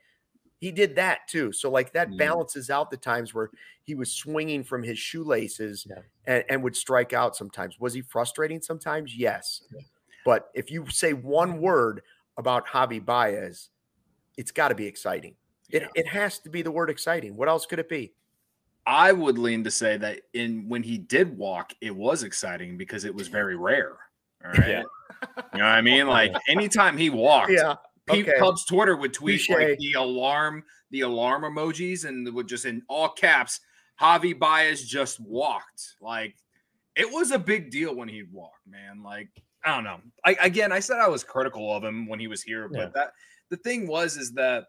he 0.58 0.72
did 0.72 0.96
that 0.96 1.20
too. 1.28 1.52
So 1.52 1.70
like 1.70 1.92
that 1.92 2.10
mm. 2.10 2.18
balances 2.18 2.70
out 2.70 2.90
the 2.90 2.96
times 2.96 3.34
where 3.34 3.50
he 3.82 3.94
was 3.94 4.12
swinging 4.12 4.64
from 4.64 4.82
his 4.82 4.98
shoelaces 4.98 5.86
yeah. 5.88 6.02
and, 6.26 6.44
and, 6.48 6.62
would 6.62 6.76
strike 6.76 7.12
out 7.12 7.36
sometimes. 7.36 7.78
Was 7.78 7.94
he 7.94 8.02
frustrating 8.02 8.60
sometimes? 8.60 9.16
Yes. 9.16 9.62
Yeah. 9.74 9.82
But 10.24 10.48
if 10.54 10.70
you 10.70 10.88
say 10.90 11.12
one 11.12 11.60
word 11.60 12.02
about 12.36 12.66
Javi 12.66 13.04
Baez, 13.04 13.70
it's 14.36 14.50
got 14.50 14.68
to 14.68 14.74
be 14.74 14.86
exciting. 14.86 15.34
It, 15.70 15.88
it 15.94 16.06
has 16.08 16.38
to 16.40 16.50
be 16.50 16.62
the 16.62 16.70
word 16.70 16.90
exciting. 16.90 17.36
What 17.36 17.48
else 17.48 17.66
could 17.66 17.78
it 17.78 17.88
be? 17.88 18.12
I 18.86 19.12
would 19.12 19.36
lean 19.36 19.64
to 19.64 19.70
say 19.70 19.96
that 19.96 20.22
in 20.32 20.68
when 20.68 20.82
he 20.82 20.96
did 20.96 21.36
walk, 21.36 21.72
it 21.80 21.94
was 21.94 22.22
exciting 22.22 22.76
because 22.76 23.04
it 23.04 23.14
was 23.14 23.28
very 23.28 23.56
rare. 23.56 23.96
All 24.44 24.52
right. 24.52 24.66
Yeah. 24.68 24.82
You 25.54 25.60
know 25.60 25.64
what 25.64 25.72
I 25.72 25.80
mean? 25.80 26.08
Like 26.08 26.34
anytime 26.48 26.98
he 26.98 27.08
walked, 27.08 27.50
yeah. 27.50 27.76
Pete 28.06 28.28
okay. 28.28 28.38
Cubs 28.38 28.64
Twitter 28.64 28.96
would 28.96 29.12
tweet 29.12 29.48
like 29.50 29.78
the 29.78 29.94
alarm, 29.94 30.62
the 30.90 31.00
alarm 31.00 31.42
emojis, 31.42 32.04
and 32.04 32.32
would 32.32 32.48
just 32.48 32.64
in 32.64 32.82
all 32.88 33.08
caps, 33.08 33.60
Javi 34.00 34.38
Baez 34.38 34.84
just 34.84 35.20
walked. 35.20 35.96
Like 36.00 36.36
it 36.94 37.10
was 37.10 37.32
a 37.32 37.38
big 37.38 37.70
deal 37.70 37.94
when 37.94 38.08
he 38.08 38.22
walked, 38.22 38.66
man. 38.66 39.02
Like 39.02 39.28
I 39.64 39.74
don't 39.74 39.84
know. 39.84 40.00
I 40.24 40.36
again, 40.40 40.72
I 40.72 40.80
said 40.80 40.98
I 40.98 41.08
was 41.08 41.24
critical 41.24 41.74
of 41.74 41.82
him 41.82 42.06
when 42.06 42.20
he 42.20 42.28
was 42.28 42.42
here, 42.42 42.68
yeah. 42.72 42.84
but 42.84 42.94
that 42.94 43.12
the 43.50 43.56
thing 43.56 43.88
was 43.88 44.16
is 44.16 44.32
that 44.32 44.66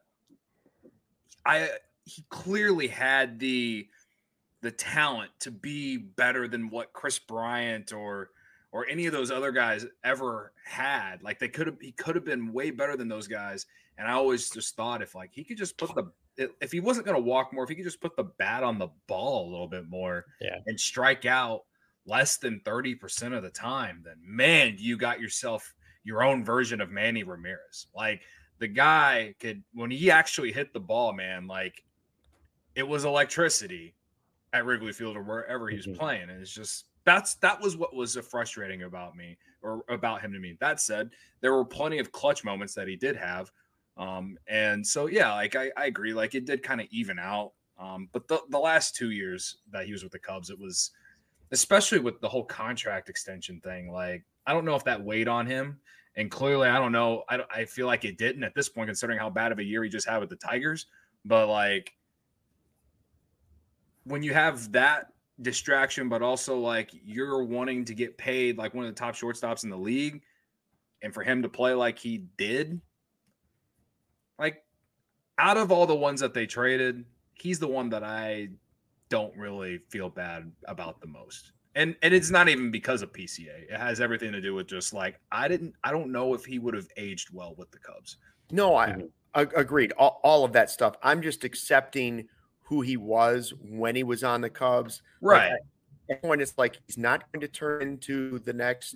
I 1.45 1.69
he 2.05 2.23
clearly 2.29 2.87
had 2.87 3.39
the 3.39 3.87
the 4.61 4.71
talent 4.71 5.31
to 5.41 5.51
be 5.51 5.97
better 5.97 6.47
than 6.47 6.69
what 6.69 6.93
Kris 6.93 7.19
Bryant 7.19 7.93
or 7.93 8.31
or 8.77 8.85
any 8.87 9.07
of 9.07 9.11
those 9.11 9.31
other 9.31 9.51
guys 9.51 9.87
ever 10.03 10.53
had. 10.63 11.23
Like 11.23 11.39
they 11.39 11.47
could 11.47 11.65
have, 11.65 11.77
he 11.81 11.91
could 11.93 12.13
have 12.13 12.23
been 12.23 12.53
way 12.53 12.69
better 12.69 12.95
than 12.95 13.07
those 13.07 13.27
guys. 13.27 13.65
And 13.97 14.07
I 14.07 14.11
always 14.11 14.51
just 14.51 14.75
thought 14.75 15.01
if 15.01 15.15
like 15.15 15.31
he 15.33 15.43
could 15.43 15.57
just 15.57 15.79
put 15.79 15.95
the, 15.95 16.11
if 16.61 16.71
he 16.71 16.79
wasn't 16.79 17.07
going 17.07 17.17
to 17.17 17.21
walk 17.23 17.51
more, 17.51 17.63
if 17.63 17.69
he 17.69 17.75
could 17.75 17.83
just 17.83 17.99
put 17.99 18.15
the 18.15 18.25
bat 18.37 18.61
on 18.61 18.77
the 18.77 18.89
ball 19.07 19.49
a 19.49 19.49
little 19.49 19.67
bit 19.67 19.89
more, 19.89 20.25
yeah, 20.39 20.57
and 20.67 20.79
strike 20.79 21.25
out 21.25 21.63
less 22.05 22.37
than 22.37 22.59
thirty 22.59 22.93
percent 22.93 23.33
of 23.33 23.41
the 23.41 23.49
time, 23.49 24.03
then 24.05 24.17
man, 24.23 24.75
you 24.77 24.95
got 24.95 25.19
yourself 25.19 25.73
your 26.03 26.21
own 26.21 26.45
version 26.45 26.79
of 26.79 26.91
Manny 26.91 27.23
Ramirez. 27.23 27.87
Like 27.95 28.21
the 28.59 28.67
guy 28.67 29.33
could 29.39 29.63
when 29.73 29.89
he 29.89 30.11
actually 30.11 30.51
hit 30.51 30.73
the 30.73 30.79
ball, 30.79 31.11
man, 31.11 31.47
like 31.47 31.83
it 32.75 32.87
was 32.87 33.03
electricity 33.03 33.95
at 34.53 34.63
Wrigley 34.63 34.93
Field 34.93 35.17
or 35.17 35.23
wherever 35.23 35.67
he's 35.67 35.87
mm-hmm. 35.87 35.97
playing, 35.97 36.29
and 36.29 36.39
it's 36.39 36.53
just 36.53 36.86
that's 37.07 37.35
that 37.35 37.61
was 37.61 37.77
what 37.77 37.95
was 37.95 38.17
frustrating 38.17 38.83
about 38.83 39.15
me 39.15 39.37
or 39.61 39.85
about 39.87 40.19
him 40.19 40.33
to 40.33 40.39
me. 40.39 40.57
That 40.59 40.81
said, 40.81 41.11
there 41.39 41.53
were 41.53 41.63
plenty 41.63 41.99
of 41.99 42.11
clutch 42.11 42.43
moments 42.43 42.73
that 42.73 42.89
he 42.89 42.97
did 42.97 43.15
have. 43.15 43.49
Um, 43.95 44.37
and 44.47 44.85
so 44.85 45.07
yeah, 45.07 45.33
like 45.33 45.55
I, 45.55 45.71
I 45.77 45.85
agree, 45.85 46.13
like 46.13 46.35
it 46.35 46.45
did 46.45 46.61
kind 46.61 46.81
of 46.81 46.87
even 46.91 47.17
out. 47.17 47.53
Um, 47.79 48.09
but 48.11 48.27
the, 48.27 48.41
the 48.49 48.59
last 48.59 48.93
two 48.93 49.11
years 49.11 49.59
that 49.71 49.85
he 49.85 49.93
was 49.93 50.03
with 50.03 50.11
the 50.11 50.19
Cubs, 50.19 50.49
it 50.49 50.59
was 50.59 50.91
especially 51.51 51.99
with 51.99 52.19
the 52.19 52.27
whole 52.27 52.43
contract 52.43 53.07
extension 53.07 53.61
thing, 53.61 53.89
like 53.89 54.25
I 54.45 54.53
don't 54.53 54.65
know 54.65 54.75
if 54.75 54.83
that 54.83 55.01
weighed 55.01 55.29
on 55.29 55.47
him. 55.47 55.79
And 56.17 56.29
clearly, 56.29 56.67
I 56.67 56.77
don't 56.77 56.91
know. 56.91 57.23
I, 57.29 57.39
I 57.49 57.65
feel 57.65 57.85
like 57.85 58.03
it 58.03 58.17
didn't 58.17 58.43
at 58.43 58.53
this 58.53 58.67
point, 58.67 58.87
considering 58.89 59.19
how 59.19 59.29
bad 59.29 59.51
of 59.53 59.59
a 59.59 59.63
year 59.63 59.83
he 59.83 59.89
just 59.89 60.09
had 60.09 60.17
with 60.17 60.29
the 60.29 60.35
Tigers. 60.35 60.87
But 61.23 61.47
like, 61.47 61.93
when 64.03 64.23
you 64.23 64.33
have 64.33 64.71
that 64.71 65.13
distraction, 65.41 66.09
but 66.09 66.21
also 66.21 66.57
like 66.57 66.91
you're 67.05 67.43
wanting 67.43 67.85
to 67.85 67.93
get 67.93 68.17
paid 68.17 68.57
like 68.57 68.73
one 68.73 68.85
of 68.85 68.93
the 68.93 68.99
top 68.99 69.15
shortstops 69.15 69.63
in 69.63 69.69
the 69.69 69.77
league, 69.77 70.21
and 71.01 71.13
for 71.13 71.23
him 71.23 71.41
to 71.43 71.49
play 71.49 71.73
like 71.73 71.99
he 71.99 72.25
did, 72.37 72.81
like 74.39 74.63
out 75.37 75.57
of 75.57 75.71
all 75.71 75.85
the 75.85 75.95
ones 75.95 76.19
that 76.21 76.33
they 76.33 76.45
traded, 76.45 77.05
he's 77.33 77.59
the 77.59 77.67
one 77.67 77.89
that 77.89 78.03
I 78.03 78.49
don't 79.09 79.35
really 79.37 79.79
feel 79.89 80.09
bad 80.09 80.51
about 80.65 80.99
the 81.01 81.07
most. 81.07 81.51
And 81.75 81.95
and 82.01 82.13
it's 82.13 82.31
not 82.31 82.49
even 82.49 82.71
because 82.71 83.01
of 83.01 83.13
PCA. 83.13 83.69
It 83.69 83.77
has 83.77 84.01
everything 84.01 84.31
to 84.31 84.41
do 84.41 84.55
with 84.55 84.67
just 84.67 84.93
like 84.93 85.19
I 85.31 85.47
didn't 85.47 85.75
I 85.83 85.91
don't 85.91 86.11
know 86.11 86.33
if 86.33 86.43
he 86.43 86.57
would 86.57 86.73
have 86.73 86.87
aged 86.97 87.29
well 87.31 87.53
with 87.57 87.69
the 87.71 87.77
Cubs. 87.77 88.17
No, 88.51 88.75
I 88.75 88.89
mm-hmm. 88.89 89.41
agreed. 89.55 89.91
All, 89.93 90.19
all 90.23 90.43
of 90.43 90.53
that 90.53 90.71
stuff. 90.71 90.95
I'm 91.03 91.21
just 91.21 91.43
accepting 91.43 92.27
who 92.67 92.81
he 92.81 92.97
was 92.97 93.53
when 93.61 93.95
he 93.95 94.03
was 94.03 94.23
on 94.23 94.41
the 94.41 94.49
Cubs. 94.49 95.01
Right. 95.21 95.51
Like, 96.09 96.21
point 96.21 96.41
is 96.41 96.53
like 96.57 96.79
he's 96.85 96.97
not 96.97 97.31
going 97.31 97.41
to 97.41 97.47
turn 97.47 97.81
into 97.81 98.39
the 98.39 98.53
next. 98.53 98.95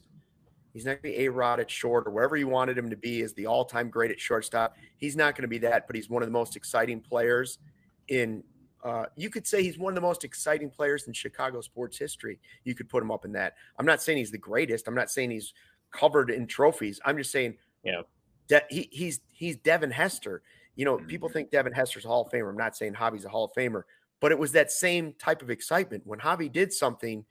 He's 0.73 0.85
not 0.85 1.01
going 1.01 1.13
to 1.13 1.19
be 1.19 1.25
a 1.25 1.31
Rod 1.31 1.59
at 1.59 1.69
short 1.69 2.07
or 2.07 2.11
wherever 2.11 2.37
you 2.37 2.47
wanted 2.47 2.77
him 2.77 2.89
to 2.89 2.95
be 2.95 3.21
as 3.21 3.33
the 3.33 3.45
all 3.45 3.65
time 3.65 3.89
great 3.89 4.11
at 4.11 4.19
shortstop. 4.19 4.75
He's 4.97 5.15
not 5.15 5.35
going 5.35 5.43
to 5.43 5.49
be 5.49 5.57
that, 5.59 5.87
but 5.87 5.95
he's 5.95 6.09
one 6.09 6.21
of 6.21 6.27
the 6.27 6.33
most 6.33 6.55
exciting 6.55 7.01
players 7.01 7.59
in 8.07 8.43
uh, 8.83 9.05
you 9.15 9.29
could 9.29 9.45
say 9.45 9.61
he's 9.61 9.77
one 9.77 9.91
of 9.91 9.95
the 9.95 10.01
most 10.01 10.23
exciting 10.23 10.69
players 10.69 11.05
in 11.07 11.13
Chicago 11.13 11.61
sports 11.61 11.97
history. 11.97 12.39
You 12.63 12.73
could 12.73 12.89
put 12.89 13.03
him 13.03 13.11
up 13.11 13.25
in 13.25 13.31
that. 13.33 13.55
I'm 13.77 13.85
not 13.85 14.01
saying 14.01 14.17
he's 14.17 14.31
the 14.31 14.37
greatest. 14.37 14.87
I'm 14.87 14.95
not 14.95 15.11
saying 15.11 15.31
he's 15.31 15.53
covered 15.91 16.29
in 16.29 16.47
trophies. 16.47 16.99
I'm 17.05 17.17
just 17.17 17.31
saying, 17.31 17.57
yeah, 17.83 18.01
de- 18.47 18.63
he, 18.69 18.89
he's 18.91 19.19
he's 19.31 19.57
Devin 19.57 19.91
Hester. 19.91 20.41
You 20.75 20.85
know, 20.85 20.97
mm-hmm. 20.97 21.07
people 21.07 21.29
think 21.29 21.51
Devin 21.51 21.73
Hester's 21.73 22.05
a 22.05 22.07
Hall 22.07 22.25
of 22.25 22.31
Famer. 22.31 22.49
I'm 22.49 22.57
not 22.57 22.75
saying 22.75 22.93
Javi's 22.93 23.25
a 23.25 23.29
Hall 23.29 23.45
of 23.45 23.51
Famer, 23.53 23.83
but 24.19 24.31
it 24.31 24.39
was 24.39 24.51
that 24.53 24.71
same 24.71 25.13
type 25.19 25.41
of 25.41 25.49
excitement 25.49 26.05
when 26.05 26.19
Javi 26.19 26.51
did 26.51 26.71
something. 26.71 27.25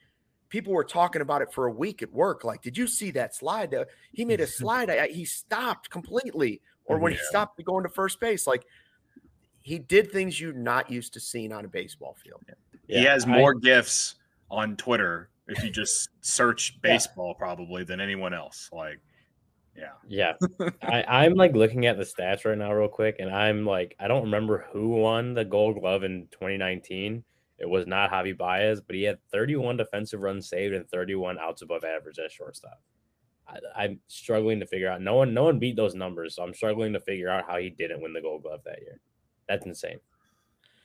People 0.49 0.72
were 0.72 0.84
talking 0.84 1.22
about 1.22 1.43
it 1.43 1.53
for 1.53 1.66
a 1.66 1.72
week 1.72 2.03
at 2.03 2.12
work. 2.12 2.45
Like, 2.45 2.61
did 2.61 2.76
you 2.76 2.86
see 2.86 3.12
that 3.12 3.34
slide? 3.34 3.74
Uh, 3.74 3.84
he 4.12 4.24
made 4.24 4.41
a 4.41 4.47
slide. 4.49 4.91
I, 4.91 5.09
he 5.09 5.24
stopped 5.24 5.91
completely, 5.91 6.61
or 6.84 6.99
when 6.99 7.12
yeah. 7.12 7.18
he 7.18 7.24
stopped 7.24 7.62
going 7.64 7.84
to 7.84 7.88
first 7.88 8.20
base, 8.20 8.47
like 8.47 8.64
he 9.62 9.78
did 9.78 10.11
things 10.11 10.41
you're 10.41 10.53
not 10.53 10.91
used 10.91 11.12
to 11.14 11.20
seeing 11.20 11.53
on 11.53 11.64
a 11.64 11.68
baseball 11.68 12.16
field. 12.22 12.43
Yeah. 12.88 12.99
He 12.99 13.05
has 13.05 13.26
more 13.26 13.55
I, 13.57 13.61
gifts 13.61 14.16
on 14.51 14.76
Twitter 14.76 15.30
if 15.47 15.62
you 15.62 15.70
just 15.70 16.09
search 16.22 16.80
baseball 16.82 17.34
yeah. 17.36 17.38
probably 17.38 17.84
than 17.84 18.01
anyone 18.01 18.34
else. 18.34 18.68
Like, 18.72 19.01
yeah, 19.81 20.35
yeah. 20.59 20.68
I, 20.83 21.24
I'm 21.24 21.35
like 21.35 21.55
looking 21.55 21.87
at 21.87 21.97
the 21.97 22.05
stats 22.05 22.45
right 22.45 22.57
now 22.57 22.72
real 22.72 22.89
quick, 22.89 23.16
and 23.18 23.31
I'm 23.31 23.64
like, 23.64 23.97
I 23.99 24.09
don't 24.09 24.24
remember 24.24 24.66
who 24.72 24.89
won 24.89 25.35
the 25.35 25.45
Gold 25.45 25.81
Glove 25.81 26.05
in 26.05 26.28
2019. 26.31 27.24
It 27.59 27.68
was 27.68 27.87
not 27.87 28.11
Javi 28.11 28.37
Baez, 28.37 28.81
but 28.81 28.97
he 28.97 29.03
had 29.03 29.18
31 29.33 29.76
defensive 29.76 30.20
runs 30.20 30.49
saved 30.49 30.74
and 30.74 30.89
31 30.89 31.39
outs 31.39 31.62
above 31.62 31.85
average 31.85 32.18
at 32.18 32.33
shortstop. 32.33 32.81
I, 33.76 33.85
am 33.85 34.01
struggling 34.07 34.61
to 34.61 34.66
figure 34.66 34.89
out. 34.89 35.03
No 35.03 35.16
one, 35.16 35.35
no 35.35 35.45
one 35.45 35.59
beat 35.59 35.76
those 35.76 35.95
numbers, 35.95 36.37
so 36.37 36.43
I'm 36.43 36.55
struggling 36.55 36.93
to 36.93 37.01
figure 37.01 37.28
out 37.28 37.45
how 37.47 37.59
he 37.59 37.70
didn't 37.70 38.01
win 38.01 38.12
the 38.12 38.20
Gold 38.20 38.43
Glove 38.43 38.61
that 38.64 38.81
year. 38.81 39.01
That's 39.49 39.66
insane. 39.66 39.99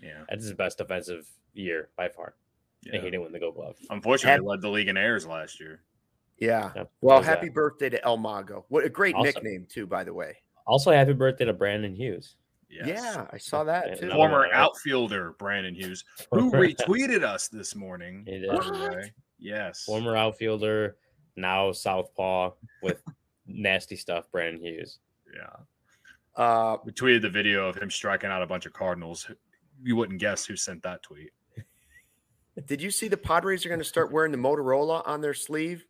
Yeah, 0.02 0.24
that's 0.28 0.44
his 0.44 0.54
best 0.54 0.78
defensive 0.78 1.28
year 1.54 1.90
by 1.96 2.10
far. 2.10 2.36
Yeah. 2.84 2.96
And 2.96 3.04
he 3.04 3.10
didn't 3.10 3.24
win 3.24 3.32
the 3.32 3.40
Gold 3.40 3.56
Glove. 3.56 3.78
Unfortunately, 3.90 4.44
he 4.44 4.48
led 4.48 4.62
the 4.62 4.70
league 4.70 4.88
in 4.88 4.98
errors 4.98 5.26
last 5.26 5.60
year. 5.60 5.82
Yeah. 6.40 6.72
Yep. 6.76 6.92
Well, 7.02 7.22
happy 7.22 7.48
that? 7.48 7.54
birthday 7.54 7.90
to 7.90 8.04
El 8.04 8.18
Mago. 8.18 8.66
What 8.70 8.84
a 8.84 8.90
great 8.90 9.16
also, 9.16 9.26
nickname 9.26 9.66
too, 9.70 9.88
by 9.88 10.04
the 10.04 10.14
way. 10.14 10.36
Also, 10.68 10.92
happy 10.92 11.14
birthday 11.14 11.46
to 11.46 11.54
Brandon 11.54 11.96
Hughes. 11.96 12.36
Yes. 12.70 12.88
Yeah, 12.88 13.28
I 13.32 13.38
saw 13.38 13.64
that 13.64 14.00
too. 14.00 14.10
Former 14.10 14.48
outfielder 14.52 15.36
Brandon 15.38 15.76
Hughes, 15.76 16.04
who 16.32 16.52
retweeted 16.52 17.24
us 17.24 17.48
this 17.48 17.76
morning. 17.76 18.24
He 18.28 18.40
did. 18.40 19.12
Yes. 19.38 19.84
Former 19.84 20.16
outfielder, 20.18 20.98
now 21.36 21.72
southpaw 21.72 22.52
with 22.82 23.02
nasty 23.48 23.96
stuff. 23.96 24.26
Brandon 24.32 24.62
Hughes. 24.62 25.00
Yeah. 25.34 26.44
Uh, 26.44 26.78
we 26.84 26.92
tweeted 26.92 27.22
the 27.22 27.30
video 27.30 27.68
of 27.68 27.78
him 27.78 27.90
striking 27.90 28.30
out 28.30 28.42
a 28.42 28.48
bunch 28.48 28.66
of 28.66 28.74
Cardinals. 28.74 29.30
You 29.82 29.96
wouldn't 29.96 30.20
guess 30.20 30.46
who 30.46 30.56
sent 30.56 30.84
that 30.84 31.02
tweet. 31.04 31.32
Did 32.68 32.82
you 32.82 32.90
see 32.90 33.08
the 33.08 33.18
Padres 33.18 33.66
are 33.66 33.70
going 33.70 33.80
to 33.80 33.86
start 33.86 34.12
wearing 34.12 34.32
the 34.32 34.38
Motorola 34.38 35.06
on 35.06 35.22
their 35.22 35.34
sleeve? 35.34 35.86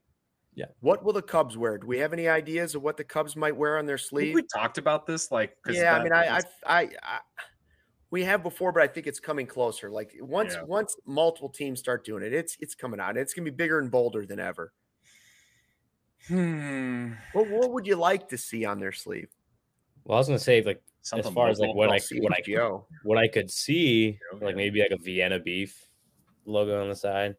Yeah. 0.56 0.66
What 0.80 1.04
will 1.04 1.14
the 1.14 1.22
Cubs 1.22 1.58
wear? 1.58 1.78
Do 1.78 1.86
we 1.86 1.98
have 2.00 2.14
any 2.14 2.28
ideas 2.28 2.76
of 2.76 2.82
what 2.82 2.98
the 2.98 3.04
Cubs 3.04 3.36
might 3.36 3.56
wear 3.56 3.78
on 3.78 3.86
their 3.86 3.98
sleeve? 3.98 4.34
we 4.34 4.44
talked 4.44 4.78
about 4.78 5.06
this, 5.06 5.32
like, 5.32 5.56
yeah. 5.70 5.96
I 5.96 6.04
mean, 6.04 6.14
I, 6.14 6.38
I, 6.38 6.42
I, 6.66 6.90
I, 7.04 7.20
we 8.10 8.24
have 8.24 8.42
before, 8.42 8.72
but 8.72 8.82
I 8.82 8.88
think 8.88 9.08
it's 9.08 9.20
coming 9.20 9.48
closer. 9.48 9.92
Like 9.92 10.16
once, 10.22 10.54
yeah. 10.54 10.64
once 10.64 10.96
multiple 11.06 11.50
teams 11.50 11.80
start 11.80 12.06
doing 12.06 12.24
it, 12.24 12.34
it's 12.34 12.56
it's 12.62 12.74
coming 12.74 13.00
out. 13.00 13.18
It's 13.18 13.34
gonna 13.34 13.44
be 13.44 13.52
bigger 13.52 13.80
and 13.80 13.92
bolder 13.92 14.26
than 14.26 14.40
ever. 14.40 14.72
Hmm. 16.30 17.12
What, 17.34 17.50
what 17.50 17.72
would 17.74 17.86
you 17.86 17.98
like 17.98 18.30
to 18.30 18.38
see 18.38 18.64
on 18.64 18.80
their 18.80 18.94
sleeve? 18.94 19.28
Well, 20.06 20.16
I 20.16 20.20
was 20.20 20.28
gonna 20.28 20.40
say 20.40 20.62
like 20.62 20.82
Something 21.06 21.28
as 21.28 21.34
far 21.36 21.50
as 21.50 21.60
like 21.60 21.76
what 21.76 21.92
I 21.92 22.00
what 22.18 22.34
I 22.34 22.70
what 23.04 23.18
I 23.20 23.28
could 23.28 23.52
see, 23.52 24.18
like 24.42 24.56
maybe 24.56 24.80
like 24.80 24.90
a 24.90 24.98
Vienna 24.98 25.40
beef 25.40 25.88
logo 26.46 26.82
on 26.82 26.90
the 26.90 26.96
side. 26.96 27.36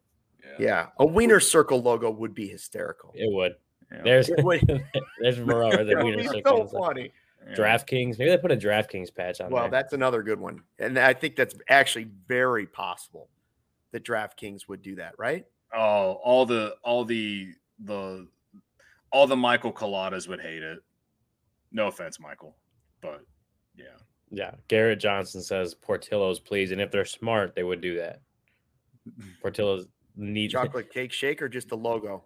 Yeah, 0.59 0.65
yeah. 0.65 0.87
a 0.99 1.05
wiener 1.05 1.39
circle 1.39 1.81
logo 1.81 2.09
would 2.09 2.33
be 2.33 2.47
hysterical. 2.47 3.11
It 3.15 3.31
would. 3.33 3.55
Yeah. 3.91 4.01
There's 4.03 4.27
there's 5.21 5.39
Moreau 5.39 5.83
the 5.83 5.95
wiener 6.03 6.23
circle. 6.23 6.67
So 6.67 6.79
funny. 6.79 7.11
DraftKings. 7.55 8.19
Maybe 8.19 8.31
they 8.31 8.37
put 8.37 8.51
a 8.51 8.57
DraftKings 8.57 9.13
patch 9.13 9.39
on. 9.39 9.51
Well, 9.51 9.63
there. 9.63 9.71
that's 9.71 9.93
another 9.93 10.21
good 10.21 10.39
one, 10.39 10.61
and 10.79 10.99
I 10.99 11.13
think 11.13 11.35
that's 11.35 11.55
actually 11.69 12.09
very 12.27 12.65
possible 12.65 13.29
that 13.91 14.03
DraftKings 14.03 14.67
would 14.67 14.81
do 14.81 14.95
that, 14.95 15.13
right? 15.17 15.45
Oh, 15.73 16.19
all 16.23 16.45
the 16.45 16.75
all 16.83 17.05
the 17.05 17.53
the 17.79 18.27
all 19.11 19.27
the 19.27 19.37
Michael 19.37 19.71
Coladas 19.71 20.27
would 20.27 20.41
hate 20.41 20.63
it. 20.63 20.79
No 21.71 21.87
offense, 21.87 22.19
Michael, 22.19 22.55
but 23.01 23.21
yeah. 23.77 23.85
Yeah. 24.29 24.51
Garrett 24.67 24.99
Johnson 24.99 25.41
says 25.41 25.73
Portillo's, 25.73 26.39
please. 26.39 26.71
And 26.71 26.81
if 26.81 26.91
they're 26.91 27.05
smart, 27.05 27.55
they 27.55 27.63
would 27.63 27.81
do 27.81 27.97
that. 27.97 28.21
Portillo's 29.41 29.87
need 30.17 30.51
chocolate 30.51 30.91
cake 30.91 31.13
shake 31.13 31.41
or 31.41 31.49
just 31.49 31.69
the 31.69 31.77
logo? 31.77 32.25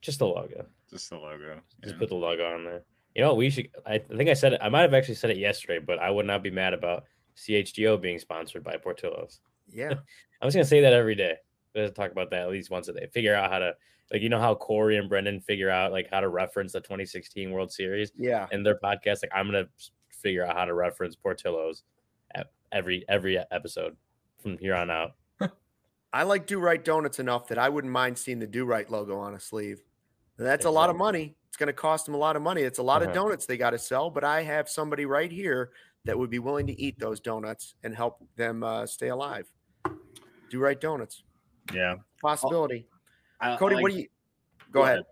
Just 0.00 0.18
the 0.18 0.26
logo. 0.26 0.66
Just 0.88 1.10
the 1.10 1.16
logo. 1.16 1.60
Just 1.82 1.94
yeah. 1.94 1.98
put 1.98 2.08
the 2.08 2.14
logo 2.14 2.54
on 2.54 2.64
there. 2.64 2.82
You 3.14 3.22
know, 3.22 3.34
we 3.34 3.50
should. 3.50 3.68
I 3.86 3.98
think 3.98 4.30
I 4.30 4.34
said 4.34 4.54
it. 4.54 4.60
I 4.62 4.68
might 4.68 4.82
have 4.82 4.94
actually 4.94 5.16
said 5.16 5.30
it 5.30 5.36
yesterday, 5.36 5.78
but 5.84 5.98
I 5.98 6.10
would 6.10 6.26
not 6.26 6.42
be 6.42 6.50
mad 6.50 6.74
about 6.74 7.04
CHGO 7.36 8.00
being 8.00 8.18
sponsored 8.18 8.64
by 8.64 8.76
Portillo's. 8.76 9.40
Yeah, 9.68 9.90
I'm 10.40 10.46
just 10.46 10.54
gonna 10.54 10.64
say 10.64 10.80
that 10.80 10.92
every 10.92 11.14
day. 11.14 11.34
Let's 11.74 11.96
talk 11.96 12.12
about 12.12 12.30
that 12.30 12.42
at 12.42 12.50
least 12.50 12.70
once 12.70 12.88
a 12.88 12.92
day. 12.92 13.08
Figure 13.12 13.34
out 13.34 13.50
how 13.50 13.58
to 13.58 13.74
like 14.12 14.22
you 14.22 14.28
know 14.28 14.40
how 14.40 14.54
Corey 14.54 14.96
and 14.96 15.08
Brendan 15.08 15.40
figure 15.40 15.70
out 15.70 15.92
like 15.92 16.08
how 16.10 16.20
to 16.20 16.28
reference 16.28 16.72
the 16.72 16.80
2016 16.80 17.50
World 17.50 17.72
Series. 17.72 18.12
Yeah. 18.16 18.46
In 18.52 18.62
their 18.62 18.78
podcast, 18.78 19.22
like 19.22 19.32
I'm 19.34 19.46
gonna 19.46 19.68
figure 20.10 20.44
out 20.44 20.56
how 20.56 20.64
to 20.64 20.74
reference 20.74 21.16
Portillo's 21.16 21.82
every 22.72 23.04
every 23.08 23.38
episode 23.50 23.96
from 24.42 24.58
here 24.58 24.74
on 24.74 24.90
out. 24.90 25.12
I 26.12 26.24
like 26.24 26.46
Do 26.46 26.58
Right 26.58 26.84
Donuts 26.84 27.18
enough 27.18 27.48
that 27.48 27.58
I 27.58 27.68
wouldn't 27.68 27.92
mind 27.92 28.18
seeing 28.18 28.38
the 28.38 28.46
Do 28.46 28.64
Right 28.64 28.90
logo 28.90 29.18
on 29.18 29.34
a 29.34 29.40
sleeve. 29.40 29.80
That's 30.36 30.60
exactly. 30.60 30.68
a 30.68 30.72
lot 30.72 30.90
of 30.90 30.96
money. 30.96 31.36
It's 31.48 31.56
going 31.56 31.68
to 31.68 31.72
cost 31.72 32.06
them 32.06 32.14
a 32.14 32.18
lot 32.18 32.36
of 32.36 32.42
money. 32.42 32.62
It's 32.62 32.78
a 32.78 32.82
lot 32.82 33.02
uh-huh. 33.02 33.10
of 33.10 33.14
donuts 33.14 33.46
they 33.46 33.56
got 33.56 33.70
to 33.70 33.78
sell, 33.78 34.10
but 34.10 34.24
I 34.24 34.42
have 34.42 34.68
somebody 34.68 35.06
right 35.06 35.30
here 35.30 35.70
that 36.04 36.18
would 36.18 36.30
be 36.30 36.38
willing 36.38 36.66
to 36.66 36.80
eat 36.80 36.98
those 36.98 37.20
donuts 37.20 37.74
and 37.82 37.94
help 37.94 38.24
them 38.36 38.62
uh, 38.62 38.86
stay 38.86 39.08
alive. 39.08 39.46
Do 40.50 40.58
Right 40.58 40.80
Donuts. 40.80 41.22
Yeah. 41.72 41.96
Possibility. 42.20 42.86
I, 43.40 43.56
Cody, 43.56 43.76
like, 43.76 43.82
what 43.82 43.92
do 43.92 43.98
you 43.98 44.08
go, 44.72 44.80
go 44.80 44.82
ahead. 44.82 44.94
ahead. 44.94 45.06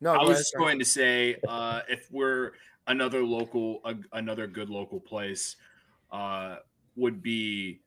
No, 0.00 0.12
I 0.12 0.22
was 0.22 0.30
ahead, 0.30 0.44
going 0.58 0.78
to 0.78 0.84
say 0.84 1.36
uh, 1.46 1.80
if 1.88 2.08
we're 2.10 2.52
another 2.86 3.22
local, 3.22 3.80
uh, 3.84 3.94
another 4.12 4.46
good 4.46 4.70
local 4.70 5.00
place 5.00 5.56
uh, 6.10 6.56
would 6.96 7.22
be, 7.22 7.80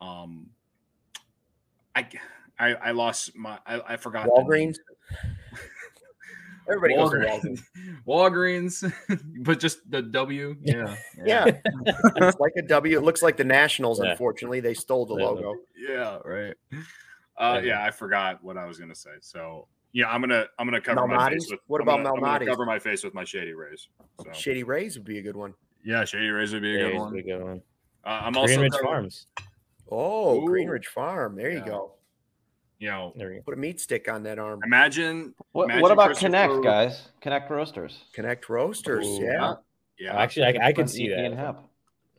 um, 0.00 0.46
I, 1.94 2.08
I, 2.58 2.74
I 2.74 2.90
lost 2.92 3.36
my, 3.36 3.58
I, 3.66 3.80
I 3.88 3.96
forgot. 3.96 4.28
Walgreens. 4.28 4.76
Everybody 6.68 6.94
Walgreens. 6.94 7.42
goes 7.42 7.42
to 7.42 7.62
Walgreens. 8.06 8.92
Walgreens, 9.10 9.24
but 9.44 9.60
just 9.60 9.90
the 9.90 10.02
W. 10.02 10.56
Yeah. 10.62 10.96
Yeah. 11.24 11.46
yeah. 11.46 11.92
it's 12.16 12.38
like 12.38 12.52
a 12.56 12.62
W. 12.62 12.96
It 12.96 13.02
looks 13.02 13.22
like 13.22 13.36
the 13.36 13.44
Nationals, 13.44 14.00
yeah. 14.02 14.12
unfortunately. 14.12 14.60
They 14.60 14.74
stole 14.74 15.06
the 15.06 15.14
logo. 15.14 15.56
Yeah, 15.76 16.18
right. 16.24 16.54
Uh, 17.36 17.60
yeah, 17.64 17.84
I 17.84 17.90
forgot 17.90 18.42
what 18.44 18.56
I 18.56 18.66
was 18.66 18.78
gonna 18.78 18.94
say. 18.94 19.10
So 19.20 19.66
yeah, 19.92 20.08
I'm 20.08 20.20
gonna 20.20 20.46
I'm 20.58 20.66
gonna 20.66 20.80
cover 20.80 21.00
Malnati's? 21.00 21.16
my 21.16 21.30
face 21.30 21.48
with. 21.50 21.60
What 21.66 21.80
about 21.80 22.00
Malnati's? 22.00 22.48
Cover 22.48 22.64
my 22.64 22.78
face 22.78 23.02
with 23.02 23.14
my 23.14 23.24
Shady 23.24 23.54
Rays. 23.54 23.88
So. 24.22 24.32
Shady 24.32 24.62
Rays 24.62 24.96
would 24.96 25.04
be 25.04 25.18
a 25.18 25.22
good 25.22 25.36
one. 25.36 25.54
Yeah, 25.84 26.04
Shady 26.04 26.28
Rays 26.28 26.52
would 26.52 26.62
be 26.62 26.80
a, 26.80 26.90
good, 26.90 26.98
one. 26.98 27.12
Be 27.12 27.20
a 27.20 27.22
good 27.22 27.42
one. 27.42 27.62
Uh, 28.04 28.20
I'm 28.22 28.36
also 28.36 28.56
Greenridge 28.56 28.80
Farms. 28.82 29.26
Oh, 29.90 30.40
Ooh. 30.40 30.48
Greenridge 30.48 30.86
Farm. 30.86 31.36
There 31.36 31.50
yeah. 31.50 31.58
you 31.58 31.64
go. 31.64 31.92
you 32.78 32.88
know, 32.88 33.12
there 33.16 33.32
you 33.32 33.42
put 33.42 33.54
a 33.54 33.56
meat 33.56 33.80
stick 33.80 34.10
on 34.10 34.22
that 34.24 34.38
arm. 34.38 34.60
Imagine. 34.64 35.34
What, 35.52 35.64
imagine 35.64 35.82
what 35.82 35.92
about 35.92 36.16
Connect, 36.16 36.62
guys? 36.62 37.08
Connect 37.20 37.50
Roasters. 37.50 38.04
Connect 38.14 38.48
Roasters. 38.48 39.06
Ooh, 39.06 39.22
yeah. 39.22 39.54
Yeah. 39.98 40.16
Actually, 40.16 40.58
I, 40.58 40.68
I 40.68 40.72
could 40.72 40.88
see 40.88 41.08
Ian 41.08 41.36
that. 41.36 41.38
Happ. 41.38 41.64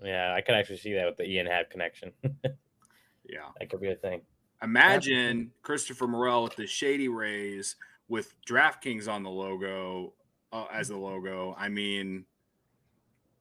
Yeah, 0.03 0.33
I 0.33 0.41
could 0.41 0.55
actually 0.55 0.77
see 0.77 0.93
that 0.93 1.05
with 1.05 1.17
the 1.17 1.27
Ian 1.29 1.47
Happ 1.47 1.69
connection. 1.69 2.11
yeah. 2.23 3.49
That 3.59 3.69
could 3.69 3.81
be 3.81 3.89
a 3.89 3.95
thing. 3.95 4.21
Imagine 4.61 5.51
Christopher 5.61 6.07
Morel 6.07 6.43
with 6.43 6.55
the 6.55 6.65
Shady 6.65 7.09
Rays 7.09 7.75
with 8.07 8.33
DraftKings 8.47 9.09
on 9.09 9.23
the 9.23 9.29
logo 9.29 10.13
uh, 10.53 10.65
as 10.71 10.87
the 10.87 10.97
logo. 10.97 11.55
I 11.57 11.67
mean, 11.67 12.25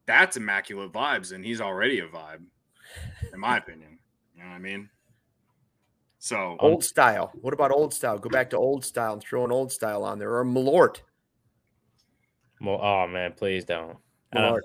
that's 0.06 0.36
immaculate 0.36 0.92
vibes, 0.92 1.32
and 1.32 1.44
he's 1.44 1.60
already 1.60 2.00
a 2.00 2.06
vibe, 2.06 2.42
in 3.32 3.38
my 3.38 3.58
opinion. 3.58 3.91
You 4.42 4.48
know 4.48 4.54
what 4.54 4.56
I 4.56 4.60
mean? 4.60 4.88
So 6.18 6.56
old 6.58 6.82
style. 6.82 7.32
What 7.40 7.54
about 7.54 7.70
old 7.70 7.94
style? 7.94 8.18
Go 8.18 8.28
back 8.28 8.50
to 8.50 8.56
old 8.56 8.84
style 8.84 9.12
and 9.12 9.22
throw 9.22 9.44
an 9.44 9.52
old 9.52 9.70
style 9.70 10.02
on 10.02 10.18
there, 10.18 10.36
or 10.36 10.44
Malort. 10.44 11.00
Well, 12.60 12.80
oh 12.82 13.06
man, 13.06 13.34
please 13.36 13.64
don't. 13.64 13.98
Malort. 14.34 14.62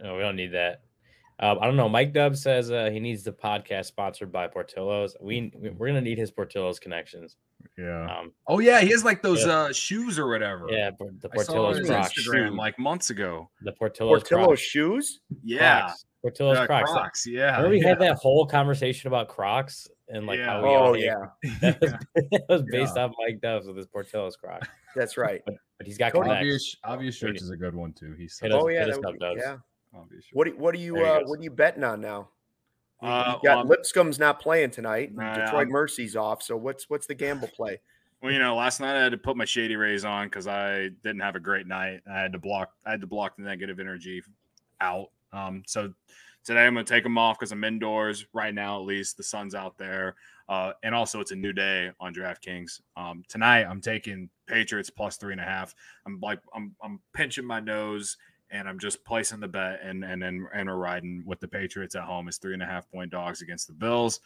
No, 0.00 0.14
we 0.14 0.20
don't 0.20 0.36
need 0.36 0.52
that. 0.52 0.82
Um, 1.40 1.58
I 1.60 1.66
don't 1.66 1.76
know. 1.76 1.88
Mike 1.88 2.12
Dub 2.12 2.36
says 2.36 2.70
uh, 2.70 2.88
he 2.92 3.00
needs 3.00 3.24
the 3.24 3.32
podcast 3.32 3.86
sponsored 3.86 4.30
by 4.30 4.46
Portillo's. 4.46 5.16
We 5.20 5.52
we're 5.76 5.88
gonna 5.88 6.00
need 6.00 6.18
his 6.18 6.30
Portillo's 6.30 6.78
connections. 6.78 7.36
Yeah. 7.76 8.04
Um, 8.04 8.32
oh 8.46 8.60
yeah, 8.60 8.80
he 8.80 8.90
has 8.90 9.04
like 9.04 9.22
those 9.22 9.44
yeah. 9.44 9.58
uh, 9.58 9.72
shoes 9.72 10.18
or 10.18 10.28
whatever. 10.28 10.66
Yeah, 10.70 10.90
the 11.20 11.28
Portillo's 11.28 11.80
Crocs 11.86 12.12
Instagram 12.14 12.48
shoe. 12.48 12.56
like 12.56 12.78
months 12.78 13.10
ago. 13.10 13.50
The 13.62 13.72
Portillo's, 13.72 14.22
Portillo's 14.22 14.60
shoes. 14.60 15.20
Yeah. 15.42 15.82
Crocs. 15.82 16.04
Portillo's 16.26 16.58
uh, 16.58 16.66
Crocs. 16.66 16.90
Crocs. 16.90 17.26
Yeah. 17.26 17.56
Remember 17.56 17.70
we 17.70 17.80
yeah. 17.80 17.88
had 17.88 18.00
that 18.00 18.16
whole 18.16 18.46
conversation 18.46 19.06
about 19.06 19.28
Crocs 19.28 19.86
and 20.08 20.26
like 20.26 20.38
yeah. 20.38 20.46
how 20.46 20.62
we 20.62 20.68
oh 20.68 20.94
yeah, 20.94 21.26
that 21.60 21.80
was, 21.80 21.92
that 22.14 22.44
was 22.48 22.62
based 22.64 22.96
off 22.96 23.12
Mike 23.24 23.40
Dubs 23.40 23.68
with 23.68 23.76
his 23.76 23.86
Portillo's 23.86 24.34
Crocs. 24.34 24.68
That's 24.96 25.16
right. 25.16 25.40
But, 25.46 25.54
but 25.78 25.86
he's 25.86 25.98
got 25.98 26.16
obvious. 26.16 26.76
Obvious 26.82 27.14
shirts 27.14 27.42
is 27.42 27.50
a 27.50 27.56
good 27.56 27.76
one 27.76 27.92
too. 27.92 28.14
He's 28.18 28.40
oh 28.42 28.68
yeah, 28.68 28.86
that, 28.86 29.36
yeah. 29.38 29.56
Obviously. 29.94 30.30
What 30.32 30.58
what 30.58 30.74
are 30.74 30.78
you 30.78 30.96
uh, 30.98 31.20
what 31.24 31.38
are 31.38 31.42
you 31.42 31.50
betting 31.50 31.84
on 31.84 32.00
now? 32.00 32.28
Uh, 33.00 33.34
you 33.42 33.48
got 33.48 33.58
well, 33.58 33.66
Lipscomb's 33.66 34.18
not 34.18 34.40
playing 34.40 34.70
tonight. 34.70 35.14
Detroit 35.16 35.68
Mercy's 35.68 36.16
off. 36.16 36.42
So 36.42 36.56
what's 36.56 36.90
what's 36.90 37.06
the 37.06 37.14
gamble 37.14 37.48
play? 37.48 37.78
Well, 38.20 38.32
you 38.32 38.38
know, 38.38 38.56
last 38.56 38.80
night 38.80 38.96
I 38.96 39.02
had 39.04 39.12
to 39.12 39.18
put 39.18 39.36
my 39.36 39.44
shady 39.44 39.76
rays 39.76 40.04
on 40.04 40.26
because 40.26 40.48
I 40.48 40.88
didn't 41.04 41.20
have 41.20 41.36
a 41.36 41.40
great 41.40 41.66
night. 41.66 42.00
I 42.10 42.18
had 42.18 42.32
to 42.32 42.38
block 42.38 42.70
I 42.84 42.90
had 42.90 43.00
to 43.02 43.06
block 43.06 43.36
the 43.36 43.42
negative 43.42 43.78
energy 43.78 44.22
out. 44.80 45.10
Um, 45.32 45.62
so 45.66 45.92
today 46.44 46.66
I'm 46.66 46.74
going 46.74 46.86
to 46.86 46.92
take 46.92 47.02
them 47.02 47.18
off 47.18 47.38
because 47.38 47.52
I'm 47.52 47.64
indoors 47.64 48.26
right 48.32 48.54
now. 48.54 48.80
At 48.80 48.86
least 48.86 49.16
the 49.16 49.22
sun's 49.22 49.54
out 49.54 49.76
there, 49.78 50.14
uh, 50.48 50.72
and 50.82 50.94
also 50.94 51.20
it's 51.20 51.32
a 51.32 51.36
new 51.36 51.52
day 51.52 51.90
on 52.00 52.14
DraftKings. 52.14 52.80
Um, 52.96 53.24
tonight 53.28 53.64
I'm 53.64 53.80
taking 53.80 54.30
Patriots 54.46 54.90
plus 54.90 55.16
three 55.16 55.32
and 55.32 55.40
a 55.40 55.44
half. 55.44 55.74
I'm 56.06 56.20
like 56.20 56.40
I'm 56.54 56.74
I'm 56.82 57.00
pinching 57.14 57.44
my 57.44 57.60
nose 57.60 58.16
and 58.50 58.68
I'm 58.68 58.78
just 58.78 59.04
placing 59.04 59.40
the 59.40 59.48
bet 59.48 59.80
and 59.82 60.04
and 60.04 60.22
and, 60.22 60.46
and 60.54 60.68
we're 60.68 60.76
riding 60.76 61.22
with 61.26 61.40
the 61.40 61.48
Patriots 61.48 61.94
at 61.94 62.04
home 62.04 62.28
as 62.28 62.38
three 62.38 62.54
and 62.54 62.62
a 62.62 62.66
half 62.66 62.90
point 62.90 63.10
dogs 63.10 63.42
against 63.42 63.66
the 63.66 63.74
Bills. 63.74 64.20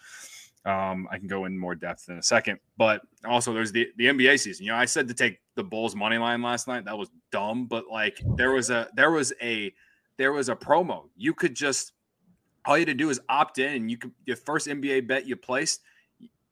Um, 0.66 1.08
I 1.10 1.16
can 1.16 1.26
go 1.26 1.46
in 1.46 1.56
more 1.56 1.74
depth 1.74 2.10
in 2.10 2.18
a 2.18 2.22
second, 2.22 2.58
but 2.76 3.00
also 3.24 3.54
there's 3.54 3.72
the 3.72 3.88
the 3.96 4.06
NBA 4.06 4.38
season. 4.40 4.66
You 4.66 4.72
know, 4.72 4.78
I 4.78 4.84
said 4.84 5.08
to 5.08 5.14
take 5.14 5.40
the 5.56 5.64
Bulls 5.64 5.96
money 5.96 6.18
line 6.18 6.42
last 6.42 6.68
night. 6.68 6.84
That 6.84 6.98
was 6.98 7.08
dumb, 7.32 7.66
but 7.66 7.86
like 7.90 8.20
there 8.36 8.52
was 8.52 8.68
a 8.68 8.88
there 8.94 9.10
was 9.10 9.32
a 9.40 9.72
there 10.20 10.32
was 10.32 10.48
a 10.48 10.54
promo. 10.54 11.08
You 11.16 11.34
could 11.34 11.56
just 11.56 11.92
all 12.66 12.76
you 12.76 12.82
had 12.82 12.88
to 12.88 12.94
do 12.94 13.08
is 13.08 13.20
opt 13.28 13.58
in, 13.58 13.88
you 13.88 13.96
could 13.96 14.12
your 14.26 14.36
first 14.36 14.66
NBA 14.66 15.08
bet 15.08 15.26
you 15.26 15.34
placed, 15.34 15.80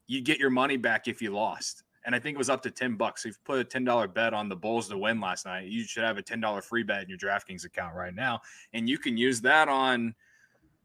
you 0.07 0.23
get 0.23 0.39
your 0.39 0.51
money 0.51 0.79
back 0.79 1.07
if 1.07 1.21
you 1.21 1.35
lost 1.35 1.85
and 2.09 2.15
I 2.15 2.19
think 2.19 2.37
it 2.37 2.39
was 2.39 2.49
up 2.49 2.63
to 2.63 2.71
10 2.71 2.97
bucks. 2.97 3.27
If 3.27 3.35
you 3.35 3.37
put 3.45 3.61
a 3.61 3.65
$10 3.65 4.15
bet 4.15 4.33
on 4.33 4.49
the 4.49 4.57
Bulls 4.57 4.89
to 4.89 4.97
win 4.97 5.21
last 5.21 5.45
night, 5.45 5.67
you 5.67 5.85
should 5.85 6.05
have 6.05 6.17
a 6.17 6.23
$10 6.23 6.65
free 6.65 6.83
bet 6.83 7.03
in 7.03 7.09
your 7.11 7.19
DraftKings 7.19 7.67
account 7.67 7.95
right 7.95 8.15
now. 8.15 8.41
And 8.73 8.89
you 8.89 8.97
can 8.97 9.19
use 9.19 9.43
that 9.43 9.69
on 9.69 10.15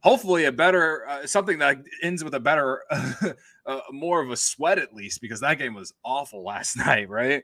hopefully 0.01 0.43
a 0.43 0.51
better, 0.51 1.07
uh, 1.07 1.25
something 1.25 1.59
that 1.59 1.77
ends 2.01 2.25
with 2.25 2.34
a 2.34 2.41
better, 2.41 2.81
uh, 2.91 3.79
more 3.91 4.21
of 4.21 4.31
a 4.31 4.36
sweat 4.36 4.77
at 4.77 4.93
least, 4.93 5.21
because 5.21 5.39
that 5.39 5.57
game 5.59 5.73
was 5.73 5.93
awful 6.03 6.43
last 6.43 6.75
night, 6.86 7.07
right? 7.07 7.43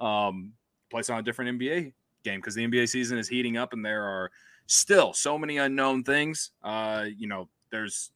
Um, 0.00 0.54
place 0.90 1.10
on 1.10 1.18
a 1.18 1.22
different 1.22 1.60
NBA 1.60 1.92
game 2.24 2.40
because 2.40 2.54
the 2.54 2.66
NBA 2.66 2.88
season 2.88 3.18
is 3.18 3.28
heating 3.28 3.58
up 3.58 3.74
and 3.74 3.84
there 3.84 4.04
are 4.04 4.30
still 4.68 5.12
so 5.12 5.36
many 5.36 5.58
unknown 5.58 6.04
things. 6.04 6.52
Uh, 6.62 7.06
you 7.16 7.26
know, 7.26 7.48
there's 7.72 8.12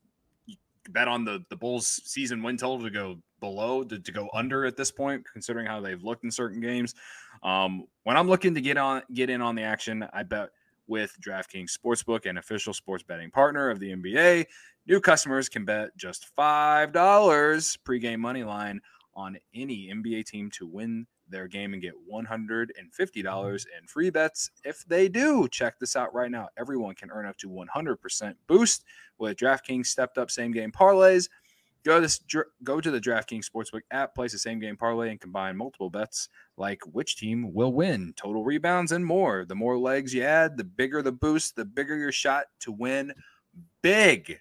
bet 0.91 1.09
on 1.09 1.25
the 1.25 1.45
the 1.49 1.57
Bulls 1.57 2.01
season 2.05 2.43
win 2.43 2.57
total 2.57 2.85
to 2.85 2.91
go 2.91 3.19
below 3.41 3.83
to, 3.83 3.99
to 3.99 4.13
go 4.13 4.29
under 4.33 4.65
at 4.65 4.77
this 4.77 4.93
point, 4.93 5.25
considering 5.33 5.67
how 5.67 5.81
they've 5.81 6.03
looked 6.03 6.23
in 6.23 6.31
certain 6.31 6.61
games. 6.61 6.95
Um, 7.43 7.87
when 8.05 8.17
I'm 8.17 8.29
looking 8.29 8.55
to 8.55 8.61
get 8.61 8.77
on 8.77 9.03
get 9.13 9.31
in 9.31 9.43
on 9.43 9.57
the 9.57 9.63
action, 9.63 10.07
I 10.13 10.23
bet 10.23 10.51
with 10.87 11.17
DraftKings 11.21 11.77
Sportsbook, 11.77 12.27
an 12.27 12.39
official 12.39 12.75
sports 12.75 13.03
betting 13.03 13.31
partner 13.31 13.71
of 13.71 13.81
the 13.81 13.93
NBA. 13.93 14.47
New 14.87 15.01
customers 15.01 15.49
can 15.49 15.65
bet 15.65 15.97
just 15.97 16.27
five 16.37 16.93
dollars 16.93 17.79
pregame 17.85 18.19
money 18.19 18.45
line 18.45 18.81
on 19.15 19.37
any 19.55 19.91
NBA 19.93 20.27
team 20.27 20.51
to 20.51 20.67
win 20.67 21.07
their 21.33 21.49
game 21.49 21.73
and 21.73 21.83
get 21.83 21.95
$150 22.11 22.69
mm-hmm. 22.71 23.55
in 23.79 23.87
free 23.87 24.11
bets 24.11 24.51
if 24.65 24.85
they 24.87 25.09
do. 25.09 25.49
Check 25.49 25.79
this 25.79 25.97
out 25.97 26.15
right 26.15 26.31
now. 26.31 26.49
Everyone 26.57 26.95
can 26.95 27.11
earn 27.11 27.27
up 27.27 27.37
to 27.39 27.49
100% 27.49 28.35
boost 28.47 28.85
with 29.19 29.37
DraftKings 29.37 29.87
stepped 29.87 30.19
up 30.19 30.31
same 30.31 30.53
game 30.53 30.71
parlays. 30.71 31.29
Go 31.85 31.97
to, 31.97 32.03
this, 32.03 32.21
go 32.63 32.81
to 32.81 32.91
the 32.93 33.01
DraftKings 33.01 33.47
Sportsbook 33.51 33.81
app, 33.91 34.15
place 34.15 34.35
a 34.35 34.39
same 34.39 34.61
game 34.61 34.77
parlay, 34.77 35.11
and 35.11 35.21
combine 35.21 35.57
multiple 35.57 35.91
bets 35.91 36.29
like 36.57 36.81
which 36.93 37.17
team 37.17 37.53
will 37.53 37.73
win, 37.73 38.15
total 38.17 38.45
rebounds, 38.45 38.93
and 38.93 39.05
more. 39.05 39.45
The 39.45 39.57
more 39.57 39.77
legs 39.77 40.15
you 40.15 40.23
add, 40.23 40.57
the 40.57 40.63
bigger 40.63 41.03
the 41.03 41.11
boost, 41.11 41.57
the 41.57 41.65
bigger 41.65 41.97
your 41.97 42.13
shot 42.13 42.45
to 42.61 42.71
win 42.71 43.13
big. 43.83 44.39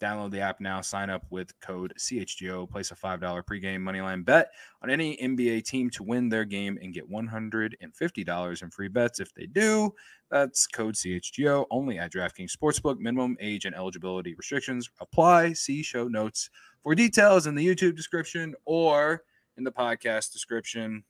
Download 0.00 0.30
the 0.30 0.40
app 0.40 0.60
now. 0.60 0.80
Sign 0.80 1.10
up 1.10 1.24
with 1.30 1.58
code 1.60 1.92
CHGO. 1.98 2.70
Place 2.70 2.90
a 2.90 2.94
$5 2.94 3.20
pregame 3.44 3.80
moneyline 3.80 4.24
bet 4.24 4.50
on 4.82 4.90
any 4.90 5.16
NBA 5.16 5.64
team 5.64 5.90
to 5.90 6.02
win 6.02 6.28
their 6.28 6.44
game 6.44 6.78
and 6.80 6.94
get 6.94 7.10
$150 7.10 8.62
in 8.62 8.70
free 8.70 8.88
bets. 8.88 9.20
If 9.20 9.34
they 9.34 9.46
do, 9.46 9.92
that's 10.30 10.66
code 10.66 10.94
CHGO 10.94 11.66
only 11.70 11.98
at 11.98 12.12
DraftKings 12.12 12.56
Sportsbook. 12.56 12.98
Minimum 12.98 13.36
age 13.40 13.64
and 13.64 13.74
eligibility 13.74 14.34
restrictions 14.34 14.88
apply. 15.00 15.54
See 15.54 15.82
show 15.82 16.06
notes 16.06 16.50
for 16.82 16.94
details 16.94 17.46
in 17.46 17.54
the 17.54 17.66
YouTube 17.66 17.96
description 17.96 18.54
or 18.64 19.24
in 19.56 19.64
the 19.64 19.72
podcast 19.72 20.32
description. 20.32 21.02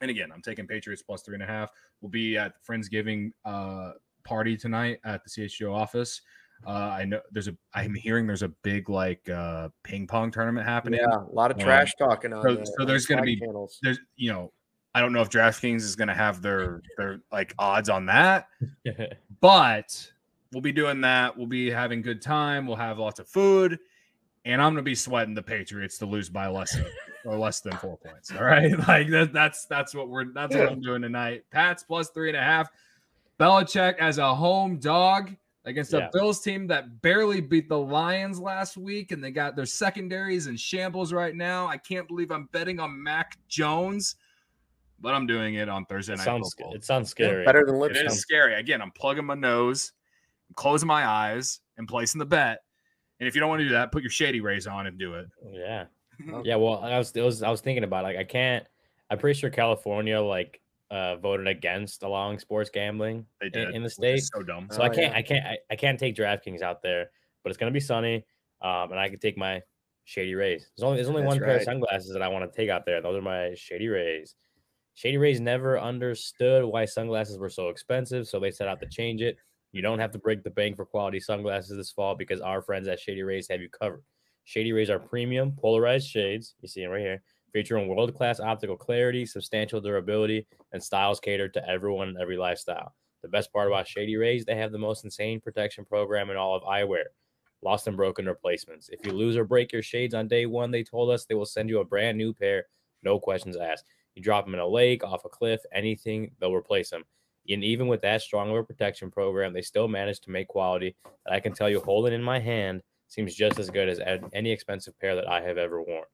And 0.00 0.10
again, 0.10 0.30
I'm 0.32 0.42
taking 0.42 0.66
Patriots 0.66 1.02
plus 1.02 1.22
three 1.22 1.34
and 1.34 1.42
a 1.42 1.46
half. 1.46 1.70
We'll 2.00 2.10
be 2.10 2.36
at 2.36 2.54
the 2.54 2.72
Friendsgiving 2.72 3.32
uh, 3.44 3.92
party 4.24 4.56
tonight 4.56 4.98
at 5.04 5.22
the 5.24 5.30
CHGO 5.30 5.72
office. 5.72 6.20
Uh, 6.66 6.70
I 6.70 7.04
know 7.04 7.20
there's 7.30 7.48
a. 7.48 7.56
I'm 7.74 7.94
hearing 7.94 8.26
there's 8.26 8.42
a 8.42 8.48
big 8.48 8.88
like 8.88 9.28
uh, 9.28 9.68
ping 9.84 10.06
pong 10.06 10.30
tournament 10.30 10.66
happening. 10.66 11.00
Yeah, 11.00 11.18
a 11.18 11.32
lot 11.32 11.50
of 11.50 11.58
trash 11.58 11.92
um, 12.00 12.08
talking 12.08 12.32
on. 12.32 12.42
So, 12.42 12.54
the, 12.56 12.66
so 12.66 12.84
there's 12.84 13.06
going 13.06 13.18
to 13.18 13.24
be 13.24 13.38
channels. 13.38 13.78
there's 13.82 14.00
you 14.16 14.32
know 14.32 14.52
I 14.94 15.00
don't 15.00 15.12
know 15.12 15.20
if 15.20 15.30
DraftKings 15.30 15.82
is 15.82 15.94
going 15.96 16.08
to 16.08 16.14
have 16.14 16.42
their 16.42 16.82
their 16.96 17.20
like 17.30 17.54
odds 17.58 17.88
on 17.88 18.06
that, 18.06 18.48
but 19.40 20.10
we'll 20.52 20.62
be 20.62 20.72
doing 20.72 21.00
that. 21.02 21.36
We'll 21.36 21.46
be 21.46 21.70
having 21.70 22.02
good 22.02 22.20
time. 22.20 22.66
We'll 22.66 22.76
have 22.76 22.98
lots 22.98 23.20
of 23.20 23.28
food, 23.28 23.78
and 24.44 24.60
I'm 24.60 24.72
going 24.72 24.84
to 24.84 24.90
be 24.90 24.96
sweating 24.96 25.34
the 25.34 25.42
Patriots 25.42 25.98
to 25.98 26.06
lose 26.06 26.28
by 26.28 26.48
less 26.48 26.74
than 26.74 26.86
or 27.24 27.36
less 27.38 27.60
than 27.60 27.74
four 27.74 27.98
points. 27.98 28.32
All 28.32 28.42
right, 28.42 28.76
like 28.88 29.08
that, 29.10 29.32
that's 29.32 29.66
that's 29.66 29.94
what 29.94 30.08
we're 30.08 30.32
that's 30.32 30.56
what 30.56 30.68
I'm 30.68 30.80
doing 30.80 31.02
tonight. 31.02 31.44
Pats 31.52 31.84
plus 31.84 32.10
three 32.10 32.28
and 32.28 32.36
a 32.36 32.42
half. 32.42 32.68
Belichick 33.38 33.98
as 33.98 34.18
a 34.18 34.34
home 34.34 34.78
dog 34.78 35.36
against 35.68 35.92
a 35.92 35.98
yeah. 35.98 36.08
Bills 36.12 36.40
team 36.40 36.66
that 36.68 37.02
barely 37.02 37.40
beat 37.40 37.68
the 37.68 37.78
Lions 37.78 38.40
last 38.40 38.76
week, 38.76 39.12
and 39.12 39.22
they 39.22 39.30
got 39.30 39.54
their 39.54 39.66
secondaries 39.66 40.46
in 40.46 40.56
shambles 40.56 41.12
right 41.12 41.34
now. 41.34 41.66
I 41.66 41.76
can't 41.76 42.08
believe 42.08 42.30
I'm 42.30 42.48
betting 42.52 42.80
on 42.80 43.00
Mac 43.02 43.36
Jones, 43.48 44.16
but 45.00 45.14
I'm 45.14 45.26
doing 45.26 45.54
it 45.54 45.68
on 45.68 45.84
Thursday 45.84 46.14
night. 46.16 46.24
Sounds 46.24 46.54
football. 46.54 46.74
it 46.74 46.84
sounds 46.84 47.10
scary. 47.10 47.44
Better 47.44 47.64
than 47.66 47.78
Lipscomb. 47.78 48.06
It 48.06 48.10
is 48.10 48.20
scary. 48.20 48.54
Again, 48.54 48.80
I'm 48.80 48.90
plugging 48.90 49.26
my 49.26 49.34
nose, 49.34 49.92
I'm 50.48 50.54
closing 50.54 50.88
my 50.88 51.06
eyes, 51.06 51.60
and 51.76 51.86
placing 51.86 52.18
the 52.18 52.26
bet. 52.26 52.60
And 53.20 53.28
if 53.28 53.34
you 53.34 53.40
don't 53.40 53.50
want 53.50 53.60
to 53.60 53.66
do 53.66 53.72
that, 53.72 53.92
put 53.92 54.02
your 54.02 54.10
shady 54.10 54.40
rays 54.40 54.66
on 54.66 54.86
and 54.86 54.98
do 54.98 55.14
it. 55.14 55.26
Yeah, 55.52 55.84
oh. 56.32 56.42
yeah. 56.44 56.56
Well, 56.56 56.78
I 56.78 56.96
was, 56.98 57.12
was 57.14 57.42
I 57.42 57.50
was 57.50 57.60
thinking 57.60 57.84
about 57.84 58.04
like 58.04 58.16
I 58.16 58.24
can't. 58.24 58.66
I'm 59.10 59.18
pretty 59.18 59.38
sure 59.38 59.50
California 59.50 60.20
like 60.20 60.60
uh, 60.90 61.16
voted 61.16 61.46
against 61.46 62.02
allowing 62.02 62.38
sports 62.38 62.70
gambling 62.70 63.26
in, 63.42 63.74
in, 63.74 63.82
the 63.82 63.90
state. 63.90 64.22
So 64.22 64.42
dumb. 64.42 64.68
So 64.70 64.80
oh, 64.80 64.84
I 64.84 64.88
can't, 64.88 65.12
yeah. 65.12 65.18
I 65.18 65.22
can't, 65.22 65.46
I, 65.46 65.58
I, 65.70 65.76
can't 65.76 65.98
take 65.98 66.16
DraftKings 66.16 66.62
out 66.62 66.82
there. 66.82 67.10
But 67.42 67.50
it's 67.50 67.58
gonna 67.58 67.70
be 67.70 67.80
sunny, 67.80 68.24
um, 68.62 68.90
and 68.90 68.98
I 68.98 69.08
can 69.08 69.18
take 69.18 69.36
my 69.36 69.62
Shady 70.04 70.34
Rays. 70.34 70.70
There's 70.76 70.84
only 70.84 70.96
there's 70.96 71.08
only 71.08 71.22
That's 71.22 71.28
one 71.34 71.38
right. 71.40 71.46
pair 71.46 71.56
of 71.58 71.62
sunglasses 71.62 72.12
that 72.12 72.22
I 72.22 72.28
want 72.28 72.50
to 72.50 72.56
take 72.56 72.70
out 72.70 72.86
there. 72.86 73.00
Those 73.02 73.18
are 73.18 73.22
my 73.22 73.52
Shady 73.54 73.88
Rays. 73.88 74.34
Shady 74.94 75.18
Rays 75.18 75.38
never 75.38 75.78
understood 75.78 76.64
why 76.64 76.84
sunglasses 76.84 77.38
were 77.38 77.50
so 77.50 77.68
expensive, 77.68 78.26
so 78.26 78.40
they 78.40 78.50
set 78.50 78.68
out 78.68 78.80
to 78.80 78.88
change 78.88 79.22
it. 79.22 79.36
You 79.70 79.82
don't 79.82 79.98
have 79.98 80.10
to 80.12 80.18
break 80.18 80.42
the 80.42 80.50
bank 80.50 80.76
for 80.76 80.86
quality 80.86 81.20
sunglasses 81.20 81.76
this 81.76 81.92
fall 81.92 82.14
because 82.16 82.40
our 82.40 82.62
friends 82.62 82.88
at 82.88 82.98
Shady 82.98 83.22
Rays 83.22 83.46
have 83.50 83.60
you 83.60 83.68
covered. 83.68 84.02
Shady 84.44 84.72
Rays 84.72 84.88
are 84.88 84.98
premium 84.98 85.52
polarized 85.52 86.08
shades. 86.08 86.54
You 86.62 86.68
see 86.68 86.80
them 86.80 86.90
right 86.90 87.00
here, 87.00 87.22
featuring 87.52 87.88
world 87.88 88.14
class 88.14 88.40
optical 88.40 88.76
clarity, 88.76 89.24
substantial 89.26 89.80
durability, 89.80 90.46
and 90.72 90.82
styles 90.82 91.20
catered 91.20 91.54
to 91.54 91.68
everyone 91.68 92.08
and 92.08 92.18
every 92.18 92.36
lifestyle. 92.36 92.94
The 93.22 93.28
best 93.28 93.52
part 93.52 93.66
about 93.66 93.88
Shady 93.88 94.16
Rays, 94.16 94.44
they 94.44 94.56
have 94.56 94.72
the 94.72 94.78
most 94.78 95.04
insane 95.04 95.40
protection 95.40 95.84
program 95.84 96.30
in 96.30 96.36
all 96.36 96.54
of 96.54 96.62
eyewear. 96.62 97.04
Lost 97.62 97.88
and 97.88 97.96
broken 97.96 98.26
replacements. 98.26 98.88
If 98.88 99.04
you 99.04 99.12
lose 99.12 99.36
or 99.36 99.44
break 99.44 99.72
your 99.72 99.82
shades 99.82 100.14
on 100.14 100.28
day 100.28 100.46
one, 100.46 100.70
they 100.70 100.84
told 100.84 101.10
us 101.10 101.24
they 101.24 101.34
will 101.34 101.44
send 101.44 101.68
you 101.68 101.80
a 101.80 101.84
brand 101.84 102.16
new 102.16 102.32
pair, 102.32 102.66
no 103.02 103.18
questions 103.18 103.56
asked. 103.56 103.86
You 104.14 104.22
drop 104.22 104.44
them 104.44 104.54
in 104.54 104.60
a 104.60 104.66
lake, 104.66 105.02
off 105.02 105.24
a 105.24 105.28
cliff, 105.28 105.60
anything, 105.72 106.30
they'll 106.38 106.54
replace 106.54 106.90
them. 106.90 107.04
And 107.48 107.64
even 107.64 107.88
with 107.88 108.02
that 108.02 108.22
strong 108.22 108.50
of 108.50 108.56
a 108.56 108.62
protection 108.62 109.10
program, 109.10 109.52
they 109.52 109.62
still 109.62 109.88
manage 109.88 110.20
to 110.20 110.30
make 110.30 110.48
quality 110.48 110.94
that 111.24 111.32
I 111.32 111.40
can 111.40 111.52
tell 111.52 111.70
you 111.70 111.80
holding 111.80 112.12
in 112.12 112.22
my 112.22 112.38
hand 112.38 112.82
seems 113.08 113.34
just 113.34 113.58
as 113.58 113.70
good 113.70 113.88
as 113.88 114.00
any 114.32 114.52
expensive 114.52 114.98
pair 115.00 115.16
that 115.16 115.28
I 115.28 115.40
have 115.40 115.56
ever 115.56 115.82
worn. 115.82 116.04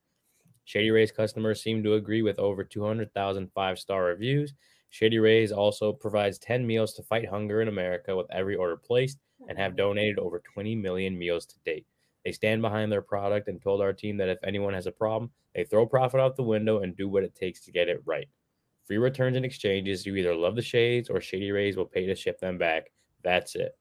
Shady 0.65 0.91
Rays 0.91 1.13
customers 1.13 1.63
seem 1.63 1.83
to 1.83 1.95
agree 1.95 2.23
with 2.23 2.39
over 2.39 2.65
200,000 2.65 3.51
five 3.53 3.79
star 3.79 4.05
reviews 4.05 4.55
Shady 4.95 5.19
Rays 5.19 5.51
also 5.51 5.93
provides 5.93 6.39
10 6.39 6.65
meals 6.65 6.93
to 6.95 7.03
fight 7.03 7.29
hunger 7.29 7.61
in 7.61 7.67
America 7.67 8.15
with 8.15 8.31
every 8.31 8.55
order 8.55 8.77
placed 8.77 9.19
and 9.49 9.59
have 9.59 9.75
donated 9.75 10.21
over 10.21 10.41
20 10.55 10.77
million 10.77 11.19
meals 11.19 11.47
to 11.47 11.59
date. 11.65 11.85
They 12.25 12.31
stand 12.31 12.63
behind 12.63 12.93
their 12.93 13.03
product 13.03 13.49
and 13.49 13.61
told 13.61 13.81
our 13.81 13.93
team 13.93 14.17
that 14.19 14.29
if 14.29 14.39
anyone 14.45 14.73
has 14.73 14.87
a 14.87 14.93
problem, 14.93 15.33
they 15.53 15.65
throw 15.65 15.85
profit 15.85 16.21
out 16.21 16.37
the 16.37 16.45
window 16.45 16.79
and 16.79 16.97
do 16.97 17.09
what 17.09 17.25
it 17.25 17.35
takes 17.35 17.59
to 17.63 17.73
get 17.73 17.89
it 17.89 18.03
right. 18.05 18.29
Free 18.87 18.99
returns 18.99 19.37
and 19.37 19.45
exchanges. 19.45 20.07
You 20.07 20.15
either 20.15 20.33
love 20.33 20.55
the 20.55 20.63
shades 20.63 21.11
or 21.11 21.21
Shady 21.21 21.51
Rays 21.51 21.77
will 21.77 21.87
pay 21.87 22.07
to 22.07 22.15
ship 22.15 22.39
them 22.39 22.57
back. 22.57 22.93
That's 23.25 23.57
it. 23.57 23.77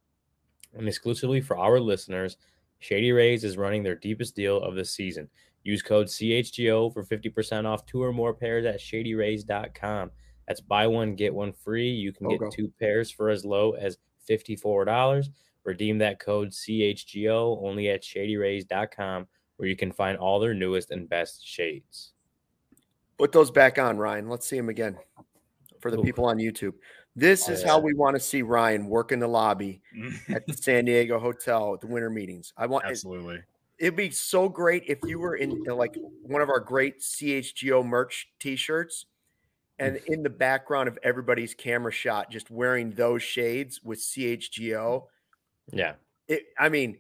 And 0.74 0.88
exclusively 0.88 1.42
for 1.42 1.60
our 1.60 1.80
listeners, 1.80 2.38
Shady 2.80 3.12
Rays 3.12 3.44
is 3.44 3.56
running 3.56 3.84
their 3.84 3.94
deepest 3.94 4.36
deal 4.36 4.60
of 4.60 4.74
the 4.74 4.84
season. 4.84 5.30
Use 5.64 5.82
code 5.82 6.08
CHGO 6.08 6.94
for 6.94 7.04
50% 7.04 7.66
off 7.66 7.86
two 7.86 8.04
or 8.04 8.12
more 8.12 8.34
pairs 8.34 8.66
at 8.66 8.80
shadyrays.com. 8.80 10.12
That's 10.48 10.62
buy 10.62 10.88
one, 10.88 11.16
get 11.16 11.34
one 11.34 11.54
free. 11.54 11.90
You 11.90 12.12
can 12.12 12.28
get 12.28 12.52
two 12.52 12.72
pairs 12.80 13.10
for 13.10 13.30
as 13.30 13.46
low 13.46 13.72
as 13.72 13.98
$54. 14.30 15.30
Redeem 15.64 15.98
that 16.00 16.20
code 16.20 16.50
CHGO 16.50 17.64
only 17.64 17.90
at 17.90 18.04
shadyrays.com 18.04 19.28
where 19.58 19.70
you 19.70 19.76
can 19.76 19.92
find 19.92 20.18
all 20.18 20.40
their 20.40 20.54
newest 20.54 20.92
and 20.92 21.08
best 21.08 21.46
shades. 21.48 22.12
Put 23.18 23.32
those 23.32 23.52
back 23.52 23.78
on, 23.78 23.98
Ryan. 23.98 24.28
Let's 24.28 24.48
see 24.48 24.58
them 24.58 24.70
again 24.70 24.98
for 25.80 25.92
the 25.92 26.00
Ooh. 26.00 26.04
people 26.04 26.26
on 26.26 26.38
YouTube. 26.38 26.74
This 27.16 27.48
is 27.48 27.64
how 27.64 27.80
we 27.80 27.94
want 27.94 28.16
to 28.16 28.20
see 28.20 28.42
Ryan 28.42 28.88
work 28.88 29.12
in 29.12 29.20
the 29.20 29.28
lobby 29.28 29.82
at 30.30 30.48
the 30.48 30.54
San 30.54 30.86
Diego 30.86 31.20
Hotel 31.20 31.76
at 31.76 31.82
the 31.82 31.88
winter 31.88 32.10
meetings. 32.10 32.52
I 32.58 32.66
want 32.66 32.86
absolutely. 32.86 33.42
It, 33.80 33.86
it'd 33.86 33.96
be 33.96 34.12
so 34.12 34.50
great 34.50 34.84
if 34.88 35.00
you 35.04 35.20
were 35.20 35.36
in 35.36 35.64
uh, 35.68 35.76
like 35.76 35.96
one 36.22 36.42
of 36.42 36.50
our 36.50 36.60
great 36.60 37.00
CHGO 37.00 37.86
merch 37.86 38.30
T-shirts 38.40 39.06
and 39.80 40.00
in 40.08 40.24
the 40.24 40.30
background 40.30 40.88
of 40.88 40.98
everybody's 41.04 41.54
camera 41.54 41.92
shot, 41.92 42.32
just 42.32 42.50
wearing 42.52 42.92
those 42.92 43.24
shades 43.24 43.82
with 43.84 44.00
CHGO. 44.00 45.06
Yeah. 45.72 45.94
It, 46.28 46.44
I 46.58 46.70
mean, 46.70 47.00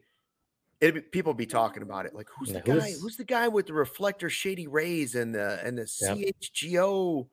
it 0.81 1.11
people 1.11 1.33
be 1.33 1.45
talking 1.45 1.83
about 1.83 2.05
it. 2.05 2.13
Like, 2.13 2.27
who's 2.37 2.49
yeah, 2.49 2.59
the 2.59 2.61
guy? 2.61 2.73
Who's, 2.73 3.01
who's, 3.01 3.17
the 3.17 3.23
guy 3.23 3.47
with 3.47 3.67
the 3.67 3.73
reflector 3.73 4.29
shady 4.29 4.67
rays 4.67 5.15
and 5.15 5.33
the 5.33 5.59
and 5.63 5.77
the 5.77 5.89
yep. 6.01 6.35
CHGO? 6.41 7.27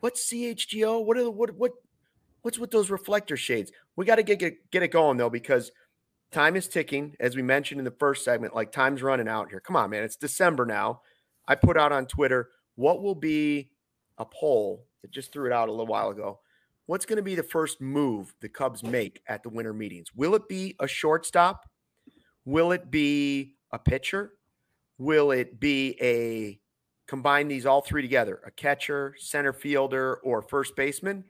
What's 0.00 0.30
CHGO? 0.30 1.04
What 1.04 1.16
are 1.16 1.24
the, 1.24 1.30
what 1.30 1.50
what 1.56 1.72
what's 2.42 2.58
with 2.58 2.70
those 2.70 2.90
reflector 2.90 3.36
shades? 3.36 3.72
We 3.96 4.04
got 4.04 4.16
to 4.16 4.22
get, 4.22 4.38
get 4.38 4.70
get 4.70 4.82
it 4.84 4.88
going 4.88 5.16
though 5.16 5.30
because 5.30 5.72
time 6.30 6.56
is 6.56 6.68
ticking, 6.68 7.16
as 7.20 7.36
we 7.36 7.42
mentioned 7.42 7.80
in 7.80 7.84
the 7.84 7.90
first 7.90 8.24
segment. 8.24 8.54
Like 8.54 8.72
time's 8.72 9.02
running 9.02 9.28
out 9.28 9.50
here. 9.50 9.60
Come 9.60 9.76
on, 9.76 9.90
man! 9.90 10.02
It's 10.02 10.16
December 10.16 10.66
now. 10.66 11.02
I 11.46 11.54
put 11.54 11.76
out 11.76 11.92
on 11.92 12.06
Twitter 12.06 12.50
what 12.76 13.02
will 13.02 13.14
be 13.14 13.70
a 14.18 14.24
poll 14.24 14.86
that 15.02 15.10
just 15.10 15.32
threw 15.32 15.46
it 15.46 15.52
out 15.52 15.68
a 15.68 15.72
little 15.72 15.86
while 15.86 16.10
ago. 16.10 16.40
What's 16.86 17.06
going 17.06 17.18
to 17.18 17.22
be 17.22 17.34
the 17.34 17.42
first 17.42 17.80
move 17.80 18.34
the 18.40 18.48
Cubs 18.48 18.82
make 18.82 19.22
at 19.28 19.42
the 19.42 19.48
winter 19.48 19.72
meetings? 19.72 20.08
Will 20.14 20.34
it 20.34 20.48
be 20.48 20.74
a 20.80 20.88
shortstop? 20.88 21.68
Will 22.44 22.72
it 22.72 22.90
be 22.90 23.54
a 23.72 23.78
pitcher? 23.78 24.32
Will 24.98 25.30
it 25.30 25.60
be 25.60 25.96
a 26.00 26.60
combine 27.06 27.48
these 27.48 27.66
all 27.66 27.80
three 27.80 28.02
together, 28.02 28.40
a 28.44 28.50
catcher, 28.50 29.14
center 29.18 29.52
fielder, 29.52 30.16
or 30.22 30.42
first 30.42 30.76
baseman? 30.76 31.24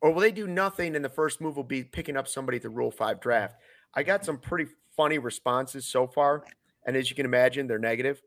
Or 0.00 0.12
will 0.12 0.20
they 0.20 0.32
do 0.32 0.46
nothing 0.46 0.94
and 0.94 1.04
the 1.04 1.08
first 1.08 1.40
move 1.40 1.56
will 1.56 1.64
be 1.64 1.82
picking 1.82 2.16
up 2.16 2.28
somebody 2.28 2.56
at 2.56 2.62
the 2.62 2.70
Rule 2.70 2.90
5 2.90 3.20
draft? 3.20 3.56
I 3.96 4.02
got 4.02 4.24
some 4.24 4.38
pretty 4.38 4.70
funny 4.96 5.18
responses 5.18 5.86
so 5.86 6.06
far. 6.06 6.44
And 6.86 6.96
as 6.96 7.10
you 7.10 7.16
can 7.16 7.26
imagine, 7.26 7.66
they're 7.66 7.78
negative. 7.78 8.22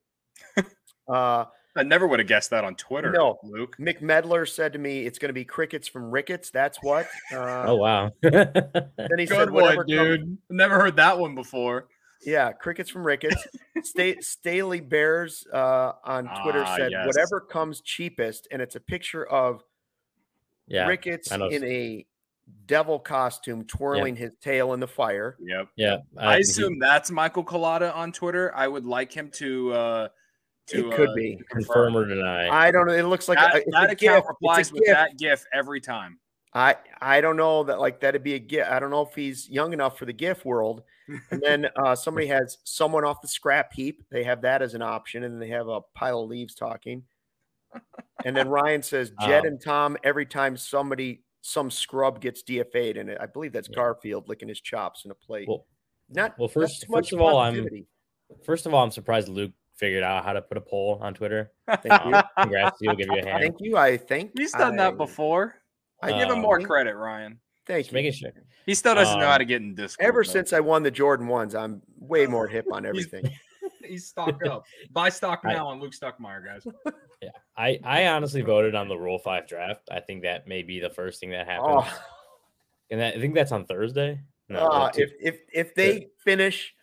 uh, 1.08 1.46
I 1.76 1.84
never 1.84 2.08
would 2.08 2.20
have 2.20 2.28
guessed 2.28 2.50
that 2.50 2.64
on 2.64 2.76
Twitter. 2.76 3.12
No, 3.12 3.40
Luke. 3.44 3.78
Mick 3.80 4.02
Medler 4.02 4.46
said 4.46 4.74
to 4.74 4.80
me, 4.80 5.06
"It's 5.06 5.20
going 5.20 5.30
to 5.30 5.34
be 5.34 5.46
crickets 5.46 5.88
from 5.88 6.12
Ricketts." 6.12 6.50
That's 6.50 6.78
what. 6.82 7.08
Uh, 7.32 7.66
oh 7.68 7.76
wow. 7.76 8.12
then 8.22 8.52
he 9.18 9.26
Good 9.26 9.30
said, 9.30 9.52
one, 9.52 9.86
dude. 9.86 10.22
Comes, 10.22 10.38
never 10.50 10.80
heard 10.80 10.98
that 10.98 11.18
one 11.18 11.36
before. 11.36 11.88
Yeah, 12.26 12.52
crickets 12.52 12.90
from 12.90 13.06
Ricketts. 13.06 13.48
Stay, 13.84 14.18
Staley 14.20 14.82
Bears 14.82 15.46
uh, 15.54 15.94
on 16.04 16.30
Twitter 16.44 16.64
ah, 16.66 16.76
said, 16.76 16.92
yes. 16.92 17.06
"Whatever 17.06 17.40
comes 17.40 17.82
cheapest," 17.82 18.48
and 18.52 18.62
it's 18.62 18.76
a 18.76 18.82
picture 18.82 19.26
of 19.26 19.64
yeah, 20.68 20.88
Ricketts 20.88 21.32
in 21.32 21.64
a 21.64 22.06
devil 22.66 23.00
costume, 23.00 23.66
twirling 23.66 24.16
yep. 24.16 24.24
his 24.24 24.32
tail 24.42 24.74
in 24.74 24.80
the 24.80 24.88
fire. 24.88 25.38
Yep. 25.40 25.70
Yeah. 25.76 25.98
I 26.18 26.38
assume 26.38 26.74
he, 26.74 26.80
that's 26.80 27.12
Michael 27.12 27.44
Collada 27.44 27.96
on 27.96 28.12
Twitter. 28.12 28.52
I 28.56 28.68
would 28.68 28.86
like 28.86 29.12
him 29.12 29.30
to. 29.36 29.74
Uh, 29.74 30.08
to, 30.68 30.88
it 30.88 30.96
could 30.96 31.10
uh, 31.10 31.14
be 31.16 31.42
confirm 31.50 31.98
or 31.98 32.06
deny. 32.06 32.48
I 32.48 32.70
don't 32.70 32.86
know. 32.86 32.94
It 32.94 33.04
looks 33.04 33.28
like 33.28 33.40
that, 33.40 33.56
a, 33.56 33.66
that 33.72 33.90
account 33.90 34.24
replies 34.28 34.72
with 34.72 34.84
that 34.86 35.18
GIF 35.18 35.44
every 35.52 35.82
time. 35.82 36.20
I 36.54 36.76
I 37.02 37.22
don't 37.22 37.38
know 37.38 37.64
that 37.64 37.80
like 37.80 38.00
that'd 38.00 38.24
be 38.24 38.36
a 38.36 38.40
GIF. 38.40 38.68
I 38.70 38.80
don't 38.80 38.92
know 38.92 39.02
if 39.02 39.16
he's 39.16 39.50
young 39.50 39.74
enough 39.74 39.98
for 39.98 40.06
the 40.06 40.14
GIF 40.14 40.46
world. 40.46 40.84
And 41.32 41.42
then 41.42 41.68
uh, 41.76 41.96
somebody 41.96 42.28
has 42.28 42.60
someone 42.66 43.04
off 43.04 43.20
the 43.20 43.28
scrap 43.28 43.74
heap. 43.74 44.04
They 44.12 44.24
have 44.26 44.44
that 44.44 44.62
as 44.62 44.76
an 44.76 44.84
option, 44.84 45.24
and 45.24 45.42
they 45.42 45.48
have 45.48 45.68
a 45.68 45.82
pile 45.96 46.22
of 46.22 46.30
leaves 46.30 46.54
talking. 46.54 47.02
And 48.24 48.38
then 48.38 48.48
Ryan 48.48 48.84
says 48.84 49.12
Jed 49.22 49.42
um, 49.42 49.48
and 49.48 49.60
Tom 49.60 49.98
every 50.04 50.28
time 50.28 50.56
somebody 50.56 51.24
some 51.42 51.72
scrub 51.72 52.22
gets 52.22 52.44
DFA'd, 52.44 52.98
and 52.98 53.18
I 53.20 53.26
believe 53.26 53.54
that's 53.54 53.70
yeah. 53.70 53.76
Garfield 53.76 54.28
licking 54.28 54.50
his 54.50 54.62
chops 54.62 55.06
in 55.06 55.12
a 55.12 55.16
plate. 55.16 55.48
Well, 55.48 55.66
not 56.10 56.38
well. 56.38 56.48
First, 56.48 56.86
first 56.92 57.14
of 57.14 57.22
all, 57.22 57.38
I'm 57.38 57.68
first 58.46 58.66
of 58.66 58.74
all 58.74 58.84
I'm 58.84 58.92
surprised 58.92 59.30
Luke 59.30 59.52
figured 59.76 60.04
out 60.04 60.26
how 60.26 60.34
to 60.34 60.42
put 60.42 60.58
a 60.58 60.62
poll 60.62 61.00
on 61.02 61.14
Twitter. 61.14 61.52
Thank 61.68 62.06
you. 62.06 62.22
Congrats. 62.38 62.78
He'll 62.82 62.96
give 62.96 63.08
you 63.08 63.20
a 63.20 63.26
hand. 63.26 63.42
Thank 63.42 63.56
you. 63.60 63.78
I 63.78 63.98
think 63.98 64.32
he's 64.38 64.52
done 64.52 64.74
I, 64.74 64.90
that 64.90 64.98
before. 64.98 65.56
I 66.02 66.12
give 66.12 66.30
him 66.30 66.40
more 66.40 66.60
credit, 66.60 66.96
Ryan. 66.96 67.40
Thank 67.66 67.86
Just 67.86 67.92
you. 67.92 67.96
Making 67.96 68.14
sure. 68.14 68.32
He 68.66 68.76
still 68.76 68.96
doesn't 68.96 69.16
um, 69.16 69.20
know 69.22 69.28
how 69.28 69.38
to 69.38 69.46
get 69.46 69.62
in 69.62 69.76
Discord. 69.76 70.08
Ever 70.08 70.24
though. 70.24 70.32
since 70.32 70.54
I 70.54 70.60
won 70.60 70.84
the 70.84 70.92
Jordan 70.92 71.28
ones, 71.28 71.56
I'm 71.56 71.82
way 71.98 72.26
more 72.26 72.48
hip 72.48 72.66
on 72.72 72.86
everything. 72.86 73.30
He's, 73.90 74.02
he's 74.02 74.08
stocked 74.08 74.46
up. 74.48 74.66
Buy 74.92 75.10
stock 75.10 75.44
now 75.44 75.68
I, 75.68 75.72
on 75.72 75.80
Luke 75.80 75.94
Stuckmeyer, 75.94 76.44
guys. 76.46 76.66
Yeah, 77.22 77.32
I 77.58 77.78
I 77.84 78.08
honestly 78.08 78.42
voted 78.42 78.76
on 78.76 78.88
the 78.88 78.98
Rule 78.98 79.20
Five 79.20 79.46
draft. 79.46 79.90
I 79.92 80.00
think 80.00 80.22
that 80.22 80.48
may 80.48 80.64
be 80.64 80.80
the 80.80 80.90
first 80.90 81.20
thing 81.20 81.32
that 81.32 81.48
happens. 81.48 81.84
Oh. 81.86 82.02
And 82.92 83.00
that, 83.02 83.16
I 83.16 83.20
think 83.20 83.36
that's 83.36 83.52
on 83.52 83.66
Thursday. 83.66 84.20
No, 84.48 84.66
uh, 84.66 84.90
if 84.96 85.12
if 85.22 85.42
if 85.54 85.76
they 85.76 86.08
finish 86.26 86.74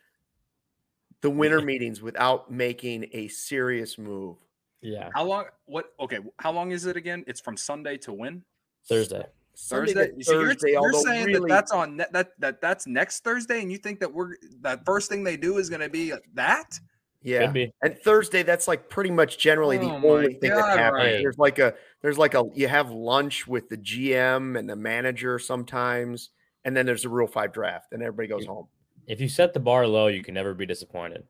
the 1.20 1.30
winter 1.30 1.60
meetings 1.60 2.00
without 2.00 2.50
making 2.50 3.06
a 3.12 3.26
serious 3.26 3.98
move. 3.98 4.36
Yeah. 4.80 5.08
How 5.12 5.24
long? 5.24 5.46
What? 5.64 5.86
Okay. 5.98 6.18
How 6.38 6.52
long 6.52 6.70
is 6.70 6.86
it 6.86 6.96
again? 6.96 7.24
It's 7.26 7.40
from 7.40 7.56
Sunday 7.56 7.96
to 7.98 8.12
when? 8.12 8.44
Thursday. 8.88 9.24
Thursday. 9.56 10.12
Thursday 10.22 10.72
you're, 10.72 10.92
you're 10.92 10.92
saying 10.92 11.26
really... 11.26 11.40
that 11.40 11.48
that's 11.48 11.72
on 11.72 11.96
ne- 11.96 12.04
that 12.12 12.30
that 12.38 12.60
that's 12.60 12.86
next 12.86 13.24
Thursday, 13.24 13.62
and 13.62 13.72
you 13.72 13.78
think 13.78 14.00
that 14.00 14.12
we're 14.12 14.36
that 14.60 14.84
first 14.84 15.08
thing 15.08 15.24
they 15.24 15.36
do 15.36 15.58
is 15.58 15.68
going 15.68 15.80
to 15.80 15.88
be 15.88 16.12
that? 16.34 16.78
Yeah, 17.26 17.52
and 17.82 17.98
Thursday 17.98 18.44
that's 18.44 18.68
like 18.68 18.88
pretty 18.88 19.10
much 19.10 19.36
generally 19.36 19.78
oh 19.78 19.80
the 19.80 20.06
only 20.06 20.34
thing 20.34 20.50
God, 20.50 20.62
that 20.62 20.78
happens. 20.78 21.02
Right. 21.02 21.18
There's 21.18 21.38
like 21.38 21.58
a 21.58 21.74
there's 22.00 22.18
like 22.18 22.34
a 22.34 22.44
you 22.54 22.68
have 22.68 22.92
lunch 22.92 23.48
with 23.48 23.68
the 23.68 23.76
GM 23.76 24.56
and 24.56 24.70
the 24.70 24.76
manager 24.76 25.40
sometimes, 25.40 26.30
and 26.64 26.76
then 26.76 26.86
there's 26.86 27.04
a 27.04 27.08
Rule 27.08 27.26
Five 27.26 27.52
draft, 27.52 27.92
and 27.92 28.00
everybody 28.00 28.28
goes 28.28 28.46
home. 28.46 28.68
If 29.08 29.20
you 29.20 29.28
set 29.28 29.54
the 29.54 29.58
bar 29.58 29.88
low, 29.88 30.06
you 30.06 30.22
can 30.22 30.34
never 30.34 30.54
be 30.54 30.66
disappointed. 30.66 31.24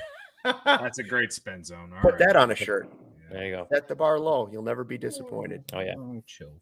That's 0.44 0.98
a 0.98 1.02
great 1.02 1.32
spin 1.32 1.64
zone. 1.64 1.90
All 1.94 2.02
Put 2.02 2.12
right. 2.12 2.18
that 2.18 2.36
on 2.36 2.50
a 2.50 2.54
shirt. 2.54 2.92
There 3.32 3.42
you 3.42 3.56
go. 3.56 3.66
Set 3.72 3.88
the 3.88 3.96
bar 3.96 4.18
low. 4.18 4.46
You'll 4.52 4.62
never 4.62 4.84
be 4.84 4.98
disappointed. 4.98 5.64
Oh 5.72 5.80
yeah. 5.80 5.94
Oh, 5.96 6.22
chill. 6.26 6.52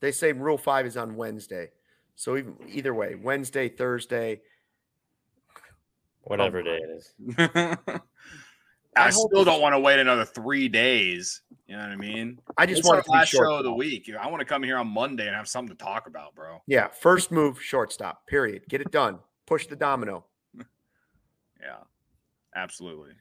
They 0.00 0.12
say 0.12 0.32
rule 0.32 0.56
five 0.56 0.86
is 0.86 0.96
on 0.96 1.14
Wednesday. 1.14 1.72
So 2.14 2.38
even 2.38 2.56
either 2.68 2.94
way, 2.94 3.16
Wednesday, 3.16 3.68
Thursday, 3.68 4.40
whatever 6.28 6.58
oh, 6.58 6.62
day 6.62 6.78
it 6.82 6.90
is. 6.96 7.14
I, 8.96 9.06
I 9.06 9.10
still 9.10 9.44
don't 9.44 9.60
want 9.60 9.74
to 9.74 9.78
wait 9.78 9.98
another 9.98 10.24
three 10.24 10.68
days. 10.68 11.42
You 11.66 11.76
know 11.76 11.82
what 11.82 11.90
I 11.90 11.96
mean? 11.96 12.40
I 12.56 12.66
just 12.66 12.84
want 12.84 13.04
to 13.04 13.10
last 13.10 13.28
show 13.28 13.56
of 13.56 13.64
the 13.64 13.72
week. 13.72 14.10
I 14.18 14.26
want 14.28 14.40
to 14.40 14.46
come 14.46 14.62
here 14.62 14.78
on 14.78 14.88
Monday 14.88 15.26
and 15.26 15.36
have 15.36 15.46
something 15.46 15.76
to 15.76 15.84
talk 15.84 16.06
about, 16.06 16.34
bro. 16.34 16.62
Yeah, 16.66 16.88
first 16.88 17.30
move, 17.30 17.62
shortstop. 17.62 18.26
Period. 18.26 18.62
Get 18.68 18.80
it 18.80 18.90
done 18.90 19.20
push 19.48 19.66
the 19.66 19.76
domino. 19.76 20.26
yeah. 20.58 21.78
Absolutely. 22.54 23.12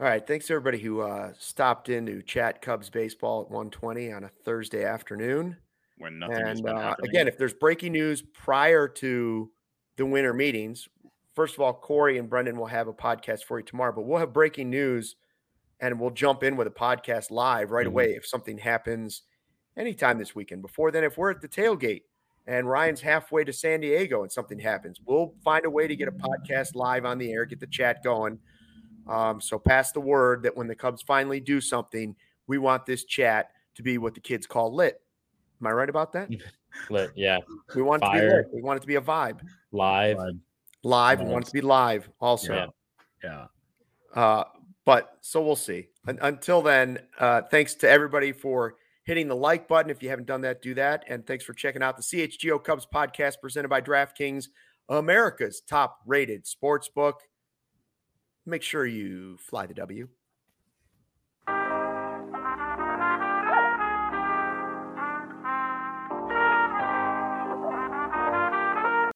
All 0.00 0.06
right. 0.06 0.26
Thanks 0.26 0.50
everybody 0.50 0.78
who 0.78 1.02
uh, 1.02 1.32
stopped 1.38 1.88
in 1.88 2.06
to 2.06 2.22
chat 2.22 2.62
Cubs 2.62 2.88
baseball 2.88 3.42
at 3.42 3.50
120 3.50 4.12
on 4.12 4.24
a 4.24 4.28
Thursday 4.44 4.84
afternoon. 4.84 5.56
When 5.98 6.18
nothing 6.20 6.36
and 6.36 6.68
uh, 6.68 6.94
again, 7.02 7.26
if 7.26 7.36
there's 7.36 7.54
breaking 7.54 7.92
news 7.92 8.22
prior 8.22 8.86
to 8.86 9.50
the 9.96 10.06
winter 10.06 10.32
meetings, 10.32 10.88
first 11.38 11.54
of 11.54 11.60
all, 11.60 11.72
Corey 11.72 12.18
and 12.18 12.28
Brendan 12.28 12.58
will 12.58 12.66
have 12.66 12.88
a 12.88 12.92
podcast 12.92 13.44
for 13.44 13.60
you 13.60 13.64
tomorrow, 13.64 13.92
but 13.94 14.02
we'll 14.02 14.18
have 14.18 14.32
breaking 14.32 14.70
news 14.70 15.14
and 15.78 16.00
we'll 16.00 16.10
jump 16.10 16.42
in 16.42 16.56
with 16.56 16.66
a 16.66 16.70
podcast 16.70 17.30
live 17.30 17.70
right 17.70 17.86
mm-hmm. 17.86 17.92
away 17.92 18.14
if 18.16 18.26
something 18.26 18.58
happens 18.58 19.22
anytime 19.76 20.18
this 20.18 20.34
weekend. 20.34 20.62
Before 20.62 20.90
then, 20.90 21.04
if 21.04 21.16
we're 21.16 21.30
at 21.30 21.40
the 21.40 21.46
tailgate 21.46 22.02
and 22.48 22.68
Ryan's 22.68 23.00
halfway 23.00 23.44
to 23.44 23.52
San 23.52 23.78
Diego 23.78 24.24
and 24.24 24.32
something 24.32 24.58
happens, 24.58 24.98
we'll 25.06 25.32
find 25.44 25.64
a 25.64 25.70
way 25.70 25.86
to 25.86 25.94
get 25.94 26.08
a 26.08 26.10
podcast 26.10 26.74
live 26.74 27.04
on 27.04 27.18
the 27.18 27.30
air, 27.30 27.44
get 27.44 27.60
the 27.60 27.68
chat 27.68 28.02
going. 28.02 28.40
Um, 29.06 29.40
so 29.40 29.60
pass 29.60 29.92
the 29.92 30.00
word 30.00 30.42
that 30.42 30.56
when 30.56 30.66
the 30.66 30.74
Cubs 30.74 31.02
finally 31.02 31.38
do 31.38 31.60
something, 31.60 32.16
we 32.48 32.58
want 32.58 32.84
this 32.84 33.04
chat 33.04 33.50
to 33.76 33.84
be 33.84 33.96
what 33.96 34.14
the 34.14 34.20
kids 34.20 34.44
call 34.44 34.74
lit. 34.74 35.00
Am 35.60 35.68
I 35.68 35.70
right 35.70 35.88
about 35.88 36.12
that? 36.14 36.30
lit, 36.90 37.12
yeah. 37.14 37.38
We 37.76 37.82
want 37.82 38.02
Fire. 38.02 38.16
it 38.16 38.22
to 38.22 38.26
be 38.26 38.34
lit. 38.34 38.46
We 38.54 38.62
want 38.62 38.78
it 38.78 38.80
to 38.80 38.88
be 38.88 38.96
a 38.96 39.00
vibe. 39.00 39.38
Live. 39.70 40.18
Live. 40.82 41.20
We 41.20 41.26
want 41.26 41.46
to 41.46 41.52
be 41.52 41.60
live 41.60 42.08
also. 42.20 42.70
Yeah. 43.24 43.46
yeah. 44.14 44.20
Uh, 44.20 44.44
but 44.84 45.18
so 45.20 45.42
we'll 45.42 45.56
see. 45.56 45.88
And, 46.06 46.18
until 46.22 46.62
then, 46.62 46.98
uh, 47.18 47.42
thanks 47.50 47.74
to 47.76 47.88
everybody 47.88 48.32
for 48.32 48.76
hitting 49.04 49.28
the 49.28 49.36
like 49.36 49.68
button. 49.68 49.90
If 49.90 50.02
you 50.02 50.08
haven't 50.08 50.26
done 50.26 50.40
that, 50.42 50.62
do 50.62 50.74
that. 50.74 51.04
And 51.08 51.26
thanks 51.26 51.44
for 51.44 51.52
checking 51.52 51.82
out 51.82 51.96
the 51.96 52.02
CHGO 52.02 52.62
Cubs 52.62 52.86
podcast 52.92 53.34
presented 53.40 53.68
by 53.68 53.80
DraftKings, 53.80 54.46
America's 54.88 55.60
top 55.60 55.98
rated 56.06 56.46
sports 56.46 56.88
book 56.88 57.22
make 58.48 58.62
sure 58.62 58.86
you 58.86 59.36
fly 59.38 59.66
the 59.66 59.74
W. 59.74 60.08